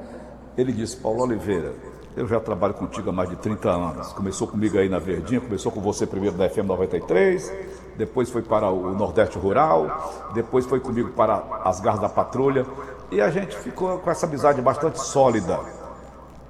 Ele 0.56 0.72
disse, 0.72 0.96
Paulo 0.96 1.24
Oliveira, 1.24 1.72
eu 2.16 2.28
já 2.28 2.38
trabalho 2.38 2.74
contigo 2.74 3.10
há 3.10 3.12
mais 3.12 3.30
de 3.30 3.36
30 3.36 3.68
anos. 3.68 4.12
Começou 4.12 4.46
comigo 4.46 4.78
aí 4.78 4.88
na 4.88 5.00
Verdinha, 5.00 5.40
começou 5.40 5.72
com 5.72 5.80
você 5.80 6.06
primeiro 6.06 6.36
na 6.36 6.48
FM 6.48 6.66
93, 6.66 7.52
depois 7.98 8.30
foi 8.30 8.42
para 8.42 8.70
o 8.70 8.94
Nordeste 8.94 9.36
Rural, 9.36 10.30
depois 10.34 10.66
foi 10.66 10.78
comigo 10.78 11.10
para 11.10 11.42
as 11.64 11.80
Garras 11.80 12.00
da 12.00 12.08
Patrulha. 12.08 12.64
E 13.10 13.20
a 13.20 13.30
gente 13.30 13.56
ficou 13.56 13.98
com 13.98 14.10
essa 14.10 14.26
amizade 14.26 14.60
bastante 14.62 15.00
sólida, 15.00 15.58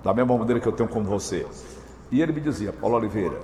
da 0.04 0.12
mesma 0.12 0.36
maneira 0.36 0.60
que 0.60 0.66
eu 0.66 0.72
tenho 0.72 0.88
com 0.88 1.02
você. 1.02 1.46
E 2.10 2.20
ele 2.20 2.32
me 2.32 2.40
dizia, 2.40 2.72
Paulo 2.72 2.96
Oliveira, 2.96 3.38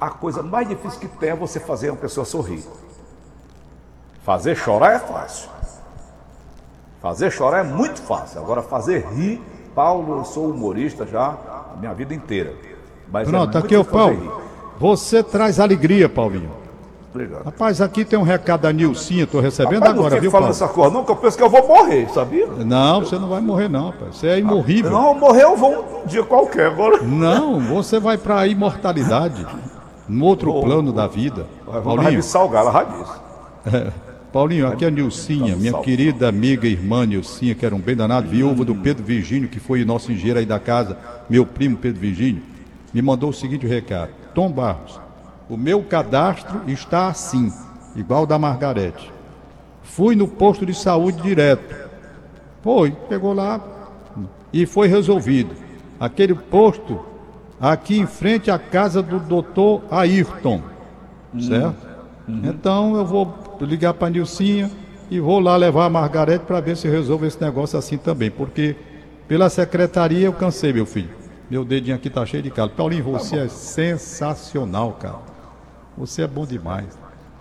a 0.00 0.10
coisa 0.10 0.42
mais 0.42 0.68
difícil 0.68 1.00
que 1.00 1.08
tem 1.08 1.30
é 1.30 1.36
você 1.36 1.60
fazer 1.60 1.90
uma 1.90 1.96
pessoa 1.96 2.24
sorrir. 2.24 2.64
Fazer 4.22 4.56
chorar 4.56 4.94
é 4.94 4.98
fácil. 4.98 5.48
Fazer 7.00 7.30
chorar 7.30 7.60
é 7.60 7.68
muito 7.68 8.02
fácil. 8.02 8.40
Agora, 8.40 8.62
fazer 8.62 9.06
rir 9.08 9.40
Paulo, 9.78 10.18
eu 10.18 10.24
sou 10.24 10.50
humorista 10.50 11.06
já 11.06 11.26
a 11.26 11.76
minha 11.78 11.94
vida 11.94 12.12
inteira. 12.12 12.52
Mas 13.12 13.28
é 13.28 13.30
Pronto, 13.30 13.56
é 13.56 13.60
aqui 13.60 13.76
é 13.76 13.78
o 13.78 13.84
Paulo. 13.84 14.42
Você 14.80 15.22
traz 15.22 15.60
alegria, 15.60 16.08
Paulinho. 16.08 16.50
Obrigado. 17.18 17.44
Rapaz, 17.44 17.80
aqui 17.80 18.04
tem 18.04 18.16
um 18.16 18.22
recado 18.22 18.60
da 18.60 18.72
Nilcinha, 18.72 19.24
estou 19.24 19.40
recebendo 19.40 19.80
rapaz, 19.80 19.98
agora, 19.98 20.20
viu, 20.20 20.30
Paulo? 20.30 20.48
essa 20.48 20.68
coisa 20.68 20.94
não, 20.94 21.04
que 21.04 21.10
eu 21.10 21.16
penso 21.16 21.36
que 21.36 21.42
eu 21.42 21.50
vou 21.50 21.66
morrer, 21.66 22.08
sabia? 22.10 22.46
Não, 22.46 23.00
você 23.00 23.18
não 23.18 23.28
vai 23.28 23.40
morrer 23.40 23.68
não, 23.68 23.86
rapaz. 23.86 24.16
Você 24.16 24.28
é 24.28 24.38
imorrível. 24.38 24.92
Não, 24.92 25.14
morrer 25.14 25.42
eu 25.42 25.56
vou 25.56 26.02
um 26.04 26.06
dia 26.06 26.22
qualquer 26.22 26.66
agora. 26.68 27.02
Não, 27.02 27.58
você 27.58 27.98
vai 27.98 28.16
para 28.16 28.38
a 28.38 28.46
imortalidade, 28.46 29.44
no 30.08 30.24
outro 30.24 30.52
oh, 30.52 30.62
plano 30.62 30.90
oh, 30.90 30.92
da 30.92 31.08
vida. 31.08 31.44
Paulinho. 31.82 32.22
salgar, 32.22 32.64
ela 32.64 32.84
disse. 32.84 33.92
Paulinho, 34.32 34.68
aqui 34.68 34.84
é 34.84 34.88
a 34.88 34.90
Nilcinha, 34.90 35.56
minha 35.56 35.72
querida 35.80 36.28
amiga 36.28 36.68
e 36.68 36.72
irmã 36.72 37.04
Nilcinha, 37.04 37.54
que 37.54 37.66
era 37.66 37.74
um 37.74 37.80
bem 37.80 37.96
danado, 37.96 38.28
viúva 38.28 38.64
do 38.64 38.74
Pedro 38.76 39.02
Virgínio, 39.02 39.48
que 39.48 39.58
foi 39.58 39.84
nosso 39.84 40.12
engenheiro 40.12 40.38
aí 40.38 40.46
da 40.46 40.60
casa, 40.60 40.96
meu 41.28 41.44
primo 41.44 41.78
Pedro 41.78 42.00
Virgínio, 42.00 42.42
me 42.92 43.02
mandou 43.02 43.30
o 43.30 43.32
seguinte 43.32 43.66
recado: 43.66 44.10
Tom 44.34 44.50
Barros, 44.52 45.00
o 45.48 45.56
meu 45.56 45.82
cadastro 45.82 46.62
está 46.66 47.08
assim, 47.08 47.52
igual 47.96 48.26
da 48.26 48.38
Margarete. 48.38 49.10
Fui 49.82 50.14
no 50.14 50.28
posto 50.28 50.66
de 50.66 50.74
saúde 50.74 51.22
direto. 51.22 51.88
Foi, 52.62 52.90
pegou 53.08 53.32
lá 53.32 53.60
e 54.52 54.66
foi 54.66 54.88
resolvido. 54.88 55.54
Aquele 55.98 56.34
posto 56.34 57.00
aqui 57.60 57.98
em 57.98 58.06
frente 58.06 58.50
à 58.50 58.58
casa 58.58 59.02
do 59.02 59.18
doutor 59.18 59.82
Ayrton, 59.90 60.62
certo? 61.40 61.86
Uhum. 62.28 62.42
Então 62.44 62.96
eu 62.96 63.06
vou 63.06 63.34
ligar 63.60 63.94
para 63.94 64.08
a 64.08 64.10
Nilcinha 64.10 64.70
e 65.10 65.18
vou 65.18 65.40
lá 65.40 65.56
levar 65.56 65.86
a 65.86 65.90
Margarete 65.90 66.44
para 66.44 66.60
ver 66.60 66.76
se 66.76 66.86
resolve 66.88 67.26
esse 67.26 67.40
negócio 67.40 67.78
assim 67.78 67.96
também, 67.96 68.30
porque 68.30 68.76
pela 69.26 69.48
secretaria 69.48 70.26
eu 70.26 70.32
cansei, 70.32 70.72
meu 70.72 70.86
filho. 70.86 71.10
Meu 71.50 71.64
dedinho 71.64 71.96
aqui 71.96 72.10
tá 72.10 72.24
cheio 72.26 72.42
de 72.42 72.50
calo. 72.50 72.70
Paulinho, 72.70 73.04
você 73.04 73.36
tá 73.36 73.42
é 73.44 73.48
sensacional, 73.48 74.92
cara. 74.92 75.27
Você 75.98 76.22
é 76.22 76.26
bom 76.26 76.46
demais. 76.46 76.86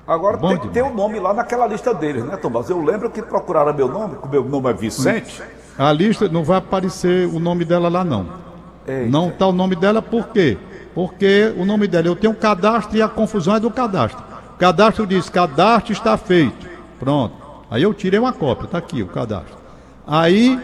Agora 0.08 0.38
bom 0.38 0.49
tem, 0.49 0.58
demais. 0.58 0.74
tem 0.74 0.84
um 0.84 0.93
nome 0.93 1.20
lá 1.20 1.34
naquela 1.34 1.68
lista 1.68 1.93
deles, 1.93 2.24
né, 2.24 2.38
Tomás? 2.38 2.70
Eu 2.70 2.82
lembro 2.82 3.10
que 3.10 3.22
procuraram 3.22 3.74
meu 3.74 3.88
nome, 3.88 4.16
que 4.18 4.26
o 4.26 4.30
meu 4.30 4.43
nome 4.43 4.70
é 4.70 4.74
Vicente. 4.74 5.41
A 5.78 5.91
lista 5.91 6.28
não 6.28 6.43
vai 6.43 6.58
aparecer 6.58 7.28
o 7.28 7.39
nome 7.39 7.64
dela 7.64 7.89
lá, 7.89 8.03
não. 8.03 8.28
Eita. 8.88 9.10
Não 9.10 9.30
está 9.30 9.47
o 9.47 9.51
nome 9.51 9.76
dela, 9.76 10.01
por 10.01 10.30
quê? 10.30 10.58
porque 10.97 11.53
o 11.55 11.64
nome 11.64 11.88
dela, 11.88 12.08
eu 12.08 12.16
tenho 12.16 12.34
um 12.34 12.36
cadastro 12.36 12.97
e 12.97 13.03
a 13.03 13.08
confusão 13.08 13.55
é 13.55 13.60
do 13.60 13.70
cadastro. 13.70 14.20
O 14.55 14.58
cadastro 14.58 15.05
diz, 15.05 15.30
cadastro 15.30 15.93
está 15.93 16.18
feito. 16.18 16.68
Pronto. 16.99 17.36
Aí 17.70 17.84
eu 17.84 17.93
tirei 17.93 18.20
uma 18.20 18.34
cópia, 18.34 18.66
está 18.66 18.80
aqui 18.80 19.03
o 19.03 19.08
cadastro. 19.08 19.55
Aí 20.08 20.60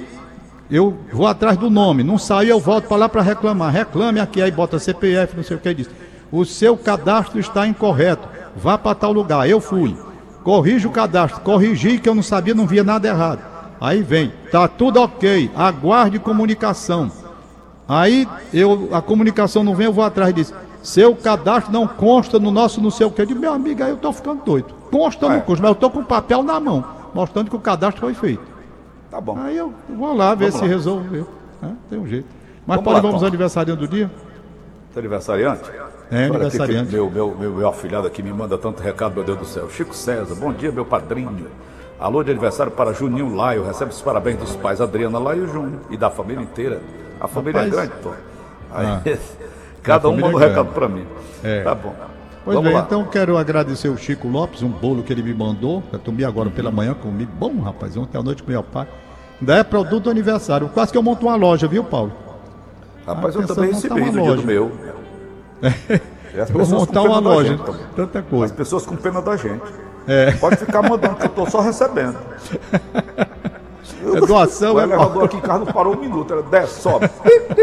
eu 0.72 0.98
vou 1.12 1.28
atrás 1.28 1.56
do 1.56 1.70
nome, 1.70 2.02
não 2.02 2.18
saiu, 2.18 2.50
eu 2.50 2.60
volto 2.60 2.88
para 2.88 2.98
lá 2.98 3.08
para 3.08 3.22
reclamar. 3.22 3.72
Reclame 3.72 4.20
aqui, 4.20 4.41
aí 4.41 4.50
bota 4.50 4.80
CPF, 4.80 5.38
não 5.38 5.44
sei 5.44 5.56
o 5.56 5.60
que 5.60 5.72
diz. 5.72 5.89
O 6.34 6.43
seu 6.45 6.75
cadastro 6.75 7.39
está 7.39 7.67
incorreto. 7.67 8.27
Vá 8.55 8.75
para 8.75 8.95
tal 8.95 9.13
lugar. 9.13 9.47
Eu 9.47 9.61
fui. 9.61 9.95
Corrige 10.43 10.88
o 10.88 10.91
cadastro. 10.91 11.41
Corrigi 11.41 11.99
que 11.99 12.09
eu 12.09 12.15
não 12.15 12.23
sabia, 12.23 12.55
não 12.55 12.65
via 12.65 12.84
nada 12.84 13.07
errado. 13.07 13.39
Aí 13.79 14.01
vem, 14.01 14.34
tá 14.51 14.67
tudo 14.67 14.99
ok. 14.99 15.51
Aguarde 15.55 16.17
comunicação. 16.17 17.11
Aí 17.88 18.27
eu, 18.51 18.89
a 18.91 18.99
comunicação 18.99 19.63
não 19.63 19.75
vem, 19.75 19.86
eu 19.86 19.93
vou 19.93 20.03
atrás 20.03 20.34
disso. 20.34 20.55
Seu 20.81 21.15
cadastro 21.15 21.71
não 21.71 21.88
consta 21.88 22.39
no 22.39 22.49
nosso 22.49 22.81
não 22.81 22.89
sei 22.89 23.05
o 23.05 23.11
que. 23.11 23.21
Eu 23.21 23.27
digo, 23.27 23.39
meu 23.39 23.53
amigo, 23.53 23.84
aí 23.84 23.91
eu 23.91 23.95
estou 23.95 24.11
ficando 24.11 24.43
doido. 24.43 24.73
Consta 24.89 25.29
no 25.29 25.36
é. 25.36 25.39
consta, 25.39 25.61
mas 25.61 25.69
eu 25.69 25.73
estou 25.73 25.91
com 25.91 25.99
o 25.99 26.05
papel 26.05 26.41
na 26.41 26.59
mão, 26.59 26.84
mostrando 27.13 27.51
que 27.51 27.55
o 27.55 27.59
cadastro 27.59 28.01
foi 28.01 28.15
feito. 28.15 28.41
Tá 29.11 29.21
bom. 29.21 29.38
Aí 29.38 29.55
eu 29.55 29.71
vou 29.88 30.15
lá 30.15 30.34
ver 30.34 30.49
Vamos 30.49 30.55
se 30.55 30.61
lá. 30.61 30.67
resolveu. 30.67 31.27
Né? 31.61 31.75
Tem 31.91 31.99
um 31.99 32.07
jeito. 32.07 32.27
Mas 32.65 32.77
vamos 32.77 32.91
pode 32.91 33.05
vamos 33.05 33.23
aniversariante 33.23 33.79
do 33.79 33.88
dia? 33.88 34.09
aniversariante? 34.97 35.61
É, 36.12 36.30
Olha. 36.30 36.84
Meu, 36.84 37.10
meu, 37.10 37.36
meu, 37.36 37.51
meu 37.54 37.68
afilhado 37.68 38.08
aqui 38.08 38.22
me 38.22 38.32
manda 38.32 38.58
tanto 38.58 38.82
recado, 38.82 39.16
meu 39.16 39.24
Deus 39.24 39.38
do 39.39 39.45
céu. 39.45 39.70
Chico 39.70 39.95
César, 39.95 40.36
bom 40.36 40.51
dia, 40.51 40.72
meu 40.72 40.86
padrinho. 40.86 41.47
Alô 41.99 42.24
de 42.24 42.32
aniversário 42.32 42.72
para 42.72 42.93
Juninho 42.93 43.34
Laio. 43.34 43.64
Recebe 43.64 43.91
os 43.91 44.01
parabéns 44.01 44.38
dos 44.38 44.56
pais 44.56 44.82
Adriana 44.82 45.18
Laio 45.18 45.45
e 45.45 45.47
Júnior 45.47 45.80
e 45.89 45.97
da 45.97 46.10
família 46.10 46.41
inteira. 46.41 46.82
A 47.20 47.28
família 47.28 47.60
é 47.60 47.64
Rapaz, 47.66 47.74
é 47.74 47.88
grande, 47.88 48.01
pô. 48.04 48.10
Aí, 48.72 48.86
ah, 48.86 49.01
cada 49.82 50.10
um 50.10 50.16
manda 50.18 50.38
um 50.38 50.41
é 50.41 50.47
recado 50.47 50.74
para 50.74 50.88
mim. 50.88 51.06
É. 51.43 51.62
Tá 51.62 51.74
bom. 51.74 51.93
Pois 52.43 52.56
Vamos 52.56 52.70
bem, 52.70 52.78
lá. 52.78 52.84
então 52.86 53.06
quero 53.06 53.38
agradecer 53.38 53.88
o 53.88 53.97
Chico 53.97 54.28
Lopes, 54.28 54.62
um 54.62 54.70
bolo 54.70 55.01
que 55.01 55.14
ele 55.14 55.24
me 55.24 55.34
mandou. 55.34 55.82
Eu 55.93 55.99
tomei 55.99 56.26
agora 56.26 56.49
pela 56.49 56.70
manhã, 56.70 56.93
comi 56.93 57.26
bom, 57.26 57.62
rapaz. 57.62 57.95
Ontem 57.95 58.18
à 58.18 58.22
noite 58.22 58.43
com 58.43 58.51
meu 58.51 58.62
pai. 58.62 58.86
Ainda 59.39 59.56
é 59.56 59.64
produto 59.64 60.04
do 60.04 60.10
aniversário. 60.10 60.68
Quase 60.70 60.91
que 60.91 60.97
eu 60.97 61.04
monto 61.04 61.26
uma 61.26 61.36
loja, 61.36 61.68
viu, 61.68 61.84
Paulo? 61.84 62.12
Rapaz, 63.08 63.36
ah, 63.36 63.39
eu 63.39 63.47
também 63.47 63.72
recebi 63.72 64.12
no 64.12 64.22
dia 64.22 64.36
do 64.36 64.43
meu. 64.43 64.72
É. 65.64 66.45
Vou 66.45 66.66
montar 66.66 67.01
uma 67.03 67.20
loja, 67.20 67.59
tanta 67.95 68.22
coisa. 68.22 68.45
As 68.45 68.51
pessoas 68.51 68.86
com 68.86 68.95
pena 68.95 69.22
da 69.22 69.38
gente. 69.38 69.64
É. 70.07 70.32
Pode 70.32 70.57
ficar 70.57 70.82
mandando, 70.82 71.16
que 71.16 71.24
eu 71.24 71.30
estou 71.30 71.49
só 71.49 71.61
recebendo. 71.61 72.18
É 74.05 74.20
doação, 74.20 74.76
o 74.76 74.80
é 74.80 74.84
elevador 74.84 75.24
aqui 75.24 75.38
em 75.38 75.41
casa 75.41 75.59
não 75.59 75.72
parou 75.72 75.95
um 75.95 75.99
minuto. 75.99 76.34
Era 76.34 76.43
desce, 76.43 76.82
sobe. 76.82 77.09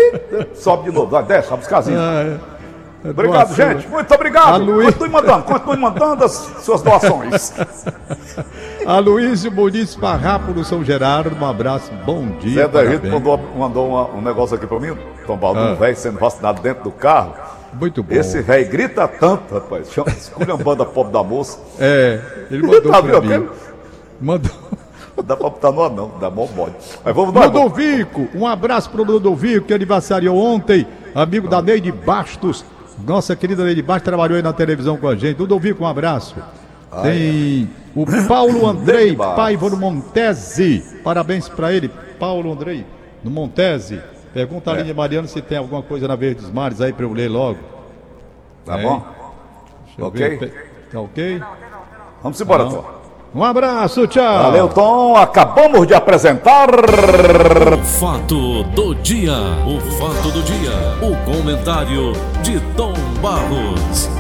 sobe 0.55 0.85
de 0.85 0.93
novo, 0.93 1.11
vai, 1.11 1.23
desce, 1.23 1.49
sobe 1.49 1.63
os 1.63 1.69
casinhos. 1.69 2.01
Ah, 2.01 2.23
é. 2.23 2.39
É 3.03 3.11
obrigado, 3.11 3.49
doação, 3.49 3.73
gente. 3.73 3.89
Muito 3.89 4.15
obrigado. 4.15 4.65
Luiz... 4.65 4.87
Continue 4.87 5.09
mandando, 5.09 5.45
continue 5.45 5.77
mandando 5.79 6.25
as 6.25 6.33
suas 6.61 6.83
doações. 6.83 7.55
A 8.87 8.99
Luiz 8.99 9.45
Muniz 9.45 9.95
Parrapo 9.95 10.53
do 10.53 10.65
São 10.65 10.85
Gerardo, 10.85 11.35
um 11.35 11.47
abraço, 11.47 11.91
bom 12.05 12.27
dia. 12.41 12.67
Zé 12.67 12.69
da 12.69 13.11
mandou, 13.11 13.39
mandou 13.57 13.89
uma, 13.89 14.07
um 14.11 14.21
negócio 14.21 14.57
aqui 14.57 14.67
para 14.67 14.81
mim, 14.81 14.97
Tom 15.27 15.37
Baldo, 15.37 15.61
ah. 15.61 15.73
um 15.73 15.77
velho 15.77 15.97
sendo 15.97 16.19
vacinado 16.19 16.61
dentro 16.61 16.85
do 16.85 16.91
carro. 16.91 17.35
Muito 17.73 18.03
bom. 18.03 18.15
Esse 18.15 18.43
velho 18.43 18.69
grita 18.69 19.07
tanto, 19.07 19.55
rapaz. 19.55 19.89
Esculhambando 20.17 20.83
a 20.83 20.87
pobre 20.87 21.13
da 21.13 21.23
moça. 21.23 21.59
É, 21.79 22.21
ele 22.51 22.63
mandou 22.63 22.93
tá, 22.93 23.03
pra 23.03 23.21
mim. 23.21 23.49
Mandou. 24.21 24.53
Dá 25.25 25.37
pra 25.37 25.51
botar 25.51 25.71
no 25.71 25.83
anão, 25.83 26.13
dá 26.19 26.31
mó 26.31 26.47
bode. 26.47 26.75
Mas 27.05 27.15
vamos 27.15 27.35
dar. 27.35 27.47
Ludovico, 27.47 28.29
um 28.35 28.47
abraço 28.47 28.89
pro 28.91 29.03
Ludovico, 29.03 29.67
que 29.67 29.75
aniversariou 29.75 30.37
ontem, 30.37 30.87
amigo 31.15 31.47
da 31.47 31.61
Neide 31.61 31.93
Bastos. 31.93 32.65
Nossa 33.07 33.37
querida 33.37 33.65
Neide 33.65 33.83
Bastos 33.83 34.05
trabalhou 34.05 34.37
aí 34.37 34.43
na 34.43 34.53
televisão 34.53 34.97
com 34.97 35.09
a 35.09 35.17
gente. 35.17 35.39
Ludovico, 35.39 35.85
um 35.85 35.87
abraço. 35.87 36.37
Ai, 36.91 37.03
Tem 37.03 37.71
o 37.95 38.07
Paulo 38.27 38.67
Andrei 38.67 39.15
Paiva 39.15 39.69
no 39.69 39.77
Montese. 39.77 40.83
Parabéns 41.05 41.49
para 41.49 41.73
ele, 41.73 41.91
Paulo 42.19 42.53
Andrei, 42.53 42.87
no 43.23 43.31
Montese. 43.31 44.01
Pergunta 44.33 44.73
é. 44.73 44.91
a 44.91 44.95
Mariano 44.95 45.27
se 45.27 45.43
tem 45.43 45.59
alguma 45.59 45.83
coisa 45.83 46.07
na 46.07 46.17
Verdes 46.17 46.51
Mares 46.51 46.81
aí 46.81 46.93
para 46.93 47.05
eu 47.05 47.13
ler 47.13 47.29
logo. 47.29 47.59
Tá 48.65 48.79
é. 48.79 48.83
bom? 48.83 49.05
Ok? 49.99 50.53
Tá 50.91 51.01
ok? 51.01 51.43
Vamos 52.23 52.41
embora, 52.41 52.65
Tom. 52.65 53.01
Um 53.35 53.45
abraço, 53.45 54.07
tchau. 54.09 54.43
Valeu, 54.43 54.69
Tom. 54.69 55.17
Acabamos 55.17 55.87
de 55.87 55.95
apresentar. 55.95 56.69
O 56.69 57.85
fato 57.85 58.65
do 58.65 58.95
dia. 58.97 59.33
O 59.67 59.81
fato 59.93 60.33
do 60.33 60.43
dia. 60.43 60.73
O 61.01 61.17
comentário 61.25 62.13
de 62.43 62.59
Tom 62.75 62.93
Barros. 63.23 64.20